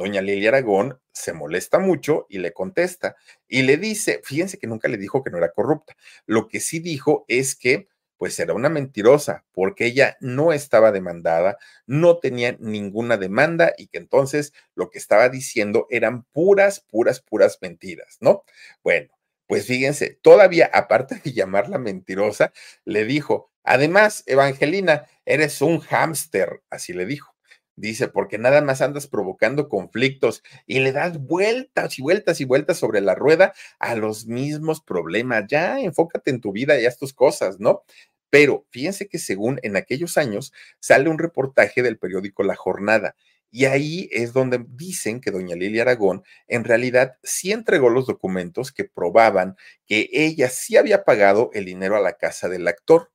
Doña 0.00 0.22
Lilia 0.22 0.48
Aragón 0.48 0.98
se 1.12 1.34
molesta 1.34 1.78
mucho 1.78 2.24
y 2.30 2.38
le 2.38 2.54
contesta 2.54 3.16
y 3.46 3.64
le 3.64 3.76
dice, 3.76 4.22
fíjense 4.24 4.56
que 4.56 4.66
nunca 4.66 4.88
le 4.88 4.96
dijo 4.96 5.22
que 5.22 5.28
no 5.28 5.36
era 5.36 5.52
corrupta. 5.52 5.94
Lo 6.24 6.48
que 6.48 6.58
sí 6.60 6.78
dijo 6.78 7.26
es 7.28 7.54
que 7.54 7.86
pues 8.16 8.40
era 8.40 8.54
una 8.54 8.70
mentirosa 8.70 9.44
porque 9.52 9.84
ella 9.84 10.16
no 10.20 10.54
estaba 10.54 10.90
demandada, 10.90 11.58
no 11.84 12.16
tenía 12.16 12.56
ninguna 12.60 13.18
demanda 13.18 13.74
y 13.76 13.88
que 13.88 13.98
entonces 13.98 14.54
lo 14.74 14.88
que 14.88 14.98
estaba 14.98 15.28
diciendo 15.28 15.86
eran 15.90 16.24
puras, 16.32 16.80
puras, 16.80 17.20
puras 17.20 17.58
mentiras, 17.60 18.16
¿no? 18.20 18.44
Bueno, 18.82 19.10
pues 19.46 19.66
fíjense, 19.66 20.18
todavía 20.22 20.70
aparte 20.72 21.16
de 21.22 21.34
llamarla 21.34 21.76
mentirosa, 21.76 22.54
le 22.86 23.04
dijo, 23.04 23.50
además, 23.64 24.22
Evangelina, 24.24 25.04
eres 25.26 25.60
un 25.60 25.80
hámster, 25.80 26.62
así 26.70 26.94
le 26.94 27.04
dijo. 27.04 27.34
Dice, 27.80 28.08
porque 28.08 28.36
nada 28.36 28.60
más 28.60 28.82
andas 28.82 29.06
provocando 29.06 29.68
conflictos 29.70 30.42
y 30.66 30.80
le 30.80 30.92
das 30.92 31.18
vueltas 31.18 31.98
y 31.98 32.02
vueltas 32.02 32.40
y 32.42 32.44
vueltas 32.44 32.76
sobre 32.76 33.00
la 33.00 33.14
rueda 33.14 33.54
a 33.78 33.94
los 33.94 34.26
mismos 34.26 34.82
problemas. 34.82 35.44
Ya 35.48 35.80
enfócate 35.80 36.30
en 36.30 36.42
tu 36.42 36.52
vida 36.52 36.78
y 36.78 36.84
haz 36.84 36.98
tus 36.98 37.14
cosas, 37.14 37.58
¿no? 37.58 37.82
Pero 38.28 38.66
fíjense 38.70 39.08
que 39.08 39.18
según 39.18 39.58
en 39.62 39.76
aquellos 39.76 40.18
años 40.18 40.52
sale 40.78 41.08
un 41.08 41.18
reportaje 41.18 41.82
del 41.82 41.98
periódico 41.98 42.42
La 42.42 42.54
Jornada 42.54 43.16
y 43.50 43.64
ahí 43.64 44.10
es 44.12 44.34
donde 44.34 44.62
dicen 44.68 45.20
que 45.22 45.30
doña 45.30 45.56
Lilia 45.56 45.82
Aragón 45.82 46.22
en 46.48 46.64
realidad 46.64 47.16
sí 47.22 47.50
entregó 47.50 47.88
los 47.88 48.06
documentos 48.06 48.72
que 48.72 48.84
probaban 48.84 49.56
que 49.86 50.08
ella 50.12 50.50
sí 50.50 50.76
había 50.76 51.04
pagado 51.04 51.50
el 51.54 51.64
dinero 51.64 51.96
a 51.96 52.00
la 52.00 52.12
casa 52.12 52.48
del 52.48 52.68
actor, 52.68 53.10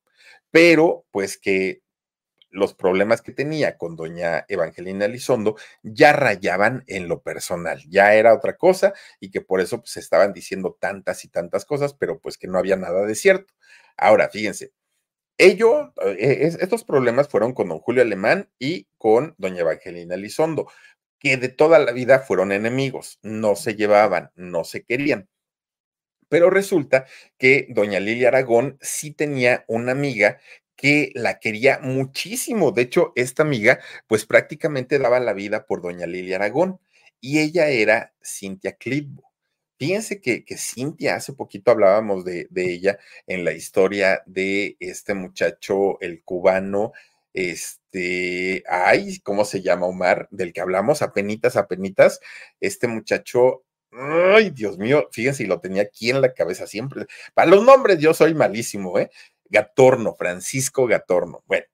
pero 0.50 1.06
pues 1.12 1.38
que 1.38 1.82
los 2.56 2.74
problemas 2.74 3.22
que 3.22 3.32
tenía 3.32 3.76
con 3.76 3.96
doña 3.96 4.44
Evangelina 4.48 5.04
Elizondo 5.04 5.56
ya 5.82 6.12
rayaban 6.12 6.84
en 6.86 7.06
lo 7.08 7.22
personal, 7.22 7.82
ya 7.88 8.14
era 8.14 8.34
otra 8.34 8.56
cosa 8.56 8.94
y 9.20 9.30
que 9.30 9.40
por 9.40 9.60
eso 9.60 9.80
pues, 9.80 9.90
se 9.92 10.00
estaban 10.00 10.32
diciendo 10.32 10.76
tantas 10.80 11.24
y 11.24 11.28
tantas 11.28 11.64
cosas, 11.64 11.94
pero 11.94 12.18
pues 12.18 12.38
que 12.38 12.48
no 12.48 12.58
había 12.58 12.76
nada 12.76 13.04
de 13.04 13.14
cierto. 13.14 13.54
Ahora, 13.96 14.28
fíjense, 14.30 14.72
ello, 15.38 15.92
eh, 16.02 16.50
estos 16.60 16.84
problemas 16.84 17.28
fueron 17.28 17.52
con 17.52 17.68
don 17.68 17.78
Julio 17.78 18.02
Alemán 18.02 18.50
y 18.58 18.88
con 18.98 19.34
doña 19.38 19.60
Evangelina 19.60 20.14
Elizondo, 20.14 20.70
que 21.18 21.36
de 21.36 21.48
toda 21.50 21.78
la 21.78 21.92
vida 21.92 22.20
fueron 22.20 22.52
enemigos, 22.52 23.18
no 23.22 23.56
se 23.56 23.74
llevaban, 23.76 24.30
no 24.34 24.64
se 24.64 24.84
querían. 24.84 25.28
Pero 26.28 26.50
resulta 26.50 27.06
que 27.38 27.66
doña 27.70 28.00
Lilia 28.00 28.28
Aragón 28.28 28.78
sí 28.80 29.12
tenía 29.12 29.64
una 29.68 29.92
amiga 29.92 30.40
que 30.76 31.10
la 31.14 31.38
quería 31.40 31.80
muchísimo. 31.80 32.72
De 32.72 32.82
hecho, 32.82 33.12
esta 33.16 33.42
amiga, 33.42 33.80
pues 34.06 34.26
prácticamente 34.26 34.98
daba 34.98 35.20
la 35.20 35.32
vida 35.32 35.66
por 35.66 35.82
doña 35.82 36.06
Lilia 36.06 36.36
Aragón 36.36 36.80
y 37.20 37.40
ella 37.40 37.68
era 37.68 38.14
Cintia 38.22 38.76
Clitbo. 38.76 39.32
Fíjense 39.78 40.20
que, 40.20 40.44
que 40.44 40.56
Cintia, 40.56 41.16
hace 41.16 41.34
poquito 41.34 41.70
hablábamos 41.70 42.24
de, 42.24 42.46
de, 42.50 42.72
ella 42.72 42.98
en 43.26 43.44
la 43.44 43.52
historia 43.52 44.22
de 44.26 44.76
este 44.80 45.12
muchacho, 45.14 46.00
el 46.00 46.22
cubano, 46.24 46.92
este, 47.34 48.64
ay, 48.68 49.18
¿cómo 49.20 49.44
se 49.44 49.60
llama 49.60 49.86
Omar? 49.86 50.28
Del 50.30 50.54
que 50.54 50.62
hablamos, 50.62 51.02
apenitas, 51.02 51.56
apenitas, 51.56 52.20
este 52.60 52.88
muchacho, 52.88 53.64
ay, 53.92 54.50
Dios 54.50 54.78
mío, 54.78 55.08
fíjense, 55.12 55.46
lo 55.46 55.60
tenía 55.60 55.82
aquí 55.82 56.08
en 56.10 56.22
la 56.22 56.32
cabeza 56.32 56.66
siempre. 56.66 57.06
Para 57.34 57.50
los 57.50 57.62
nombres 57.64 57.98
yo 57.98 58.14
soy 58.14 58.34
malísimo, 58.34 58.98
¿eh? 58.98 59.10
Gatorno, 59.50 60.14
Francisco 60.14 60.86
Gatorno. 60.86 61.42
Bueno, 61.46 61.66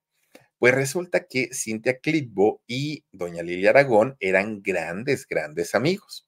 pues 0.57 0.73
resulta 0.73 1.25
que 1.25 1.49
Cintia 1.53 1.99
Clitbo 1.99 2.61
y 2.67 3.03
doña 3.11 3.43
Lilia 3.43 3.71
Aragón 3.71 4.15
eran 4.19 4.61
grandes, 4.61 5.27
grandes 5.27 5.75
amigos. 5.75 6.27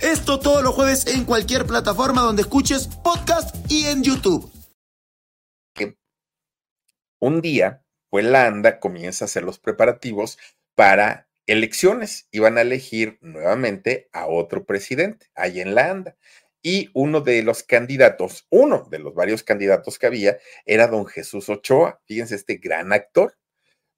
Esto 0.00 0.38
todos 0.38 0.62
los 0.62 0.74
jueves 0.74 1.06
en 1.06 1.24
cualquier 1.24 1.66
plataforma 1.66 2.22
donde 2.22 2.42
escuches 2.42 2.88
podcast 3.02 3.54
y 3.70 3.86
en 3.86 4.02
YouTube. 4.02 4.50
Un 7.18 7.40
día, 7.40 7.82
pues 8.10 8.26
la 8.26 8.46
ANDA 8.46 8.78
comienza 8.78 9.24
a 9.24 9.26
hacer 9.26 9.42
los 9.42 9.58
preparativos 9.58 10.38
para 10.74 11.28
elecciones. 11.46 12.28
Iban 12.30 12.58
a 12.58 12.60
elegir 12.60 13.18
nuevamente 13.22 14.08
a 14.12 14.26
otro 14.26 14.66
presidente 14.66 15.26
ahí 15.34 15.60
en 15.60 15.74
la 15.74 15.90
ANDA. 15.90 16.16
Y 16.62 16.90
uno 16.94 17.20
de 17.22 17.42
los 17.42 17.62
candidatos, 17.62 18.46
uno 18.50 18.86
de 18.90 18.98
los 18.98 19.14
varios 19.14 19.42
candidatos 19.42 19.98
que 19.98 20.06
había, 20.06 20.38
era 20.66 20.88
don 20.88 21.06
Jesús 21.06 21.48
Ochoa. 21.48 22.00
Fíjense, 22.06 22.34
este 22.34 22.56
gran 22.56 22.92
actor. 22.92 23.38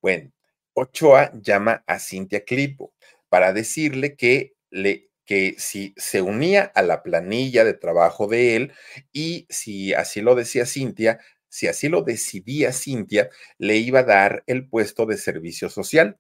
Bueno, 0.01 0.31
Ochoa 0.75 1.33
llama 1.35 1.83
a 1.87 1.99
Cintia 1.99 2.45
Clipo 2.45 2.93
para 3.29 3.53
decirle 3.53 4.17
que 4.17 4.55
le 4.71 5.08
que 5.29 5.57
si 5.59 5.95
se 5.99 6.23
unía 6.23 6.73
a 6.75 6.81
la 6.81 7.03
planilla 7.03 7.63
de 7.63 7.75
trabajo 7.75 8.29
de 8.29 8.57
él 8.57 8.73
y 9.13 9.47
si 9.51 9.93
así 9.93 10.23
lo 10.23 10.35
decía 10.35 10.65
Cintia, 10.65 11.21
si 11.51 11.69
así 11.69 11.91
lo 11.91 12.01
decidía 12.01 12.73
Cintia, 12.73 13.29
le 13.59 13.77
iba 13.77 14.01
a 14.01 14.05
dar 14.05 14.43
el 14.47 14.67
puesto 14.67 15.05
de 15.05 15.19
servicio 15.19 15.69
social. 15.69 16.19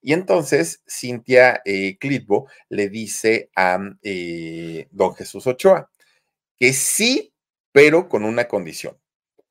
Y 0.00 0.14
entonces 0.14 0.82
Cintia 0.88 1.60
eh, 1.66 1.98
Clitbo 1.98 2.48
le 2.70 2.88
dice 2.88 3.50
a 3.54 3.80
eh, 4.02 4.88
don 4.92 5.14
Jesús 5.14 5.46
Ochoa 5.46 5.90
que 6.58 6.72
sí, 6.72 7.34
pero 7.70 8.08
con 8.08 8.24
una 8.24 8.48
condición, 8.48 8.98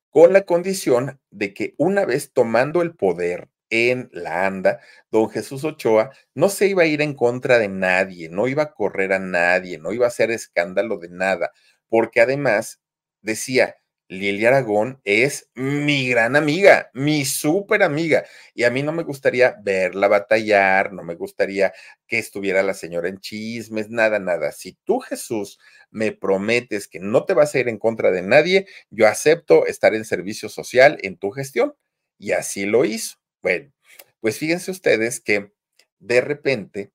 con 0.10 0.34
la 0.34 0.42
condición 0.42 1.20
de 1.30 1.54
que 1.54 1.76
una 1.78 2.04
vez 2.04 2.34
tomando 2.34 2.82
el 2.82 2.96
poder 2.96 3.48
en 3.70 4.10
la 4.14 4.46
anda, 4.46 4.80
don 5.12 5.30
Jesús 5.30 5.64
Ochoa 5.64 6.12
no 6.34 6.50
se 6.50 6.68
iba 6.68 6.84
a 6.84 6.86
ir 6.88 7.02
en 7.02 7.14
contra 7.14 7.60
de 7.60 7.68
nadie, 7.68 8.30
no 8.30 8.48
iba 8.48 8.64
a 8.64 8.74
correr 8.74 9.14
a 9.14 9.20
nadie, 9.20 9.78
no 9.78 9.94
iba 9.94 10.06
a 10.06 10.10
hacer 10.10 10.32
escándalo 10.32 10.98
de 10.98 11.10
nada, 11.10 11.52
porque 11.90 12.22
además 12.22 12.82
decía, 13.22 13.76
Lilia 14.10 14.50
Aragón 14.50 15.02
es 15.04 15.50
mi 15.54 16.08
gran 16.10 16.38
amiga, 16.38 16.90
mi 16.94 17.26
súper 17.26 17.84
amiga, 17.84 18.26
y 18.54 18.64
a 18.64 18.72
mí 18.72 18.82
no 18.82 18.94
me 18.94 19.04
gustaría 19.04 19.58
verla 19.62 20.08
batallar, 20.08 20.94
no 20.94 21.04
me 21.04 21.16
gustaría 21.16 21.74
que 22.08 22.18
estuviera 22.20 22.64
la 22.64 22.74
señora 22.74 23.10
en 23.10 23.20
chismes, 23.20 23.90
nada, 23.90 24.20
nada. 24.20 24.54
Si 24.54 24.78
tú, 24.86 25.00
Jesús, 25.00 25.60
me 25.92 26.14
prometes 26.14 26.88
que 26.88 27.00
no 27.00 27.26
te 27.26 27.34
vas 27.34 27.54
a 27.54 27.60
ir 27.60 27.68
en 27.68 27.78
contra 27.80 28.12
de 28.12 28.22
nadie, 28.22 28.68
yo 28.90 29.08
acepto 29.08 29.66
estar 29.66 29.94
en 29.94 30.06
servicio 30.06 30.48
social 30.48 30.98
en 31.02 31.18
tu 31.18 31.32
gestión. 31.32 31.76
Y 32.18 32.32
así 32.32 32.66
lo 32.66 32.86
hizo. 32.86 33.18
Bueno, 33.42 33.72
pues 34.20 34.40
fíjense 34.40 34.72
ustedes 34.72 35.22
que 35.22 35.52
de 36.00 36.22
repente 36.22 36.92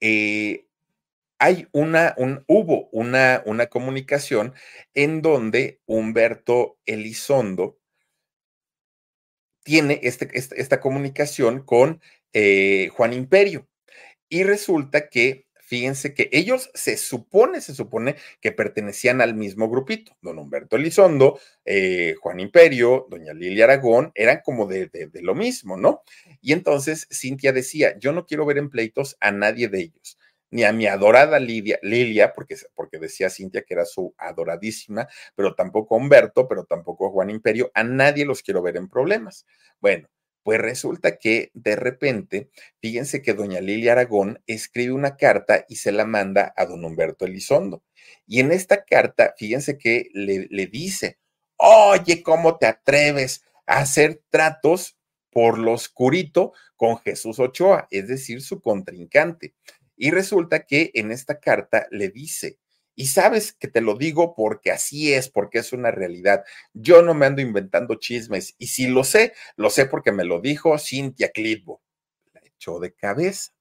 eh, 0.00 0.66
hay 1.38 1.68
una, 1.72 2.14
un, 2.16 2.44
hubo 2.46 2.88
una, 2.90 3.42
una 3.46 3.66
comunicación 3.66 4.54
en 4.94 5.22
donde 5.22 5.80
Humberto 5.86 6.78
Elizondo 6.86 7.78
tiene 9.62 10.00
este, 10.02 10.28
este 10.32 10.60
esta, 10.60 10.80
comunicación 10.80 11.62
con 11.62 12.00
eh, 12.32 12.88
Juan 12.88 13.12
Imperio. 13.12 13.68
Y 14.28 14.42
resulta 14.42 15.08
que 15.08 15.46
fíjense 15.68 16.14
que 16.14 16.30
ellos 16.32 16.70
se 16.72 16.96
supone, 16.96 17.60
se 17.60 17.74
supone 17.74 18.16
que 18.40 18.52
pertenecían 18.52 19.20
al 19.20 19.34
mismo 19.34 19.68
grupito. 19.68 20.16
Don 20.22 20.38
Humberto 20.38 20.76
Elizondo, 20.76 21.38
eh, 21.66 22.14
Juan 22.22 22.40
Imperio, 22.40 23.06
doña 23.10 23.34
Lilia 23.34 23.64
Aragón, 23.64 24.10
eran 24.14 24.40
como 24.42 24.66
de, 24.66 24.86
de, 24.88 25.22
lo 25.22 25.34
mismo, 25.34 25.76
¿no? 25.76 26.02
Y 26.40 26.54
entonces 26.54 27.06
Cintia 27.12 27.52
decía, 27.52 27.98
yo 27.98 28.12
no 28.12 28.24
quiero 28.24 28.46
ver 28.46 28.56
en 28.56 28.70
pleitos 28.70 29.18
a 29.20 29.30
nadie 29.30 29.68
de 29.68 29.80
ellos, 29.80 30.18
ni 30.50 30.64
a 30.64 30.72
mi 30.72 30.86
adorada 30.86 31.38
Lidia, 31.38 31.78
Lilia, 31.82 32.32
porque, 32.32 32.56
porque 32.74 32.98
decía 32.98 33.28
Cintia 33.28 33.60
que 33.60 33.74
era 33.74 33.84
su 33.84 34.14
adoradísima, 34.16 35.06
pero 35.34 35.54
tampoco 35.54 35.94
a 35.94 35.98
Humberto, 35.98 36.48
pero 36.48 36.64
tampoco 36.64 37.08
a 37.08 37.10
Juan 37.10 37.28
Imperio, 37.28 37.70
a 37.74 37.84
nadie 37.84 38.24
los 38.24 38.42
quiero 38.42 38.62
ver 38.62 38.78
en 38.78 38.88
problemas. 38.88 39.44
Bueno, 39.80 40.08
pues 40.48 40.62
resulta 40.62 41.18
que 41.18 41.50
de 41.52 41.76
repente, 41.76 42.48
fíjense 42.80 43.20
que 43.20 43.34
doña 43.34 43.60
Lilia 43.60 43.92
Aragón 43.92 44.42
escribe 44.46 44.94
una 44.94 45.18
carta 45.18 45.66
y 45.68 45.76
se 45.76 45.92
la 45.92 46.06
manda 46.06 46.54
a 46.56 46.64
don 46.64 46.86
Humberto 46.86 47.26
Elizondo. 47.26 47.84
Y 48.26 48.40
en 48.40 48.50
esta 48.50 48.82
carta, 48.82 49.34
fíjense 49.36 49.76
que 49.76 50.08
le, 50.14 50.46
le 50.48 50.66
dice, 50.66 51.18
oye, 51.58 52.22
¿cómo 52.22 52.56
te 52.56 52.64
atreves 52.64 53.42
a 53.66 53.80
hacer 53.80 54.22
tratos 54.30 54.96
por 55.30 55.58
lo 55.58 55.74
oscurito 55.74 56.54
con 56.76 56.96
Jesús 56.96 57.38
Ochoa, 57.38 57.86
es 57.90 58.08
decir, 58.08 58.40
su 58.40 58.62
contrincante? 58.62 59.54
Y 59.98 60.12
resulta 60.12 60.64
que 60.64 60.92
en 60.94 61.12
esta 61.12 61.40
carta 61.40 61.86
le 61.90 62.08
dice, 62.08 62.56
y 62.98 63.06
sabes 63.06 63.52
que 63.52 63.68
te 63.68 63.80
lo 63.80 63.94
digo 63.94 64.34
porque 64.34 64.72
así 64.72 65.14
es, 65.14 65.28
porque 65.28 65.58
es 65.58 65.72
una 65.72 65.92
realidad. 65.92 66.42
Yo 66.74 67.00
no 67.00 67.14
me 67.14 67.26
ando 67.26 67.40
inventando 67.40 67.94
chismes 67.94 68.56
y 68.58 68.66
si 68.66 68.88
lo 68.88 69.04
sé, 69.04 69.34
lo 69.54 69.70
sé 69.70 69.86
porque 69.86 70.10
me 70.10 70.24
lo 70.24 70.40
dijo 70.40 70.76
Cintia 70.80 71.30
Clitbo. 71.30 71.80
La 72.32 72.40
echó 72.44 72.80
de 72.80 72.92
cabeza. 72.92 73.52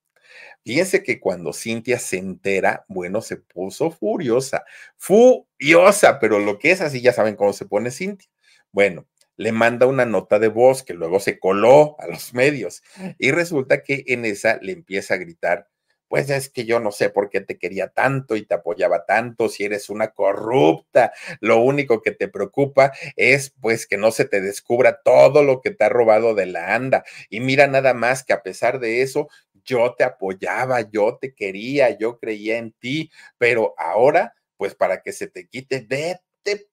Fíjense 0.66 1.04
que 1.04 1.20
cuando 1.20 1.54
Cintia 1.54 2.00
se 2.00 2.18
entera, 2.18 2.84
bueno, 2.88 3.22
se 3.22 3.38
puso 3.38 3.92
furiosa, 3.92 4.66
furiosa, 4.98 6.18
pero 6.20 6.40
lo 6.40 6.58
que 6.58 6.72
es 6.72 6.82
así, 6.82 7.02
ya 7.02 7.14
saben 7.14 7.36
cómo 7.36 7.54
se 7.54 7.68
pone 7.68 7.92
Cintia. 7.92 8.28
Bueno, 8.72 9.06
le 9.36 9.52
manda 9.52 9.86
una 9.86 10.08
nota 10.08 10.40
de 10.40 10.48
voz 10.48 10.82
que 10.82 10.96
luego 10.96 11.20
se 11.20 11.38
coló 11.38 11.96
a 12.00 12.08
los 12.08 12.34
medios 12.34 12.82
y 13.20 13.30
resulta 13.30 13.84
que 13.84 14.04
en 14.08 14.26
esa 14.26 14.58
le 14.64 14.72
empieza 14.72 15.14
a 15.14 15.18
gritar, 15.18 15.70
pues 16.08 16.30
es 16.30 16.50
que 16.50 16.66
yo 16.66 16.80
no 16.80 16.92
sé 16.92 17.10
por 17.10 17.30
qué 17.30 17.42
te 17.42 17.58
quería 17.58 17.90
tanto 17.90 18.36
y 18.36 18.46
te 18.46 18.56
apoyaba 18.56 19.06
tanto, 19.06 19.50
si 19.50 19.64
eres 19.66 19.90
una 19.90 20.10
corrupta, 20.12 21.12
lo 21.42 21.58
único 21.60 22.02
que 22.02 22.12
te 22.12 22.28
preocupa 22.28 22.92
es 23.16 23.54
pues 23.62 23.88
que 23.88 23.98
no 23.98 24.12
se 24.12 24.26
te 24.26 24.42
descubra 24.42 25.02
todo 25.04 25.44
lo 25.44 25.62
que 25.62 25.72
te 25.72 25.84
ha 25.86 25.90
robado 25.90 26.36
de 26.36 26.46
la 26.48 26.76
anda. 26.76 27.04
Y 27.30 27.40
mira 27.42 27.68
nada 27.68 27.94
más 27.94 28.24
que 28.24 28.34
a 28.34 28.42
pesar 28.44 28.80
de 28.80 29.02
eso, 29.02 29.28
yo 29.66 29.96
te 29.98 30.04
apoyaba, 30.04 30.82
yo 30.90 31.18
te 31.20 31.34
quería, 31.34 31.98
yo 31.98 32.18
creía 32.20 32.58
en 32.58 32.72
ti, 32.74 33.12
pero 33.38 33.74
ahora, 33.78 34.34
pues 34.58 34.76
para 34.76 35.02
que 35.02 35.12
se 35.14 35.28
te 35.28 35.48
quite, 35.48 35.82
vete 35.88 36.70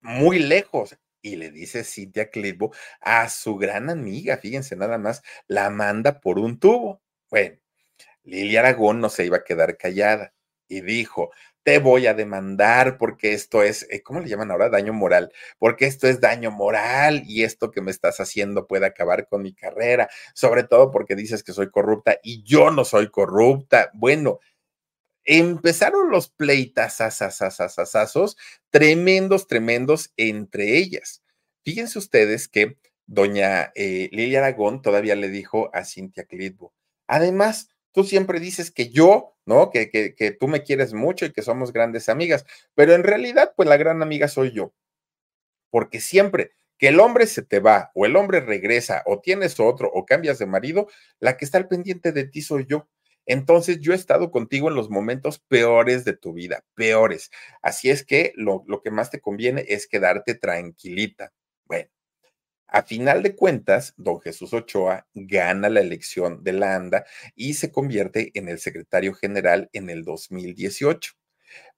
muy 0.00 0.38
lejos. 0.38 0.96
Y 1.22 1.36
le 1.36 1.50
dice 1.52 1.84
Cintia 1.84 2.30
Clitbo 2.30 2.72
a 3.00 3.28
su 3.30 3.56
gran 3.56 3.90
amiga, 3.90 4.36
fíjense 4.38 4.76
nada 4.76 4.98
más, 4.98 5.22
la 5.48 5.70
manda 5.70 6.20
por 6.20 6.38
un 6.38 6.58
tubo. 6.58 7.02
Bueno, 7.30 7.58
Lilia 8.24 8.60
Aragón 8.60 9.00
no 9.00 9.08
se 9.08 9.24
iba 9.24 9.38
a 9.38 9.44
quedar 9.44 9.76
callada 9.76 10.32
y 10.68 10.80
dijo, 10.80 11.30
te 11.62 11.78
voy 11.78 12.06
a 12.06 12.14
demandar 12.14 12.98
porque 12.98 13.34
esto 13.34 13.62
es, 13.62 13.86
eh, 13.90 14.02
¿cómo 14.02 14.20
le 14.20 14.28
llaman 14.28 14.50
ahora? 14.50 14.68
Daño 14.68 14.92
moral, 14.92 15.32
porque 15.58 15.86
esto 15.86 16.08
es 16.08 16.20
daño 16.20 16.50
moral 16.50 17.22
y 17.26 17.44
esto 17.44 17.70
que 17.70 17.80
me 17.80 17.90
estás 17.90 18.20
haciendo 18.20 18.66
puede 18.66 18.86
acabar 18.86 19.28
con 19.28 19.42
mi 19.42 19.54
carrera, 19.54 20.08
sobre 20.34 20.64
todo 20.64 20.90
porque 20.90 21.14
dices 21.14 21.42
que 21.44 21.52
soy 21.52 21.70
corrupta 21.70 22.18
y 22.22 22.42
yo 22.42 22.70
no 22.70 22.84
soy 22.84 23.10
corrupta. 23.10 23.90
Bueno, 23.94 24.40
empezaron 25.24 26.10
los 26.10 26.28
pleitasazazazazazazos 26.30 28.36
tremendos, 28.70 29.46
tremendos 29.46 30.12
entre 30.16 30.78
ellas. 30.78 31.22
Fíjense 31.64 31.98
ustedes 31.98 32.48
que 32.48 32.76
doña 33.06 33.72
eh, 33.74 34.08
Lilia 34.12 34.40
Aragón 34.40 34.82
todavía 34.82 35.14
le 35.14 35.28
dijo 35.28 35.70
a 35.74 35.84
Cintia 35.84 36.24
Clitbo, 36.24 36.74
además, 37.06 37.68
tú 37.92 38.04
siempre 38.04 38.40
dices 38.40 38.70
que 38.70 38.90
yo, 38.90 39.36
¿no? 39.46 39.70
Que, 39.70 39.90
que, 39.90 40.14
que 40.14 40.32
tú 40.32 40.48
me 40.48 40.62
quieres 40.62 40.94
mucho 40.94 41.26
y 41.26 41.32
que 41.32 41.42
somos 41.42 41.72
grandes 41.72 42.08
amigas, 42.08 42.44
pero 42.74 42.94
en 42.94 43.04
realidad, 43.04 43.52
pues 43.56 43.68
la 43.68 43.76
gran 43.76 44.02
amiga 44.02 44.28
soy 44.28 44.52
yo, 44.52 44.72
porque 45.70 46.00
siempre 46.00 46.52
que 46.82 46.88
el 46.88 46.98
hombre 46.98 47.28
se 47.28 47.42
te 47.42 47.60
va 47.60 47.92
o 47.94 48.06
el 48.06 48.16
hombre 48.16 48.40
regresa 48.40 49.04
o 49.06 49.20
tienes 49.20 49.60
otro 49.60 49.88
o 49.94 50.04
cambias 50.04 50.40
de 50.40 50.46
marido, 50.46 50.88
la 51.20 51.36
que 51.36 51.44
está 51.44 51.58
al 51.58 51.68
pendiente 51.68 52.10
de 52.10 52.24
ti 52.24 52.42
soy 52.42 52.66
yo. 52.68 52.88
Entonces 53.24 53.78
yo 53.78 53.92
he 53.92 53.94
estado 53.94 54.32
contigo 54.32 54.68
en 54.68 54.74
los 54.74 54.90
momentos 54.90 55.38
peores 55.38 56.04
de 56.04 56.14
tu 56.14 56.32
vida, 56.32 56.64
peores. 56.74 57.30
Así 57.62 57.88
es 57.88 58.04
que 58.04 58.32
lo, 58.34 58.64
lo 58.66 58.82
que 58.82 58.90
más 58.90 59.10
te 59.10 59.20
conviene 59.20 59.64
es 59.68 59.86
quedarte 59.86 60.34
tranquilita. 60.34 61.32
Bueno, 61.66 61.88
a 62.72 62.82
final 62.82 63.22
de 63.22 63.36
cuentas, 63.36 63.92
don 63.98 64.18
Jesús 64.22 64.54
Ochoa 64.54 65.06
gana 65.12 65.68
la 65.68 65.80
elección 65.80 66.42
de 66.42 66.54
la 66.54 66.74
ANDA 66.74 67.04
y 67.36 67.52
se 67.52 67.70
convierte 67.70 68.30
en 68.32 68.48
el 68.48 68.58
secretario 68.58 69.12
general 69.12 69.68
en 69.74 69.90
el 69.90 70.04
2018. 70.04 71.12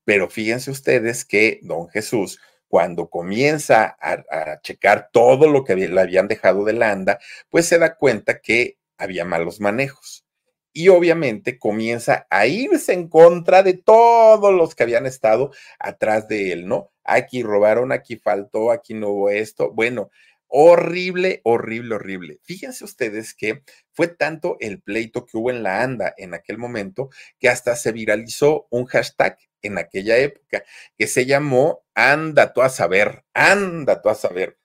Pero 0.04 0.30
fíjense 0.30 0.70
ustedes 0.70 1.24
que 1.24 1.58
don 1.62 1.88
Jesús 1.88 2.38
cuando 2.68 3.08
comienza 3.08 3.96
a, 4.00 4.60
checar 4.62 5.10
todo 5.12 5.48
lo 5.48 5.64
que 5.64 5.74
le 5.74 6.00
habían 6.00 6.28
dejado 6.28 6.64
de 6.64 6.74
la 6.74 6.92
ANDA, 6.92 7.18
pues 7.48 7.66
se 7.66 7.78
da 7.78 7.96
cuenta 7.96 8.40
que 8.40 8.78
había 8.96 9.24
malos 9.24 9.60
manejos. 9.60 10.24
Y 10.72 10.88
obviamente 10.88 11.58
comienza 11.58 12.26
a 12.30 12.46
irse 12.46 12.92
en 12.92 13.08
contra 13.08 13.64
de 13.64 13.74
todos 13.74 14.54
los 14.54 14.76
que 14.76 14.84
habían 14.84 15.06
estado 15.06 15.50
atrás 15.80 16.28
de 16.28 16.52
él, 16.52 16.66
¿no? 16.68 16.92
Aquí 17.02 17.42
robaron, 17.42 17.90
aquí 17.90 18.16
faltó, 18.16 18.70
aquí 18.70 18.94
no 18.94 19.08
hubo 19.08 19.30
esto. 19.30 19.72
Bueno, 19.72 20.10
horrible, 20.48 21.40
horrible, 21.44 21.96
horrible. 21.96 22.40
Fíjense 22.42 22.84
ustedes 22.84 23.34
que 23.34 23.62
fue 23.92 24.08
tanto 24.08 24.56
el 24.60 24.80
pleito 24.80 25.26
que 25.26 25.36
hubo 25.36 25.50
en 25.50 25.62
la 25.62 25.82
ANDA 25.82 26.14
en 26.16 26.34
aquel 26.34 26.58
momento 26.58 27.10
que 27.38 27.48
hasta 27.48 27.76
se 27.76 27.92
viralizó 27.92 28.66
un 28.70 28.86
hashtag 28.86 29.38
en 29.62 29.78
aquella 29.78 30.18
época, 30.18 30.64
que 30.96 31.06
se 31.06 31.26
llamó 31.26 31.84
Anda 31.94 32.52
tú 32.52 32.62
a 32.62 32.68
saber, 32.68 33.24
anda 33.32 34.02
tú 34.02 34.10
a 34.10 34.14
saber. 34.14 34.58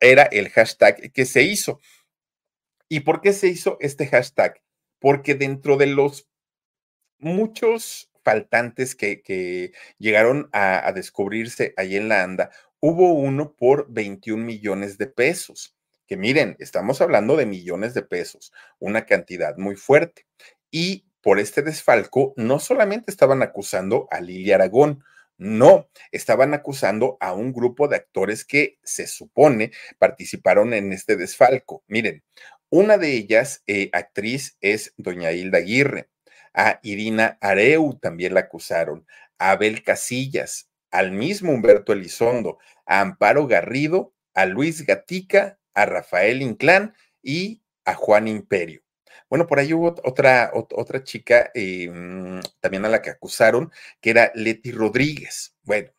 Era 0.00 0.24
el 0.24 0.50
hashtag 0.50 1.12
que 1.12 1.24
se 1.24 1.42
hizo. 1.42 1.80
¿Y 2.88 3.00
por 3.00 3.20
qué 3.20 3.32
se 3.32 3.48
hizo 3.48 3.78
este 3.80 4.06
hashtag? 4.06 4.62
Porque 4.98 5.34
dentro 5.34 5.76
de 5.76 5.86
los 5.86 6.28
muchos 7.18 8.10
faltantes 8.22 8.94
que, 8.94 9.72
llegaron 9.98 10.48
a, 10.52 10.86
a, 10.86 10.92
descubrirse 10.92 11.74
ahí 11.76 11.96
en 11.96 12.08
la 12.08 12.22
ANDA, 12.22 12.50
hubo 12.86 13.14
uno 13.14 13.54
por 13.54 13.86
21 13.90 14.44
millones 14.44 14.98
de 14.98 15.06
pesos. 15.06 15.74
Que 16.06 16.18
miren, 16.18 16.54
estamos 16.58 17.00
hablando 17.00 17.34
de 17.34 17.46
millones 17.46 17.94
de 17.94 18.02
pesos, 18.02 18.52
una 18.78 19.06
cantidad 19.06 19.56
muy 19.56 19.74
fuerte. 19.74 20.26
Y 20.70 21.06
por 21.22 21.38
este 21.38 21.62
desfalco, 21.62 22.34
no 22.36 22.58
solamente 22.58 23.10
estaban 23.10 23.40
acusando 23.40 24.06
a 24.10 24.20
Lili 24.20 24.52
Aragón, 24.52 25.02
no, 25.38 25.88
estaban 26.12 26.52
acusando 26.52 27.16
a 27.20 27.32
un 27.32 27.54
grupo 27.54 27.88
de 27.88 27.96
actores 27.96 28.44
que 28.44 28.78
se 28.82 29.06
supone 29.06 29.72
participaron 29.98 30.74
en 30.74 30.92
este 30.92 31.16
desfalco. 31.16 31.82
Miren, 31.86 32.22
una 32.68 32.98
de 32.98 33.12
ellas, 33.14 33.62
eh, 33.66 33.88
actriz, 33.94 34.58
es 34.60 34.92
doña 34.98 35.32
Hilda 35.32 35.56
Aguirre. 35.56 36.10
A 36.52 36.80
Irina 36.82 37.38
Areu 37.40 37.98
también 37.98 38.34
la 38.34 38.40
acusaron. 38.40 39.06
A 39.38 39.52
Abel 39.52 39.82
Casillas, 39.82 40.68
al 40.94 41.10
mismo 41.10 41.50
Humberto 41.50 41.92
Elizondo, 41.92 42.58
a 42.86 43.00
Amparo 43.00 43.48
Garrido, 43.48 44.14
a 44.32 44.46
Luis 44.46 44.86
Gatica, 44.86 45.58
a 45.74 45.86
Rafael 45.86 46.40
Inclán 46.40 46.94
y 47.20 47.62
a 47.84 47.94
Juan 47.94 48.28
Imperio. 48.28 48.82
Bueno, 49.28 49.48
por 49.48 49.58
ahí 49.58 49.74
hubo 49.74 49.88
otra, 50.04 50.52
otra 50.54 51.02
chica 51.02 51.50
eh, 51.52 51.90
mm, 51.90 52.40
también 52.60 52.84
a 52.84 52.88
la 52.88 53.02
que 53.02 53.10
acusaron, 53.10 53.72
que 54.00 54.10
era 54.10 54.30
Leti 54.36 54.70
Rodríguez. 54.70 55.56
Bueno, 55.62 55.90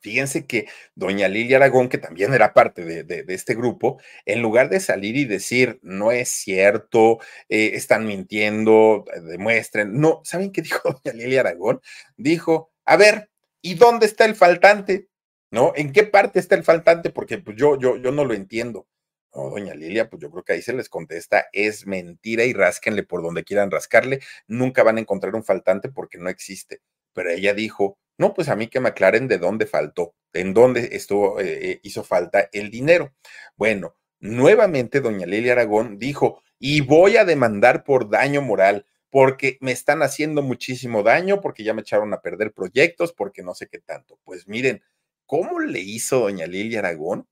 Fíjense 0.00 0.46
que 0.46 0.68
doña 0.94 1.26
Lilia 1.26 1.56
Aragón, 1.56 1.88
que 1.88 1.98
también 1.98 2.32
era 2.32 2.54
parte 2.54 2.84
de, 2.84 3.24
este 3.34 3.56
grupo, 3.56 4.00
en 4.26 4.42
lugar 4.42 4.68
de 4.68 4.78
salir 4.78 5.16
y 5.16 5.24
decir, 5.24 5.80
no 5.82 6.12
es 6.12 6.28
cierto, 6.28 7.18
eh, 7.48 7.72
están 7.74 8.06
mintiendo, 8.06 9.04
demuestren, 9.24 10.00
no, 10.00 10.20
¿saben 10.24 10.52
qué 10.52 10.62
dijo 10.62 10.80
doña 11.04 11.16
Lilia 11.16 11.40
Aragón? 11.40 11.80
Dijo, 12.16 12.70
a 12.84 12.96
ver, 12.96 13.28
¿y 13.62 13.74
dónde 13.74 14.06
está 14.06 14.24
el 14.24 14.34
faltante? 14.34 15.08
¿No? 15.50 15.72
¿En 15.76 15.92
qué 15.92 16.04
parte 16.04 16.38
está 16.38 16.54
el 16.54 16.64
faltante? 16.64 17.10
Porque 17.10 17.38
pues, 17.38 17.56
yo, 17.56 17.78
yo, 17.78 17.96
yo 17.96 18.12
no 18.12 18.24
lo 18.24 18.34
entiendo. 18.34 18.86
No, 19.34 19.50
doña 19.50 19.74
Lilia, 19.74 20.08
pues 20.08 20.22
yo 20.22 20.30
creo 20.30 20.42
que 20.42 20.54
ahí 20.54 20.62
se 20.62 20.72
les 20.72 20.88
contesta, 20.88 21.46
es 21.52 21.86
mentira 21.86 22.44
y 22.44 22.54
rásquenle 22.54 23.02
por 23.02 23.22
donde 23.22 23.44
quieran 23.44 23.70
rascarle, 23.70 24.20
nunca 24.46 24.82
van 24.82 24.96
a 24.96 25.00
encontrar 25.00 25.34
un 25.34 25.44
faltante 25.44 25.90
porque 25.90 26.18
no 26.18 26.30
existe. 26.30 26.80
Pero 27.12 27.30
ella 27.30 27.52
dijo, 27.52 27.98
no, 28.16 28.34
pues 28.34 28.48
a 28.48 28.56
mí 28.56 28.68
que 28.68 28.80
me 28.80 28.88
aclaren 28.88 29.28
de 29.28 29.38
dónde 29.38 29.66
faltó, 29.66 30.14
en 30.32 30.54
dónde 30.54 30.88
estuvo, 30.92 31.40
eh, 31.40 31.70
eh, 31.70 31.80
hizo 31.82 32.04
falta 32.04 32.48
el 32.52 32.70
dinero. 32.70 33.14
Bueno, 33.56 33.96
nuevamente 34.18 35.00
doña 35.00 35.26
Lilia 35.26 35.52
Aragón 35.52 35.98
dijo, 35.98 36.42
y 36.58 36.80
voy 36.80 37.16
a 37.16 37.24
demandar 37.24 37.84
por 37.84 38.10
daño 38.10 38.42
moral, 38.42 38.86
porque 39.10 39.58
me 39.60 39.72
están 39.72 40.02
haciendo 40.02 40.42
muchísimo 40.42 41.02
daño, 41.02 41.40
porque 41.40 41.64
ya 41.64 41.74
me 41.74 41.82
echaron 41.82 42.12
a 42.14 42.20
perder 42.20 42.52
proyectos, 42.52 43.12
porque 43.12 43.42
no 43.42 43.54
sé 43.54 43.68
qué 43.68 43.78
tanto. 43.78 44.18
Pues 44.24 44.48
miren, 44.48 44.82
¿cómo 45.26 45.60
le 45.60 45.80
hizo 45.80 46.20
doña 46.20 46.46
Lilia 46.46 46.80
Aragón? 46.80 47.26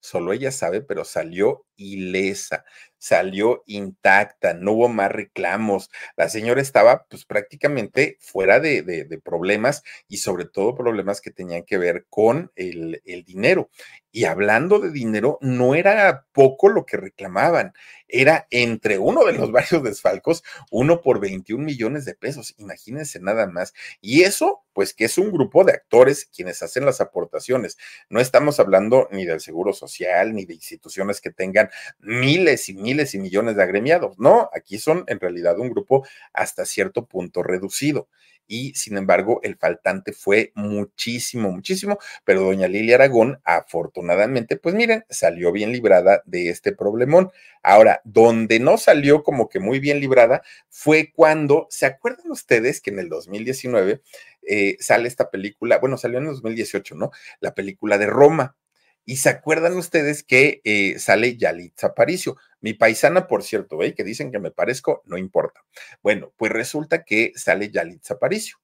Solo 0.00 0.32
ella 0.34 0.52
sabe, 0.52 0.82
pero 0.82 1.04
salió 1.04 1.66
ilesa, 1.76 2.64
salió 3.04 3.62
intacta, 3.66 4.54
no 4.54 4.72
hubo 4.72 4.88
más 4.88 5.12
reclamos. 5.12 5.90
La 6.16 6.30
señora 6.30 6.62
estaba 6.62 7.04
pues 7.04 7.26
prácticamente 7.26 8.16
fuera 8.18 8.60
de, 8.60 8.82
de, 8.82 9.18
problemas 9.18 9.82
y 10.08 10.16
sobre 10.16 10.46
todo 10.46 10.74
problemas 10.74 11.20
que 11.20 11.30
tenían 11.30 11.64
que 11.64 11.76
ver 11.76 12.06
con 12.08 12.50
el, 12.56 13.02
el 13.04 13.24
dinero. 13.24 13.68
Y 14.10 14.24
hablando 14.24 14.78
de 14.78 14.90
dinero, 14.90 15.38
no 15.42 15.74
era 15.74 16.24
poco 16.32 16.68
lo 16.68 16.86
que 16.86 16.96
reclamaban, 16.96 17.74
era 18.08 18.46
entre 18.50 18.98
uno 18.98 19.24
de 19.24 19.32
los 19.32 19.50
varios 19.52 19.82
desfalcos, 19.82 20.44
uno 20.70 21.02
por 21.02 21.20
21 21.20 21.62
millones 21.64 22.04
de 22.04 22.14
pesos, 22.14 22.54
imagínense 22.58 23.18
nada 23.20 23.46
más. 23.48 23.74
Y 24.00 24.22
eso, 24.22 24.62
pues 24.72 24.94
que 24.94 25.06
es 25.06 25.18
un 25.18 25.32
grupo 25.32 25.64
de 25.64 25.72
actores 25.72 26.26
quienes 26.26 26.62
hacen 26.62 26.84
las 26.84 27.00
aportaciones. 27.00 27.76
No 28.08 28.20
estamos 28.20 28.60
hablando 28.60 29.08
ni 29.10 29.24
del 29.24 29.40
Seguro 29.40 29.72
Social, 29.72 30.32
ni 30.32 30.44
de 30.44 30.54
instituciones 30.54 31.20
que 31.20 31.30
tengan 31.30 31.70
miles 31.98 32.68
y 32.68 32.74
miles 32.74 32.93
y 33.14 33.18
millones 33.18 33.56
de 33.56 33.62
agremiados, 33.62 34.18
no, 34.18 34.48
aquí 34.54 34.78
son 34.78 35.04
en 35.06 35.20
realidad 35.20 35.58
un 35.58 35.70
grupo 35.70 36.06
hasta 36.32 36.64
cierto 36.64 37.06
punto 37.06 37.42
reducido 37.42 38.08
y 38.46 38.74
sin 38.74 38.96
embargo 38.96 39.40
el 39.42 39.56
faltante 39.56 40.12
fue 40.12 40.52
muchísimo, 40.54 41.50
muchísimo, 41.50 41.98
pero 42.24 42.42
doña 42.42 42.68
Lilia 42.68 42.96
Aragón 42.96 43.40
afortunadamente, 43.44 44.56
pues 44.56 44.74
miren, 44.74 45.04
salió 45.08 45.52
bien 45.52 45.72
librada 45.72 46.22
de 46.26 46.50
este 46.50 46.72
problemón. 46.72 47.30
Ahora, 47.62 48.00
donde 48.04 48.60
no 48.60 48.76
salió 48.76 49.22
como 49.22 49.48
que 49.48 49.60
muy 49.60 49.78
bien 49.80 50.00
librada 50.00 50.42
fue 50.68 51.12
cuando, 51.14 51.66
¿se 51.70 51.86
acuerdan 51.86 52.30
ustedes 52.30 52.80
que 52.80 52.90
en 52.90 52.98
el 52.98 53.08
2019 53.08 54.02
eh, 54.42 54.76
sale 54.80 55.08
esta 55.08 55.30
película? 55.30 55.78
Bueno, 55.78 55.96
salió 55.96 56.18
en 56.18 56.26
el 56.26 56.32
2018, 56.32 56.94
¿no? 56.94 57.10
La 57.40 57.54
película 57.54 57.98
de 57.98 58.06
Roma. 58.06 58.56
Y 59.04 59.16
se 59.16 59.28
acuerdan 59.28 59.76
ustedes 59.76 60.22
que 60.22 60.60
eh, 60.64 60.98
sale 60.98 61.36
Yalitza 61.36 61.88
Aparicio, 61.88 62.36
mi 62.60 62.72
paisana, 62.72 63.26
por 63.26 63.42
cierto, 63.42 63.82
¿eh? 63.82 63.94
que 63.94 64.04
dicen 64.04 64.32
que 64.32 64.38
me 64.38 64.50
parezco, 64.50 65.02
no 65.04 65.18
importa. 65.18 65.64
Bueno, 66.02 66.32
pues 66.36 66.52
resulta 66.52 67.04
que 67.04 67.32
sale 67.36 67.70
Yalitza 67.70 68.14
Aparicio. 68.14 68.58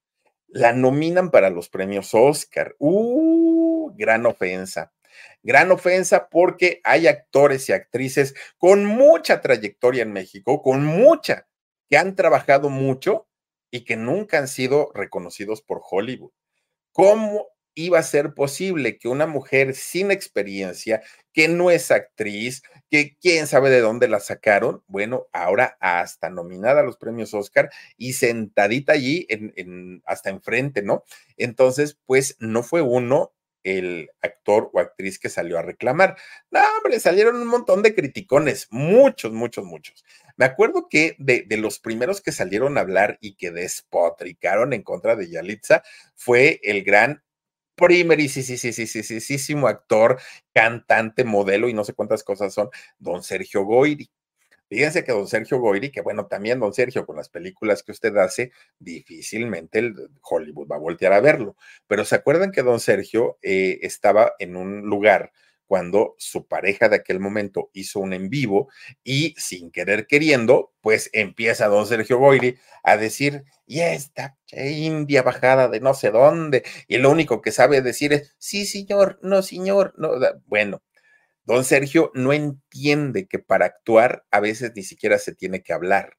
La 0.49 0.73
nominan 0.73 1.31
para 1.31 1.51
los 1.51 1.69
premios 1.69 2.15
Oscar. 2.15 2.75
¡Uh! 2.79 3.93
Gran 3.97 4.25
ofensa. 4.25 4.93
Gran 5.43 5.71
ofensa 5.71 6.29
porque 6.29 6.81
hay 6.85 7.07
actores 7.07 7.69
y 7.69 7.73
actrices 7.73 8.35
con 8.59 8.85
mucha 8.85 9.41
trayectoria 9.41 10.03
en 10.03 10.13
México, 10.13 10.63
con 10.63 10.85
mucha, 10.85 11.47
que 11.89 11.99
han 11.99 12.15
trabajado 12.15 12.71
mucho 12.71 13.29
y 13.71 13.85
que 13.85 13.97
nunca 13.97 14.39
han 14.39 14.49
sido 14.49 14.91
reconocidos 14.95 15.63
por 15.63 15.83
Hollywood. 15.89 16.33
¿Cómo 16.93 17.49
iba 17.75 17.99
a 17.99 18.03
ser 18.03 18.35
posible 18.35 18.99
que 18.99 19.09
una 19.09 19.27
mujer 19.27 19.75
sin 19.75 20.11
experiencia, 20.11 21.03
que 21.33 21.49
no 21.49 21.71
es 21.71 21.91
actriz, 21.91 22.63
que 22.91 23.17
quién 23.21 23.47
sabe 23.47 23.71
de 23.71 23.81
dónde 23.81 24.09
la 24.09 24.21
sacaron, 24.21 24.83
bueno, 24.89 25.27
ahora 25.33 25.77
hasta 25.81 26.31
nominada 26.31 26.81
a 26.81 26.85
los 26.85 26.97
premios 26.97 27.35
Oscar 27.35 27.71
y 27.97 28.15
sentadita 28.15 28.93
allí 28.93 29.27
hasta 30.05 30.31
enfrente, 30.31 30.83
¿no? 30.83 31.05
Entonces, 31.37 31.99
pues 32.07 32.37
no 32.41 32.63
fue 32.63 32.83
uno, 32.83 33.33
el 33.63 34.11
actor 34.23 34.71
o 34.73 34.81
actriz 34.81 35.19
que 35.19 35.29
salió 35.29 35.59
a 35.59 35.63
reclamar. 35.63 36.17
No, 36.51 36.61
hombre, 36.77 37.01
salieron 37.01 37.37
un 37.37 37.47
montón 37.47 37.83
de 37.83 37.95
criticones, 37.95 38.69
muchos, 38.71 39.33
muchos, 39.33 39.65
muchos. 39.65 40.05
Me 40.37 40.45
acuerdo 40.45 40.89
que 40.89 41.17
de, 41.19 41.45
los 41.59 41.79
primeros 41.79 42.21
que 42.21 42.33
salieron 42.33 42.79
a 42.79 42.83
hablar 42.83 43.19
y 43.21 43.35
que 43.35 43.51
despotricaron 43.51 44.73
en 44.73 44.83
contra 44.83 45.17
de 45.17 45.29
Yalitza 45.29 45.83
fue 46.15 46.61
el 46.63 46.83
gran 46.83 47.23
primerísimo 47.81 49.67
actor, 49.67 50.21
cantante, 50.55 51.25
modelo 51.25 51.69
y 51.69 51.75
no 51.75 51.85
sé 51.85 51.95
cuántas 51.95 52.23
cosas 52.23 52.55
son, 52.55 52.71
don 52.99 53.23
Sergio 53.23 53.65
Goyri. 53.65 54.09
Fíjense 54.69 55.03
que 55.03 55.11
don 55.11 55.27
Sergio 55.27 55.59
Goyri, 55.59 55.91
que 55.91 56.01
bueno, 56.01 56.27
también 56.27 56.61
don 56.61 56.73
Sergio, 56.73 57.05
con 57.05 57.17
las 57.17 57.29
películas 57.29 57.83
que 57.83 57.91
usted 57.91 58.17
hace, 58.17 58.53
difícilmente 58.79 59.81
el 59.81 59.97
Hollywood 60.23 60.69
va 60.71 60.77
a 60.77 60.79
voltear 60.79 61.13
a 61.13 61.21
verlo. 61.21 61.57
Pero 61.89 62.05
se 62.05 62.15
acuerdan 62.15 62.53
que 62.53 62.63
don 62.63 62.79
Sergio 62.79 63.39
eh, 63.43 63.81
estaba 63.83 64.35
en 64.39 64.55
un 64.55 64.83
lugar 64.83 65.33
cuando 65.71 66.17
su 66.19 66.49
pareja 66.49 66.89
de 66.89 66.97
aquel 66.97 67.21
momento 67.21 67.71
hizo 67.75 68.01
un 68.01 68.13
en 68.13 68.29
vivo 68.29 68.69
y 69.05 69.37
sin 69.39 69.71
querer 69.71 70.09
queriendo, 70.09 70.73
pues 70.81 71.11
empieza 71.13 71.69
don 71.69 71.87
Sergio 71.87 72.19
Goyri 72.19 72.59
a 72.83 72.97
decir, 72.97 73.45
y 73.67 73.79
esta 73.79 74.37
india 74.51 75.23
bajada 75.23 75.69
de 75.69 75.79
no 75.79 75.95
sé 75.95 76.11
dónde, 76.11 76.65
y 76.89 76.99
lo 76.99 77.09
único 77.09 77.41
que 77.41 77.53
sabe 77.53 77.83
decir 77.83 78.13
es, 78.13 78.35
sí, 78.37 78.67
señor, 78.67 79.21
no, 79.23 79.43
señor, 79.43 79.95
no, 79.97 80.11
bueno, 80.47 80.83
Don 81.45 81.65
Sergio 81.65 82.11
no 82.15 82.33
entiende 82.33 83.29
que 83.29 83.39
para 83.39 83.67
actuar 83.67 84.27
a 84.33 84.41
veces 84.41 84.73
ni 84.75 84.83
siquiera 84.83 85.19
se 85.19 85.37
tiene 85.37 85.63
que 85.63 85.73
hablar. 85.73 86.17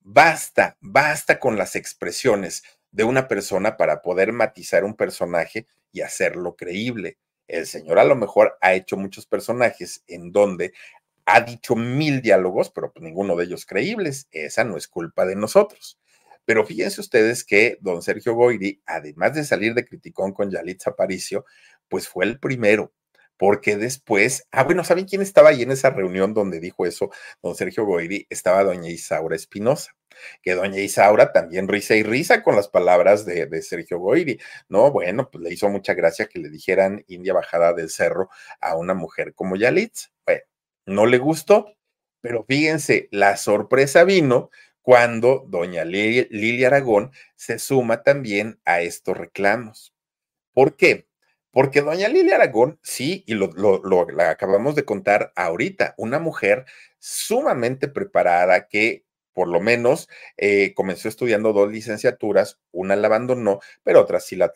Basta, 0.00 0.76
basta 0.82 1.40
con 1.40 1.56
las 1.56 1.76
expresiones 1.76 2.62
de 2.90 3.04
una 3.04 3.26
persona 3.26 3.78
para 3.78 4.02
poder 4.02 4.34
matizar 4.34 4.84
un 4.84 4.96
personaje 4.96 5.66
y 5.92 6.02
hacerlo 6.02 6.56
creíble. 6.56 7.16
El 7.48 7.66
señor 7.66 7.98
a 7.98 8.04
lo 8.04 8.16
mejor 8.16 8.56
ha 8.60 8.74
hecho 8.74 8.96
muchos 8.96 9.26
personajes 9.26 10.02
en 10.06 10.32
donde 10.32 10.72
ha 11.26 11.40
dicho 11.40 11.74
mil 11.74 12.22
diálogos, 12.22 12.70
pero 12.70 12.92
pues 12.92 13.02
ninguno 13.02 13.36
de 13.36 13.44
ellos 13.44 13.66
creíbles. 13.66 14.28
Esa 14.30 14.64
no 14.64 14.76
es 14.76 14.88
culpa 14.88 15.26
de 15.26 15.36
nosotros. 15.36 15.98
Pero 16.44 16.64
fíjense 16.64 17.00
ustedes 17.00 17.44
que 17.44 17.78
don 17.80 18.02
Sergio 18.02 18.34
Goyri, 18.34 18.80
además 18.86 19.34
de 19.34 19.44
salir 19.44 19.74
de 19.74 19.84
criticón 19.84 20.32
con 20.32 20.50
Yalitza 20.50 20.90
Aparicio, 20.90 21.44
pues 21.88 22.08
fue 22.08 22.24
el 22.24 22.38
primero 22.38 22.92
porque 23.36 23.76
después, 23.76 24.46
ah, 24.50 24.64
bueno, 24.64 24.84
¿saben 24.84 25.06
quién 25.06 25.22
estaba 25.22 25.50
ahí 25.50 25.62
en 25.62 25.70
esa 25.70 25.90
reunión 25.90 26.34
donde 26.34 26.60
dijo 26.60 26.86
eso 26.86 27.10
don 27.42 27.54
Sergio 27.54 27.84
Goyri? 27.84 28.26
Estaba 28.30 28.64
doña 28.64 28.88
Isaura 28.90 29.36
Espinosa, 29.36 29.92
que 30.42 30.54
doña 30.54 30.80
Isaura 30.80 31.32
también 31.32 31.68
risa 31.68 31.94
y 31.96 32.02
risa 32.02 32.42
con 32.42 32.56
las 32.56 32.68
palabras 32.68 33.26
de, 33.26 33.46
de, 33.46 33.62
Sergio 33.62 33.98
Goyri, 33.98 34.38
¿no? 34.68 34.90
Bueno, 34.90 35.30
pues 35.30 35.42
le 35.44 35.52
hizo 35.52 35.68
mucha 35.68 35.94
gracia 35.94 36.26
que 36.26 36.38
le 36.38 36.48
dijeran 36.48 37.04
India 37.08 37.34
bajada 37.34 37.72
del 37.72 37.90
cerro 37.90 38.30
a 38.60 38.76
una 38.76 38.94
mujer 38.94 39.34
como 39.34 39.56
Yalitza. 39.56 40.08
Bueno, 40.24 40.42
no 40.86 41.06
le 41.06 41.18
gustó, 41.18 41.76
pero 42.20 42.44
fíjense, 42.44 43.08
la 43.12 43.36
sorpresa 43.36 44.04
vino 44.04 44.50
cuando 44.82 45.44
doña 45.48 45.84
Lilia 45.84 46.68
Aragón 46.68 47.10
se 47.34 47.58
suma 47.58 48.02
también 48.02 48.60
a 48.64 48.80
estos 48.82 49.16
reclamos. 49.16 49.92
¿Por 50.52 50.76
qué? 50.76 51.05
Porque 51.56 51.80
doña 51.80 52.08
Lilia 52.10 52.34
Aragón, 52.34 52.78
sí, 52.82 53.24
y 53.26 53.32
lo, 53.32 53.48
acabamos 54.20 54.74
de 54.74 54.84
contar 54.84 55.32
ahorita, 55.36 55.94
una 55.96 56.18
mujer 56.18 56.66
sumamente 56.98 57.88
preparada 57.88 58.68
que 58.68 59.06
por 59.32 59.48
lo 59.48 59.60
menos 59.60 60.06
eh, 60.36 60.74
comenzó 60.74 61.08
estudiando 61.08 61.54
dos 61.54 61.72
licenciaturas, 61.72 62.60
una 62.72 62.94
la 62.94 63.06
abandonó, 63.06 63.60
pero 63.82 64.02
otra 64.02 64.20
sí 64.20 64.36
la, 64.36 64.52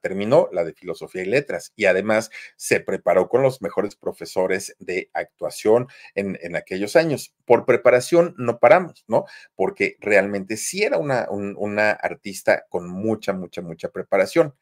terminó, 0.00 0.48
la 0.50 0.64
de 0.64 0.72
filosofía 0.72 1.24
y 1.24 1.26
letras, 1.26 1.74
y 1.76 1.84
además 1.84 2.30
se 2.56 2.80
preparó 2.80 3.28
con 3.28 3.42
los 3.42 3.60
mejores 3.60 3.94
profesores 3.94 4.74
de 4.78 5.10
actuación 5.12 5.88
en, 6.14 6.56
aquellos 6.56 6.96
años. 6.96 7.34
Por 7.44 7.66
preparación 7.66 8.34
no 8.38 8.60
paramos, 8.60 9.04
¿no? 9.08 9.26
Porque 9.54 9.96
realmente 10.00 10.56
sí 10.56 10.84
era 10.84 10.96
una 10.96 11.90
artista 11.90 12.64
con 12.70 12.88
mucha, 12.88 13.34
mucha, 13.34 13.60
mucha 13.60 13.90
preparación 13.90 14.54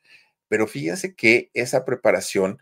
pero 0.49 0.67
fíjense 0.67 1.15
que 1.15 1.51
esa 1.55 1.85
preparación 1.85 2.59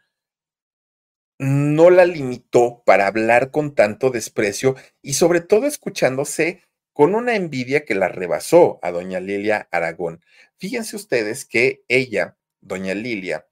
no 1.38 1.90
la 1.90 2.04
limitó 2.04 2.82
para 2.84 3.06
hablar 3.06 3.50
con 3.50 3.74
tanto 3.74 4.10
desprecio 4.10 4.74
y 5.02 5.14
sobre 5.14 5.40
todo 5.40 5.66
escuchándose 5.66 6.62
con 6.92 7.14
una 7.14 7.36
envidia 7.36 7.84
que 7.84 7.94
la 7.94 8.08
rebasó 8.08 8.78
a 8.82 8.90
doña 8.90 9.20
Lilia 9.20 9.68
Aragón. 9.70 10.24
Fíjense 10.56 10.96
ustedes 10.96 11.44
que 11.44 11.84
ella, 11.88 12.38
doña 12.62 12.94
Lilia, 12.94 13.46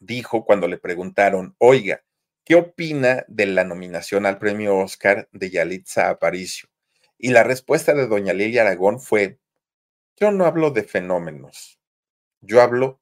dijo 0.00 0.44
cuando 0.44 0.68
le 0.68 0.76
preguntaron, 0.76 1.56
oiga, 1.58 2.04
¿qué 2.44 2.56
opina 2.56 3.24
de 3.28 3.46
la 3.46 3.64
nominación 3.64 4.26
al 4.26 4.38
premio 4.38 4.76
Oscar 4.76 5.28
de 5.32 5.48
Yalitza 5.48 6.10
Aparicio? 6.10 6.68
Y 7.16 7.30
la 7.30 7.42
respuesta 7.42 7.94
de 7.94 8.06
doña 8.06 8.34
Lilia 8.34 8.62
Aragón 8.62 9.00
fue, 9.00 9.38
yo 10.16 10.30
no 10.30 10.44
hablo 10.44 10.70
de 10.72 10.82
fenómenos, 10.82 11.80
yo 12.42 12.60
hablo 12.60 13.01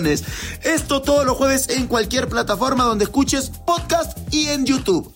Esto 0.05 1.01
todos 1.01 1.25
los 1.25 1.37
jueves 1.37 1.69
en 1.69 1.87
cualquier 1.87 2.27
plataforma 2.27 2.83
donde 2.83 3.05
escuches 3.05 3.49
podcast 3.65 4.17
y 4.33 4.47
en 4.49 4.65
YouTube. 4.65 5.13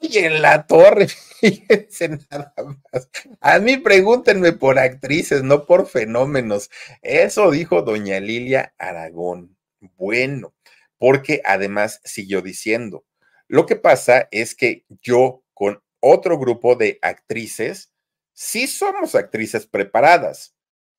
Y 0.00 0.18
en 0.18 0.42
la 0.42 0.66
torre, 0.66 1.08
fíjense 1.40 2.08
nada 2.30 2.54
más. 2.56 3.08
A 3.40 3.58
mí 3.58 3.78
pregúntenme 3.78 4.52
por 4.52 4.78
actrices, 4.78 5.42
no 5.42 5.66
por 5.66 5.88
fenómenos. 5.88 6.70
Eso 7.02 7.50
dijo 7.50 7.82
doña 7.82 8.20
Lilia 8.20 8.74
Aragón. 8.78 9.56
Bueno, 9.96 10.54
porque 10.98 11.40
además 11.44 12.00
siguió 12.04 12.42
diciendo, 12.42 13.04
lo 13.48 13.66
que 13.66 13.76
pasa 13.76 14.28
es 14.30 14.54
que 14.54 14.84
yo 15.02 15.42
con 15.54 15.82
otro 16.00 16.38
grupo 16.38 16.76
de 16.76 16.98
actrices, 17.02 17.92
sí 18.32 18.66
somos 18.66 19.14
actrices 19.14 19.66
preparadas, 19.66 20.54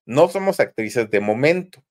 no 0.06 0.28
somos 0.30 0.60
actrices 0.60 1.10
de 1.10 1.20
momento. 1.20 1.84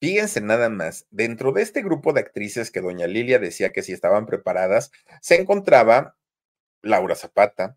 Fíjense 0.00 0.40
nada 0.40 0.68
más, 0.68 1.06
dentro 1.10 1.52
de 1.52 1.62
este 1.62 1.82
grupo 1.82 2.12
de 2.12 2.20
actrices 2.20 2.70
que 2.70 2.80
doña 2.80 3.06
Lilia 3.06 3.38
decía 3.38 3.72
que 3.72 3.82
si 3.82 3.92
estaban 3.92 4.26
preparadas, 4.26 4.92
se 5.20 5.40
encontraba 5.40 6.16
Laura 6.82 7.16
Zapata, 7.16 7.76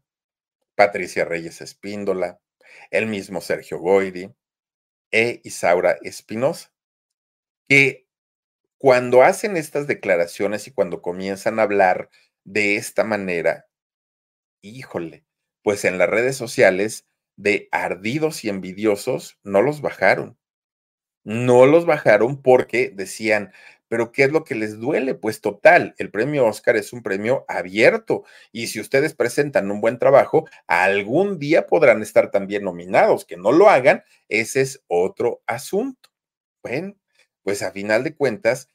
Patricia 0.75 1.25
Reyes 1.25 1.61
Espíndola, 1.61 2.39
el 2.91 3.07
mismo 3.07 3.41
Sergio 3.41 3.79
Goyri 3.79 4.33
e 5.11 5.41
Isaura 5.43 5.97
Espinosa, 6.03 6.71
que 7.67 8.07
cuando 8.77 9.23
hacen 9.23 9.57
estas 9.57 9.87
declaraciones 9.87 10.67
y 10.67 10.71
cuando 10.71 11.01
comienzan 11.01 11.59
a 11.59 11.63
hablar 11.63 12.09
de 12.43 12.75
esta 12.75 13.03
manera, 13.03 13.67
híjole, 14.61 15.25
pues 15.63 15.85
en 15.85 15.97
las 15.97 16.09
redes 16.09 16.35
sociales 16.35 17.07
de 17.37 17.69
ardidos 17.71 18.43
y 18.45 18.49
envidiosos 18.49 19.39
no 19.43 19.61
los 19.61 19.81
bajaron 19.81 20.37
no 21.23 21.65
los 21.65 21.85
bajaron 21.85 22.41
porque 22.41 22.91
decían, 22.93 23.51
pero 23.87 24.11
¿qué 24.11 24.23
es 24.23 24.31
lo 24.31 24.43
que 24.43 24.55
les 24.55 24.79
duele? 24.79 25.15
Pues 25.15 25.41
total, 25.41 25.95
el 25.97 26.11
premio 26.11 26.45
Oscar 26.45 26.77
es 26.77 26.93
un 26.93 27.03
premio 27.03 27.45
abierto 27.47 28.23
y 28.51 28.67
si 28.67 28.79
ustedes 28.79 29.13
presentan 29.15 29.69
un 29.69 29.81
buen 29.81 29.99
trabajo, 29.99 30.47
algún 30.67 31.39
día 31.39 31.67
podrán 31.67 32.01
estar 32.01 32.31
también 32.31 32.63
nominados. 32.63 33.25
Que 33.25 33.37
no 33.37 33.51
lo 33.51 33.69
hagan, 33.69 34.03
ese 34.29 34.61
es 34.61 34.83
otro 34.87 35.41
asunto. 35.45 36.09
Bueno, 36.63 36.95
pues 37.43 37.61
a 37.63 37.71
final 37.71 38.03
de 38.03 38.15
cuentas, 38.15 38.69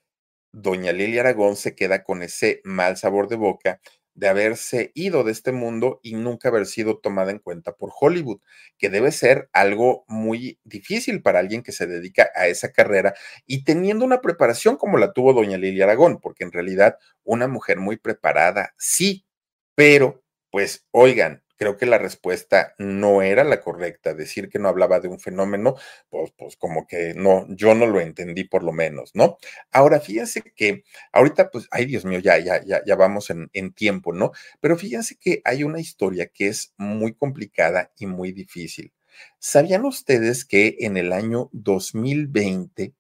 doña 0.53 0.93
Lilia 0.93 1.21
Aragón 1.23 1.57
se 1.57 1.75
queda 1.75 2.05
con 2.05 2.23
ese 2.23 2.61
mal 2.65 2.97
sabor 2.97 3.29
de 3.29 3.37
boca 3.37 3.81
de 4.17 4.29
haberse 4.29 4.91
ido 4.95 5.23
de 5.25 5.33
este 5.33 5.53
mundo 5.53 6.01
y 6.03 6.15
nunca 6.15 6.49
haber 6.49 6.67
sido 6.67 6.99
tomada 6.99 7.31
en 7.31 7.39
cuenta 7.39 7.77
por 7.77 7.91
Hollywood, 7.99 8.41
que 8.79 8.89
debe 8.89 9.13
ser 9.13 9.49
algo 9.53 10.05
muy 10.09 10.59
difícil 10.65 11.23
para 11.23 11.39
alguien 11.39 11.63
que 11.63 11.73
se 11.73 11.87
dedica 11.87 12.31
a 12.35 12.49
esa 12.49 12.73
carrera 12.73 13.15
y 13.47 13.65
teniendo 13.65 14.05
una 14.05 14.23
preparación 14.23 14.77
como 14.77 14.99
la 14.99 15.13
tuvo 15.13 15.35
doña 15.35 15.59
Lilia 15.59 15.85
Aragón, 15.85 16.19
porque 16.21 16.45
en 16.45 16.53
realidad 16.53 16.99
una 17.25 17.47
mujer 17.47 17.79
muy 17.79 17.99
preparada, 17.99 18.75
sí, 18.79 19.27
pero 19.75 20.25
pues 20.51 20.87
oigan, 20.91 21.43
creo 21.57 21.77
que 21.77 21.87
la 21.87 21.99
respuesta 21.99 22.75
no 22.79 23.23
era 23.23 23.45
la 23.45 23.61
correcta. 23.61 24.15
Decir 24.15 24.49
que 24.49 24.59
no 24.59 24.69
hablaba 24.69 25.01
de 25.01 25.09
un 25.09 25.19
fenómeno, 25.21 25.77
pues, 26.11 26.33
pues 26.37 26.57
como 26.57 26.87
que 26.87 27.15
no, 27.15 27.47
yo 27.49 27.75
no 27.75 27.87
lo 27.87 28.01
entendí 28.01 28.45
por 28.45 28.63
lo 28.63 28.73
menos, 28.73 29.11
¿no? 29.15 29.39
Ahora, 29.73 30.01
fíjense 30.01 30.43
que 30.43 30.85
ahorita, 31.13 31.51
pues, 31.51 31.67
ay 31.71 31.87
Dios 31.87 32.05
mío, 32.05 32.19
ya, 32.21 32.39
ya, 32.39 32.63
ya, 32.65 32.83
ya 32.87 32.97
vamos 32.97 33.31
en, 33.31 33.49
en 33.53 33.73
tiempo, 33.73 34.13
¿no? 34.13 34.33
Pero 34.61 34.77
fíjense 34.77 35.17
que 35.19 35.41
hay 35.45 35.65
una 35.65 35.81
historia 35.81 36.27
que 36.29 36.49
es 36.49 36.73
muy 36.77 37.15
complicada 37.15 37.93
y 37.99 38.07
muy 38.07 38.33
difícil. 38.33 38.93
¿Sabían 39.39 39.85
ustedes 39.87 40.45
que 40.45 40.77
en 40.81 40.97
el 40.97 41.13
año 41.13 41.49
2020 41.53 42.95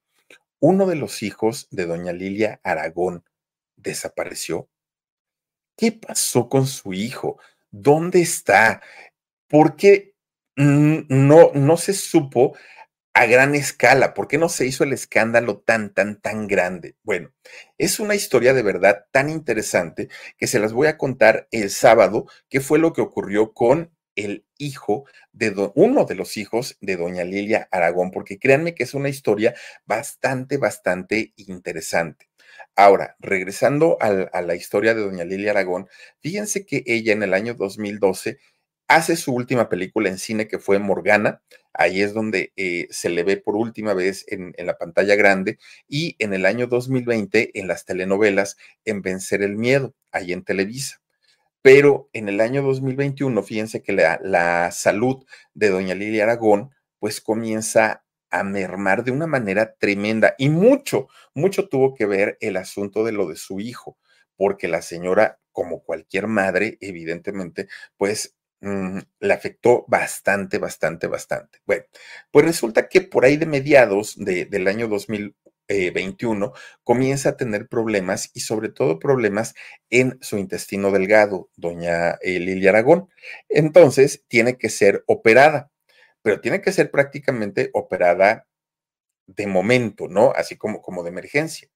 uno 0.61 0.87
de 0.87 0.97
los 0.97 1.23
hijos 1.23 1.69
de 1.71 1.87
doña 1.87 2.13
Lilia 2.13 2.61
Aragón 2.65 3.25
desapareció? 3.77 4.69
¿Qué 5.77 5.93
pasó 5.93 6.49
con 6.49 6.67
su 6.67 6.93
hijo? 6.93 7.39
¿Dónde 7.71 8.21
está? 8.21 8.81
¿Por 9.49 9.77
qué 9.77 10.15
no, 10.57 11.53
no 11.55 11.77
se 11.77 11.93
supo 11.93 12.57
a 13.15 13.27
gran 13.27 13.55
escala? 13.55 14.15
¿Por 14.15 14.29
qué 14.29 14.39
no 14.39 14.49
se 14.49 14.67
hizo 14.67 14.85
el 14.85 14.93
escándalo 14.93 15.59
tan, 15.61 15.93
tan, 15.95 16.21
tan 16.21 16.47
grande? 16.47 16.97
Bueno, 17.03 17.33
es 17.79 18.01
una 18.01 18.15
historia 18.15 18.55
de 18.55 18.63
verdad 18.63 19.07
tan 19.13 19.31
interesante 19.31 20.09
que 20.39 20.47
se 20.47 20.61
las 20.61 20.73
voy 20.73 20.89
a 20.89 20.99
contar 20.99 21.49
el 21.51 21.71
sábado, 21.71 22.27
qué 22.49 22.61
fue 22.61 22.79
lo 22.79 22.93
que 22.93 23.03
ocurrió 23.03 23.53
con 23.53 23.93
el 24.17 24.47
hijo 24.59 25.05
de 25.33 25.71
uno 25.75 26.07
de 26.07 26.15
los 26.15 26.37
hijos 26.39 26.79
de 26.81 26.97
doña 26.97 27.25
Lilia 27.25 27.69
Aragón, 27.71 28.11
porque 28.11 28.39
créanme 28.39 28.75
que 28.75 28.85
es 28.85 28.95
una 28.95 29.11
historia 29.11 29.55
bastante, 29.85 30.57
bastante 30.57 31.35
interesante. 31.37 32.29
Ahora, 32.75 33.17
regresando 33.21 33.99
a 34.01 34.43
la 34.43 34.55
historia 34.55 34.95
de 34.95 35.03
doña 35.03 35.25
Lilia 35.25 35.53
Aragón, 35.53 35.89
fíjense 36.21 36.67
que 36.67 36.83
ella 36.87 37.13
en 37.13 37.23
el 37.23 37.35
año 37.35 37.55
2012 37.55 38.39
hace 38.89 39.17
su 39.17 39.35
última 39.35 39.69
película 39.69 40.09
en 40.09 40.19
cine 40.19 40.49
que 40.49 40.59
fue 40.59 40.79
Morgana. 40.79 41.43
Ahí 41.73 42.03
es 42.03 42.15
donde 42.15 42.53
eh, 42.57 42.87
se 42.91 43.11
le 43.11 43.23
ve 43.25 43.37
por 43.37 43.57
última 43.57 43.95
vez 43.95 44.25
en, 44.29 44.55
la 44.59 44.79
pantalla 44.79 45.15
grande 45.15 45.59
y 45.89 46.17
en 46.19 46.33
el 46.33 46.47
año 46.47 46.67
2020 46.67 47.59
en 47.59 47.69
las 47.69 47.85
telenovelas 47.85 48.57
en 48.85 49.03
Vencer 49.03 49.43
el 49.43 49.57
Miedo, 49.57 49.95
ahí 50.13 50.33
en 50.33 50.45
Televisa. 50.45 51.03
Pero 51.63 52.09
en 52.13 52.29
el 52.29 52.41
año 52.41 52.63
2021, 52.63 53.43
fíjense 53.43 53.83
que 53.83 53.93
la, 53.93 54.21
la 54.23 54.71
salud 54.71 55.25
de 55.55 55.69
doña 55.71 55.95
Lilia 55.95 56.25
Aragón 56.25 56.71
pues 56.99 57.21
comienza 57.21 58.06
a 58.31 58.43
mermar 58.43 59.05
de 59.05 59.11
una 59.13 59.27
manera 59.27 59.75
tremenda 59.79 60.35
y 60.39 60.49
mucho, 60.49 61.09
mucho 61.35 61.69
tuvo 61.69 61.95
que 61.95 62.07
ver 62.07 62.37
el 62.41 62.57
asunto 62.57 63.05
de 63.05 63.13
lo 63.13 63.29
de 63.29 63.37
su 63.37 63.61
hijo, 63.61 63.99
porque 64.37 64.69
la 64.69 64.83
señora, 64.83 65.39
como 65.53 65.83
cualquier 65.83 66.27
madre, 66.27 66.79
evidentemente, 66.81 67.69
pues 67.97 68.37
mm, 68.61 68.99
le 69.21 69.33
afectó 69.35 69.85
bastante, 69.89 70.59
bastante, 70.59 71.07
bastante. 71.07 71.61
Bueno, 71.67 71.85
pues 72.31 72.45
resulta 72.47 72.89
que 72.89 73.01
por 73.03 73.25
ahí 73.25 73.37
de 73.37 73.47
mediados 73.47 74.15
de, 74.17 74.45
del 74.47 74.69
año 74.69 74.89
2021 74.89 76.53
comienza 76.85 77.31
a 77.31 77.37
tener 77.37 77.69
problemas 77.69 78.31
y 78.35 78.41
sobre 78.41 78.69
todo 78.71 78.99
problemas 78.99 79.55
en 79.91 80.19
su 80.21 80.39
intestino 80.39 80.91
delgado, 80.91 81.51
doña 81.57 82.13
eh, 82.23 82.39
Lilia 82.41 82.71
Aragón. 82.71 83.09
Entonces 83.49 84.25
tiene 84.29 84.59
que 84.59 84.69
ser 84.69 85.05
operada 85.07 85.71
pero 86.27 86.41
tiene 86.41 86.61
que 86.61 86.73
ser 86.73 86.91
prácticamente 86.91 87.71
operada 87.73 88.49
de 89.29 89.47
momento, 89.47 90.09
¿no? 90.09 90.33
Así 90.35 90.57
como, 90.57 90.83
como 90.83 91.05
de 91.05 91.11
emergencia. 91.11 91.69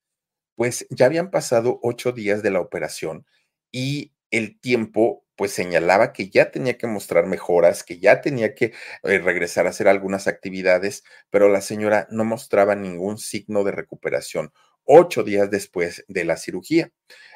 Pues 0.57 0.89
ya 0.91 1.07
habían 1.07 1.31
pasado 1.31 1.79
ocho 1.85 2.11
días 2.11 2.43
de 2.43 2.51
la 2.51 2.61
operación 2.61 3.27
y 3.71 4.13
el 4.33 4.61
tiempo 4.61 5.25
pues 5.37 5.53
señalaba 5.53 6.13
que 6.13 6.31
ya 6.31 6.51
tenía 6.51 6.77
que 6.79 6.89
mostrar 6.89 7.27
mejoras, 7.27 7.85
que 7.85 8.01
ya 8.01 8.23
tenía 8.23 8.57
que 8.57 8.73
eh, 9.05 9.19
regresar 9.21 9.69
a 9.69 9.71
hacer 9.71 9.87
algunas 9.87 10.27
actividades, 10.27 11.05
pero 11.31 11.49
la 11.49 11.61
señora 11.61 12.09
no 12.11 12.25
mostraba 12.25 12.75
ningún 12.75 13.19
signo 13.19 13.63
de 13.63 13.71
recuperación 13.71 14.53
ocho 14.85 15.23
días 15.23 15.49
después 15.49 16.05
de 16.09 16.25
la 16.25 16.37
cirugía. 16.37 16.91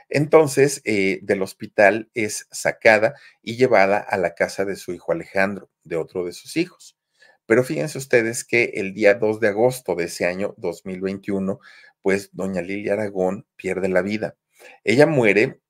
Entonces, 0.09 0.83
eh, 0.85 1.21
del 1.23 1.43
hospital 1.43 2.11
es 2.15 2.49
sacada 2.51 3.15
y 3.41 3.57
llevada 3.57 3.99
a 3.99 4.19
la 4.19 4.35
casa 4.35 4.65
de 4.65 4.75
su 4.75 4.93
hijo 4.93 5.13
Alejandro, 5.13 5.71
de 5.85 5.95
otro 5.95 6.25
de 6.25 6.33
sus 6.33 6.57
hijos. 6.57 6.97
Pero 7.47 7.65
fíjense 7.65 7.99
ustedes 7.99 8.45
que 8.45 8.73
el 8.75 8.95
día 8.95 9.15
2 9.15 9.41
de 9.41 9.49
agosto 9.49 9.95
de 9.95 10.05
ese 10.05 10.27
año 10.27 10.55
2021, 10.59 11.59
pues 12.03 12.31
doña 12.33 12.63
Lilia 12.63 12.95
Aragón 12.95 13.47
pierde 13.57 13.89
la 13.89 14.03
vida. 14.03 14.37
Ella 14.85 15.07
muere 15.07 15.61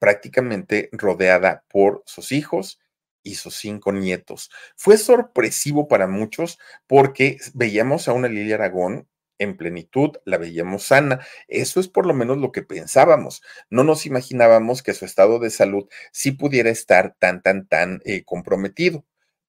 prácticamente 0.00 0.88
rodeada 0.92 1.64
por 1.68 2.02
sus 2.06 2.32
hijos 2.32 2.80
y 3.22 3.36
sus 3.36 3.56
cinco 3.56 3.92
nietos. 3.92 4.50
Fue 4.76 4.96
sorpresivo 4.98 5.88
para 5.88 6.06
muchos 6.06 6.58
porque 6.86 7.38
veíamos 7.54 8.08
a 8.08 8.12
una 8.12 8.28
Lilia 8.28 8.56
Aragón 8.56 9.08
en 9.38 9.56
plenitud, 9.56 10.10
la 10.24 10.38
veíamos 10.38 10.84
sana. 10.84 11.20
Eso 11.48 11.80
es 11.80 11.88
por 11.88 12.06
lo 12.06 12.14
menos 12.14 12.38
lo 12.38 12.52
que 12.52 12.62
pensábamos. 12.62 13.42
No 13.70 13.84
nos 13.84 14.06
imaginábamos 14.06 14.82
que 14.82 14.94
su 14.94 15.04
estado 15.04 15.38
de 15.38 15.50
salud 15.50 15.88
sí 16.12 16.32
pudiera 16.32 16.70
estar 16.70 17.16
tan, 17.18 17.42
tan, 17.42 17.66
tan 17.66 18.00
eh, 18.04 18.24
comprometido. 18.24 19.04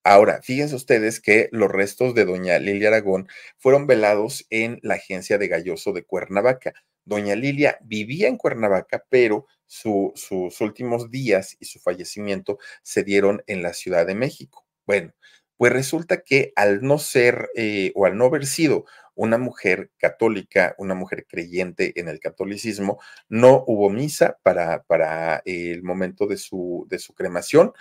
Ahora, 0.06 0.42
fíjense 0.42 0.76
ustedes 0.76 1.22
que 1.22 1.48
los 1.52 1.72
restos 1.72 2.14
de 2.14 2.26
doña 2.26 2.60
Lilia 2.60 2.90
Aragón 2.90 3.30
fueron 3.58 3.88
velados 3.88 4.46
en 4.50 4.80
la 4.82 4.96
agencia 4.96 5.38
de 5.38 5.48
Galloso 5.48 5.94
de 5.94 6.04
Cuernavaca. 6.04 6.74
Doña 7.06 7.36
Lilia 7.36 7.78
vivía 7.82 8.28
en 8.28 8.38
Cuernavaca, 8.38 9.06
pero 9.10 9.48
sus 9.66 10.60
últimos 10.62 11.10
días 11.10 11.56
y 11.60 11.66
su 11.66 11.80
fallecimiento 11.80 12.60
se 12.82 13.04
dieron 13.04 13.44
en 13.48 13.64
la 13.64 13.74
Ciudad 13.74 14.06
de 14.06 14.16
México. 14.16 14.66
Bueno, 14.86 15.14
pues 15.56 15.72
resulta 15.72 16.22
que 16.22 16.52
al 16.58 16.82
no 16.82 16.98
ser 17.00 17.50
eh, 17.56 17.94
o 17.96 18.06
al 18.06 18.18
no 18.18 18.26
haber 18.26 18.46
sido 18.46 18.86
una 19.16 19.38
mujer 19.38 19.92
católica, 19.98 20.76
una 20.78 20.96
mujer 20.96 21.26
creyente 21.28 21.98
en 22.00 22.10
el 22.10 22.20
catolicismo, 22.20 23.00
no 23.30 23.64
hubo 23.68 23.90
misa 23.90 24.38
para, 24.44 24.84
para 24.84 25.42
el 25.46 25.84
momento 25.84 26.28
de 26.28 26.38
su, 26.38 26.86
de 26.90 27.00
su 27.00 27.14
cremación 27.14 27.72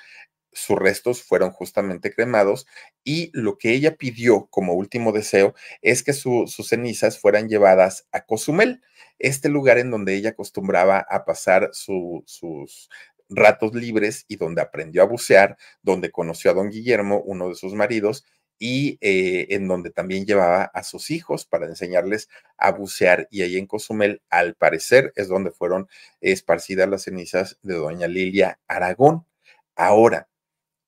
sus 0.52 0.78
restos 0.78 1.22
fueron 1.22 1.50
justamente 1.50 2.12
cremados 2.12 2.66
y 3.04 3.30
lo 3.32 3.58
que 3.58 3.72
ella 3.72 3.96
pidió 3.96 4.46
como 4.46 4.74
último 4.74 5.12
deseo 5.12 5.54
es 5.80 6.02
que 6.02 6.12
sus 6.12 6.54
cenizas 6.68 7.18
fueran 7.18 7.48
llevadas 7.48 8.06
a 8.12 8.24
Cozumel, 8.24 8.82
este 9.18 9.48
lugar 9.48 9.78
en 9.78 9.90
donde 9.90 10.14
ella 10.14 10.30
acostumbraba 10.30 11.06
a 11.08 11.24
pasar 11.24 11.70
sus 11.72 12.88
ratos 13.28 13.74
libres 13.74 14.24
y 14.28 14.36
donde 14.36 14.62
aprendió 14.62 15.02
a 15.02 15.06
bucear, 15.06 15.56
donde 15.82 16.10
conoció 16.10 16.50
a 16.50 16.54
don 16.54 16.70
Guillermo, 16.70 17.22
uno 17.24 17.48
de 17.48 17.54
sus 17.54 17.74
maridos, 17.74 18.24
y 18.58 18.98
eh, 19.00 19.48
en 19.50 19.66
donde 19.66 19.90
también 19.90 20.24
llevaba 20.24 20.62
a 20.62 20.84
sus 20.84 21.10
hijos 21.10 21.44
para 21.44 21.66
enseñarles 21.66 22.28
a 22.56 22.70
bucear. 22.70 23.26
Y 23.30 23.42
ahí 23.42 23.56
en 23.58 23.66
Cozumel, 23.66 24.22
al 24.30 24.54
parecer, 24.54 25.12
es 25.16 25.26
donde 25.26 25.50
fueron 25.50 25.88
esparcidas 26.20 26.88
las 26.88 27.02
cenizas 27.02 27.58
de 27.62 27.74
doña 27.74 28.06
Lilia 28.06 28.60
Aragón. 28.68 29.26
Ahora, 29.74 30.28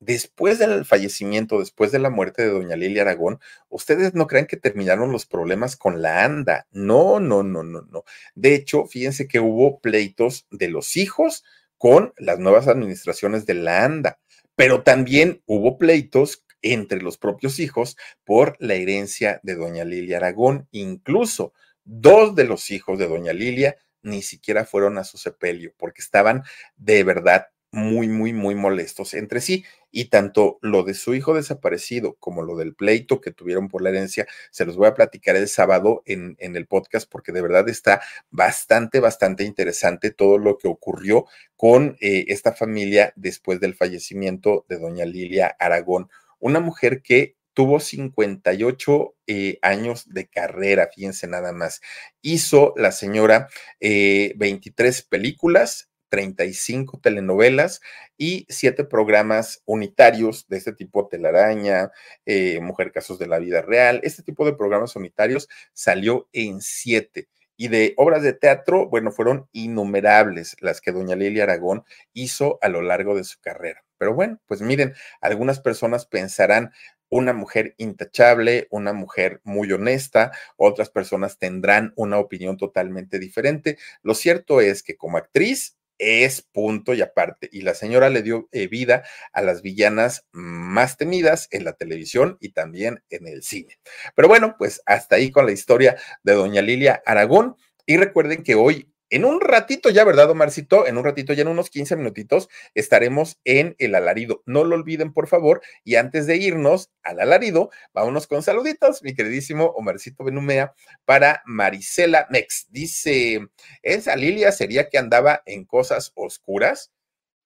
después 0.00 0.58
del 0.58 0.84
fallecimiento, 0.84 1.58
después 1.58 1.92
de 1.92 1.98
la 1.98 2.10
muerte 2.10 2.42
de 2.42 2.50
doña 2.50 2.76
Lilia 2.76 3.02
Aragón, 3.02 3.40
ustedes 3.68 4.14
no 4.14 4.26
crean 4.26 4.46
que 4.46 4.56
terminaron 4.56 5.12
los 5.12 5.26
problemas 5.26 5.76
con 5.76 6.02
la 6.02 6.24
ANDA. 6.24 6.66
No, 6.72 7.20
no, 7.20 7.42
no, 7.42 7.62
no, 7.62 7.82
no. 7.82 8.04
De 8.34 8.54
hecho, 8.54 8.86
fíjense 8.86 9.28
que 9.28 9.40
hubo 9.40 9.80
pleitos 9.80 10.46
de 10.50 10.68
los 10.68 10.96
hijos 10.96 11.44
con 11.78 12.12
las 12.16 12.38
nuevas 12.38 12.68
administraciones 12.68 13.46
de 13.46 13.54
la 13.54 13.84
ANDA, 13.84 14.18
pero 14.56 14.82
también 14.82 15.42
hubo 15.46 15.78
pleitos 15.78 16.44
entre 16.62 17.02
los 17.02 17.18
propios 17.18 17.58
hijos 17.58 17.96
por 18.24 18.56
la 18.58 18.74
herencia 18.74 19.40
de 19.42 19.54
doña 19.54 19.84
Lilia 19.84 20.16
Aragón. 20.16 20.66
Incluso 20.70 21.52
dos 21.84 22.34
de 22.34 22.44
los 22.44 22.70
hijos 22.70 22.98
de 22.98 23.06
doña 23.06 23.32
Lilia 23.32 23.76
ni 24.02 24.22
siquiera 24.22 24.64
fueron 24.64 24.98
a 24.98 25.04
su 25.04 25.18
sepelio 25.18 25.72
porque 25.76 26.02
estaban 26.02 26.42
de 26.76 27.02
verdad 27.04 27.48
muy, 27.74 28.08
muy, 28.08 28.32
muy 28.32 28.54
molestos 28.54 29.14
entre 29.14 29.40
sí. 29.40 29.64
Y 29.90 30.06
tanto 30.06 30.58
lo 30.62 30.82
de 30.82 30.94
su 30.94 31.14
hijo 31.14 31.34
desaparecido 31.34 32.14
como 32.14 32.42
lo 32.42 32.56
del 32.56 32.74
pleito 32.74 33.20
que 33.20 33.30
tuvieron 33.30 33.68
por 33.68 33.82
la 33.82 33.90
herencia, 33.90 34.26
se 34.50 34.64
los 34.64 34.76
voy 34.76 34.88
a 34.88 34.94
platicar 34.94 35.36
el 35.36 35.48
sábado 35.48 36.02
en, 36.06 36.36
en 36.38 36.56
el 36.56 36.66
podcast 36.66 37.08
porque 37.10 37.32
de 37.32 37.42
verdad 37.42 37.68
está 37.68 38.00
bastante, 38.30 39.00
bastante 39.00 39.44
interesante 39.44 40.10
todo 40.10 40.38
lo 40.38 40.58
que 40.58 40.68
ocurrió 40.68 41.26
con 41.56 41.96
eh, 42.00 42.26
esta 42.28 42.52
familia 42.52 43.12
después 43.16 43.60
del 43.60 43.74
fallecimiento 43.74 44.64
de 44.68 44.78
doña 44.78 45.04
Lilia 45.04 45.56
Aragón, 45.58 46.08
una 46.38 46.60
mujer 46.60 47.02
que 47.02 47.36
tuvo 47.54 47.80
58 47.80 49.14
eh, 49.28 49.58
años 49.62 50.12
de 50.12 50.28
carrera, 50.28 50.90
fíjense 50.92 51.26
nada 51.26 51.52
más. 51.52 51.80
Hizo 52.20 52.74
la 52.76 52.92
señora 52.92 53.48
23 53.80 54.98
eh, 54.98 55.02
películas, 55.08 55.88
35 56.14 57.00
telenovelas 57.02 57.80
y 58.16 58.46
7 58.48 58.84
programas 58.84 59.62
unitarios 59.64 60.46
de 60.46 60.58
este 60.58 60.72
tipo, 60.72 61.08
Telaraña, 61.08 61.90
eh, 62.24 62.60
Mujer 62.60 62.92
Casos 62.92 63.18
de 63.18 63.26
la 63.26 63.40
Vida 63.40 63.62
Real. 63.62 63.98
Este 64.04 64.22
tipo 64.22 64.46
de 64.46 64.52
programas 64.52 64.94
unitarios 64.94 65.48
salió 65.72 66.28
en 66.32 66.60
7 66.60 67.26
Y 67.56 67.66
de 67.66 67.94
obras 67.96 68.22
de 68.22 68.32
teatro, 68.32 68.88
bueno, 68.88 69.10
fueron 69.10 69.48
innumerables 69.50 70.56
las 70.60 70.80
que 70.80 70.92
doña 70.92 71.16
Lilia 71.16 71.42
Aragón 71.42 71.82
hizo 72.12 72.60
a 72.62 72.68
lo 72.68 72.80
largo 72.80 73.16
de 73.16 73.24
su 73.24 73.40
carrera. 73.40 73.84
Pero 73.98 74.14
bueno, 74.14 74.40
pues 74.46 74.60
miren, 74.60 74.94
algunas 75.20 75.58
personas 75.58 76.06
pensarán 76.06 76.70
una 77.08 77.32
mujer 77.32 77.74
intachable, 77.78 78.66
una 78.70 78.92
mujer 78.92 79.40
muy 79.44 79.70
honesta, 79.72 80.32
otras 80.56 80.90
personas 80.90 81.38
tendrán 81.38 81.92
una 81.96 82.18
opinión 82.18 82.56
totalmente 82.56 83.18
diferente. 83.18 83.78
Lo 84.02 84.14
cierto 84.14 84.60
es 84.60 84.82
que 84.82 84.96
como 84.96 85.16
actriz 85.16 85.76
es 85.98 86.42
punto 86.42 86.94
y 86.94 87.02
aparte. 87.02 87.48
Y 87.52 87.62
la 87.62 87.74
señora 87.74 88.10
le 88.10 88.22
dio 88.22 88.48
eh, 88.52 88.68
vida 88.68 89.04
a 89.32 89.42
las 89.42 89.62
villanas 89.62 90.26
más 90.32 90.96
temidas 90.96 91.48
en 91.50 91.64
la 91.64 91.74
televisión 91.74 92.36
y 92.40 92.50
también 92.50 93.02
en 93.10 93.26
el 93.26 93.42
cine. 93.42 93.78
Pero 94.14 94.28
bueno, 94.28 94.56
pues 94.58 94.82
hasta 94.86 95.16
ahí 95.16 95.30
con 95.30 95.46
la 95.46 95.52
historia 95.52 95.96
de 96.22 96.34
doña 96.34 96.62
Lilia 96.62 97.02
Aragón. 97.06 97.56
Y 97.86 97.98
recuerden 97.98 98.42
que 98.42 98.54
hoy 98.54 98.93
en 99.14 99.24
un 99.24 99.40
ratito 99.40 99.90
ya, 99.90 100.02
¿verdad, 100.02 100.28
Omarcito? 100.28 100.88
En 100.88 100.98
un 100.98 101.04
ratito, 101.04 101.32
ya 101.34 101.42
en 101.42 101.48
unos 101.48 101.70
15 101.70 101.94
minutitos, 101.94 102.48
estaremos 102.74 103.38
en 103.44 103.76
el 103.78 103.94
alarido. 103.94 104.42
No 104.44 104.64
lo 104.64 104.74
olviden, 104.74 105.12
por 105.12 105.28
favor. 105.28 105.62
Y 105.84 105.94
antes 105.94 106.26
de 106.26 106.36
irnos 106.36 106.90
al 107.04 107.20
alarido, 107.20 107.70
vámonos 107.92 108.26
con 108.26 108.42
saluditos, 108.42 109.04
mi 109.04 109.14
queridísimo 109.14 109.66
Omarcito 109.66 110.24
Benumea, 110.24 110.74
para 111.04 111.42
Marisela 111.46 112.26
Mex. 112.28 112.66
Dice, 112.70 113.46
¿esa 113.84 114.16
Lilia 114.16 114.50
sería 114.50 114.88
que 114.88 114.98
andaba 114.98 115.44
en 115.46 115.64
cosas 115.64 116.10
oscuras? 116.16 116.90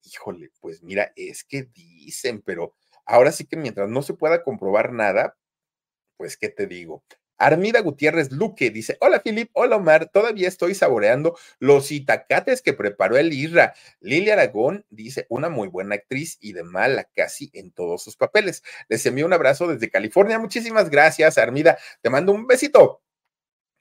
Híjole, 0.05 0.51
pues 0.61 0.83
mira, 0.83 1.13
es 1.17 1.45
que 1.45 1.65
dicen, 1.65 2.41
pero 2.41 2.75
ahora 3.05 3.31
sí 3.31 3.45
que 3.45 3.59
mientras 3.59 3.91
no 3.91 4.01
se 4.01 4.15
pueda 4.15 4.43
comprobar 4.43 4.95
nada, 4.95 5.37
pues, 6.17 6.39
¿qué 6.39 6.49
te 6.49 6.67
digo? 6.67 7.05
Armida 7.39 7.81
Gutiérrez 7.81 8.33
Luque 8.33 8.71
dice: 8.71 8.97
Hola, 9.01 9.21
Filip. 9.21 9.51
Hola, 9.55 9.77
Omar. 9.77 10.11
Todavía 10.11 10.49
estoy 10.49 10.75
saboreando 10.75 11.37
los 11.59 11.91
itacates 11.91 12.63
que 12.63 12.73
preparó 12.75 13.17
el 13.17 13.33
Isra. 13.33 13.75
Lilia 14.01 14.35
Aragón 14.35 14.85
dice: 14.91 15.27
Una 15.31 15.49
muy 15.49 15.69
buena 15.69 15.95
actriz 15.95 16.39
y 16.41 16.53
de 16.53 16.65
mala 16.65 17.05
casi 17.15 17.51
en 17.55 17.71
todos 17.73 18.03
sus 18.03 18.17
papeles. 18.17 18.63
Les 18.89 19.05
envío 19.07 19.27
un 19.27 19.33
abrazo 19.33 19.67
desde 19.69 19.91
California. 19.91 20.39
Muchísimas 20.39 20.91
gracias, 20.91 21.39
Armida. 21.39 21.79
Te 22.03 22.11
mando 22.11 22.33
un 22.33 22.47
besito. 22.47 23.03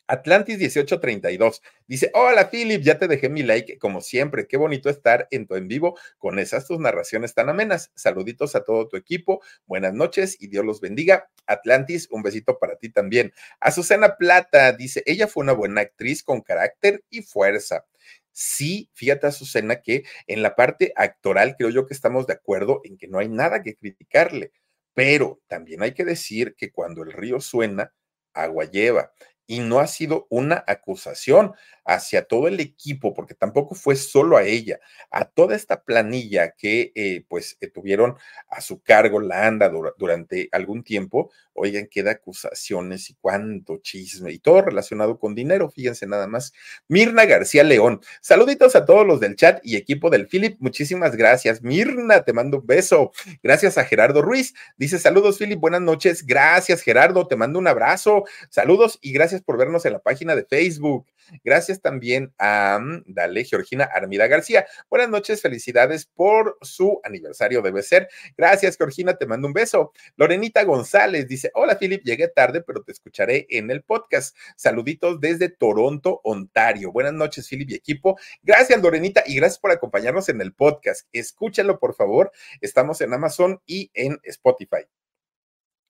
Atlantis 0.08 0.58
1832 0.58 1.62
dice: 1.86 2.12
Hola 2.14 2.50
Philip, 2.50 2.82
ya 2.82 2.98
te 2.98 3.10
dejé 3.10 3.28
mi 3.28 3.44
like 3.44 3.78
como 3.78 4.00
siempre. 4.00 4.48
Qué 4.48 4.56
bonito 4.56 4.90
estar 4.90 5.28
en 5.32 5.46
tu 5.48 5.56
en 5.56 5.68
vivo 5.68 5.98
con 6.18 6.40
esas 6.40 6.66
tus 6.66 6.80
narraciones 6.80 7.34
tan 7.34 7.50
amenas. 7.50 7.92
Saluditos 7.94 8.56
a 8.56 8.64
todo 8.64 8.88
tu 8.88 8.96
equipo. 8.96 9.42
Buenas 9.66 9.94
noches 9.94 10.38
y 10.40 10.48
Dios 10.48 10.66
los 10.66 10.80
bendiga. 10.80 11.30
Atlantis, 11.46 12.08
un 12.10 12.24
besito 12.24 12.58
para 12.58 12.78
ti 12.78 12.90
también. 12.90 13.34
Azucena 13.60 14.16
Plata 14.16 14.72
dice: 14.72 15.04
Ella 15.06 15.28
fue 15.28 15.44
una 15.44 15.54
buena 15.54 15.82
actriz 15.82 16.24
con 16.24 16.42
carácter 16.42 17.04
y 17.10 17.22
fuerza. 17.22 17.86
Sí, 18.32 18.90
fíjate, 18.94 19.28
Azucena, 19.28 19.82
que 19.82 20.04
en 20.28 20.42
la 20.42 20.56
parte 20.56 20.94
actoral 20.96 21.56
creo 21.58 21.70
yo 21.70 21.86
que 21.86 21.94
estamos 21.94 22.28
de 22.28 22.34
acuerdo 22.34 22.82
en 22.86 22.98
que 22.98 23.08
no 23.08 23.20
hay 23.20 23.28
nada 23.28 23.62
que 23.64 23.76
criticarle, 23.76 24.52
pero 24.94 25.42
también 25.48 25.82
hay 25.82 25.94
que 25.94 26.06
decir 26.06 26.56
que 26.56 26.72
cuando 26.72 27.04
el 27.04 27.12
río 27.12 27.42
suena, 27.42 27.94
agua 28.34 28.66
lleva 28.66 29.12
y 29.48 29.60
no 29.60 29.80
ha 29.80 29.88
sido 29.88 30.28
una 30.30 30.64
acusación 30.68 31.54
hacia 31.88 32.24
todo 32.26 32.50
el 32.50 32.60
equipo, 32.60 33.14
porque 33.14 33.34
tampoco 33.34 33.74
fue 33.74 33.96
solo 33.96 34.36
a 34.36 34.44
ella, 34.44 34.80
a 35.10 35.24
toda 35.24 35.56
esta 35.56 35.84
planilla 35.84 36.52
que 36.52 36.92
eh, 36.96 37.24
pues 37.30 37.58
eh, 37.62 37.68
tuvieron 37.68 38.18
a 38.50 38.60
su 38.60 38.82
cargo 38.82 39.22
la 39.22 39.48
ANDA 39.48 39.72
durante 39.98 40.50
algún 40.52 40.84
tiempo, 40.84 41.32
oigan, 41.54 41.88
queda 41.88 42.12
acusaciones 42.12 43.10
y 43.10 43.16
cuánto 43.16 43.78
chisme 43.78 44.34
y 44.34 44.40
todo 44.40 44.62
relacionado 44.62 45.18
con 45.18 45.34
dinero, 45.34 45.70
fíjense 45.70 46.06
nada 46.06 46.28
más. 46.28 46.52
Mirna 46.90 47.26
García 47.26 47.64
León, 47.64 48.02
saluditos 48.20 48.76
a 48.76 48.86
todos 48.86 49.08
los 49.08 49.22
del 49.22 49.38
chat 49.38 49.60
y 49.64 49.78
equipo 49.78 50.10
del 50.10 50.28
Philip, 50.28 50.58
muchísimas 50.60 51.16
gracias. 51.16 51.64
Mirna, 51.64 52.24
te 52.24 52.34
mando 52.34 52.60
un 52.60 52.68
beso. 52.68 53.14
Gracias 53.42 53.78
a 53.78 53.86
Gerardo 53.86 54.22
Ruiz, 54.22 54.54
dice 54.76 55.00
saludos 55.00 55.38
Philip, 55.38 55.60
buenas 55.60 55.82
noches. 55.82 56.26
Gracias 56.26 56.82
Gerardo, 56.82 57.28
te 57.28 57.38
mando 57.38 57.60
un 57.60 57.68
abrazo. 57.68 58.26
Saludos 58.50 59.00
y 59.02 59.14
gracias 59.14 59.37
por 59.42 59.58
vernos 59.58 59.86
en 59.86 59.94
la 59.94 60.00
página 60.00 60.36
de 60.36 60.46
Facebook. 60.46 61.08
Gracias 61.44 61.82
también 61.82 62.34
a, 62.38 62.80
mm, 62.82 63.04
dale, 63.08 63.44
Georgina 63.44 63.86
Armida 63.86 64.28
García. 64.28 64.66
Buenas 64.90 65.10
noches, 65.10 65.42
felicidades 65.42 66.06
por 66.06 66.58
su 66.62 67.00
aniversario, 67.04 67.62
debe 67.62 67.84
ser. 67.84 68.08
Gracias, 68.38 68.78
Georgina, 68.78 69.18
te 69.18 69.26
mando 69.26 69.48
un 69.48 69.54
beso. 69.54 69.92
Lorenita 70.16 70.64
González 70.64 71.28
dice, 71.28 71.52
hola, 71.54 71.78
Philip, 71.78 72.04
llegué 72.04 72.28
tarde, 72.28 72.62
pero 72.62 72.84
te 72.84 72.92
escucharé 72.92 73.48
en 73.50 73.72
el 73.72 73.84
podcast. 73.84 74.36
Saluditos 74.56 75.20
desde 75.20 75.50
Toronto, 75.50 76.22
Ontario. 76.24 76.92
Buenas 76.92 77.14
noches, 77.14 77.48
Philip 77.48 77.70
y 77.72 77.76
equipo. 77.76 78.18
Gracias, 78.44 78.82
Lorenita, 78.82 79.24
y 79.26 79.36
gracias 79.36 79.60
por 79.60 79.72
acompañarnos 79.72 80.30
en 80.30 80.42
el 80.42 80.54
podcast. 80.54 81.08
Escúchalo, 81.12 81.80
por 81.80 81.96
favor. 81.96 82.32
Estamos 82.62 83.02
en 83.02 83.14
Amazon 83.14 83.62
y 83.66 83.92
en 83.94 84.20
Spotify. 84.24 84.88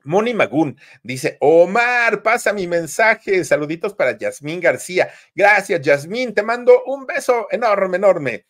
Moni 0.07 0.33
Magún 0.33 0.79
dice, 1.03 1.37
Omar, 1.41 2.23
pasa 2.23 2.53
mi 2.53 2.65
mensaje. 2.65 3.43
Saluditos 3.43 3.93
para 3.93 4.17
Yasmín 4.17 4.61
García. 4.61 5.09
Gracias, 5.35 5.81
Yasmín. 5.81 6.33
Te 6.33 6.43
mando 6.43 6.83
un 6.85 7.05
beso 7.05 7.47
enorme, 7.51 7.97
enorme. 7.97 8.45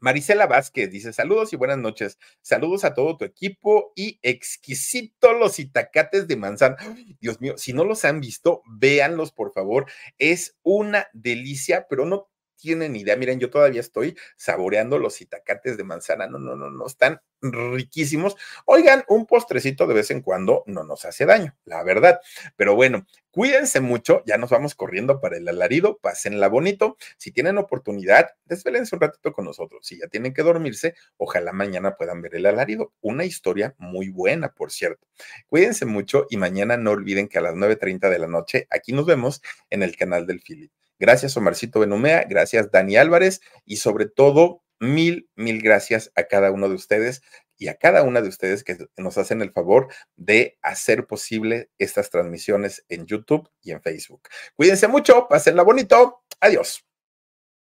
Marisela 0.00 0.46
Vázquez 0.46 0.90
dice 0.90 1.14
saludos 1.14 1.54
y 1.54 1.56
buenas 1.56 1.78
noches. 1.78 2.18
Saludos 2.42 2.84
a 2.84 2.92
todo 2.92 3.16
tu 3.16 3.24
equipo 3.24 3.92
y 3.96 4.18
exquisito 4.22 5.32
los 5.32 5.58
itacates 5.58 6.28
de 6.28 6.36
manzana. 6.36 6.76
Dios 7.20 7.40
mío, 7.40 7.54
si 7.56 7.72
no 7.72 7.84
los 7.84 8.04
han 8.04 8.20
visto, 8.20 8.62
véanlos 8.66 9.32
por 9.32 9.52
favor. 9.52 9.86
Es 10.18 10.58
una 10.62 11.06
delicia, 11.14 11.86
pero 11.88 12.04
no 12.04 12.28
tienen 12.56 12.96
idea. 12.96 13.16
Miren, 13.16 13.40
yo 13.40 13.50
todavía 13.50 13.80
estoy 13.80 14.16
saboreando 14.36 14.98
los 14.98 15.20
itacates 15.20 15.76
de 15.76 15.84
manzana. 15.84 16.26
No, 16.26 16.38
no, 16.38 16.56
no, 16.56 16.70
no, 16.70 16.86
están 16.86 17.20
riquísimos. 17.42 18.36
Oigan, 18.64 19.04
un 19.08 19.26
postrecito 19.26 19.86
de 19.86 19.94
vez 19.94 20.10
en 20.10 20.22
cuando 20.22 20.64
no 20.66 20.84
nos 20.84 21.04
hace 21.04 21.26
daño, 21.26 21.56
la 21.64 21.82
verdad. 21.82 22.20
Pero 22.56 22.74
bueno, 22.74 23.06
cuídense 23.30 23.80
mucho. 23.80 24.22
Ya 24.26 24.38
nos 24.38 24.50
vamos 24.50 24.74
corriendo 24.74 25.20
para 25.20 25.36
el 25.36 25.48
alarido. 25.48 25.98
Pásenla 25.98 26.48
bonito. 26.48 26.96
Si 27.18 27.32
tienen 27.32 27.58
oportunidad, 27.58 28.30
desvelense 28.44 28.94
un 28.94 29.02
ratito 29.02 29.32
con 29.32 29.44
nosotros. 29.44 29.86
Si 29.86 29.98
ya 29.98 30.08
tienen 30.08 30.32
que 30.32 30.42
dormirse, 30.42 30.94
ojalá 31.16 31.52
mañana 31.52 31.96
puedan 31.96 32.22
ver 32.22 32.36
el 32.36 32.46
alarido. 32.46 32.92
Una 33.00 33.24
historia 33.24 33.74
muy 33.78 34.08
buena, 34.08 34.52
por 34.52 34.70
cierto. 34.70 35.06
Cuídense 35.48 35.84
mucho 35.84 36.26
y 36.30 36.36
mañana 36.36 36.76
no 36.76 36.92
olviden 36.92 37.28
que 37.28 37.38
a 37.38 37.42
las 37.42 37.54
9.30 37.54 38.10
de 38.10 38.18
la 38.18 38.26
noche 38.26 38.66
aquí 38.70 38.92
nos 38.92 39.06
vemos 39.06 39.42
en 39.70 39.82
el 39.82 39.96
canal 39.96 40.26
del 40.26 40.40
Philip. 40.40 40.72
Gracias, 41.04 41.36
Omarcito 41.36 41.80
Benumea. 41.80 42.24
Gracias, 42.26 42.70
Dani 42.70 42.96
Álvarez. 42.96 43.42
Y 43.66 43.76
sobre 43.76 44.06
todo, 44.06 44.62
mil, 44.80 45.28
mil 45.36 45.60
gracias 45.60 46.10
a 46.14 46.22
cada 46.22 46.50
uno 46.50 46.66
de 46.66 46.76
ustedes 46.76 47.20
y 47.58 47.68
a 47.68 47.74
cada 47.74 48.02
una 48.04 48.22
de 48.22 48.28
ustedes 48.28 48.64
que 48.64 48.78
nos 48.96 49.18
hacen 49.18 49.42
el 49.42 49.52
favor 49.52 49.88
de 50.16 50.56
hacer 50.62 51.06
posible 51.06 51.68
estas 51.76 52.08
transmisiones 52.08 52.86
en 52.88 53.04
YouTube 53.04 53.50
y 53.60 53.72
en 53.72 53.82
Facebook. 53.82 54.22
Cuídense 54.56 54.88
mucho, 54.88 55.28
pásenla 55.28 55.62
bonito. 55.62 56.22
Adiós. 56.40 56.82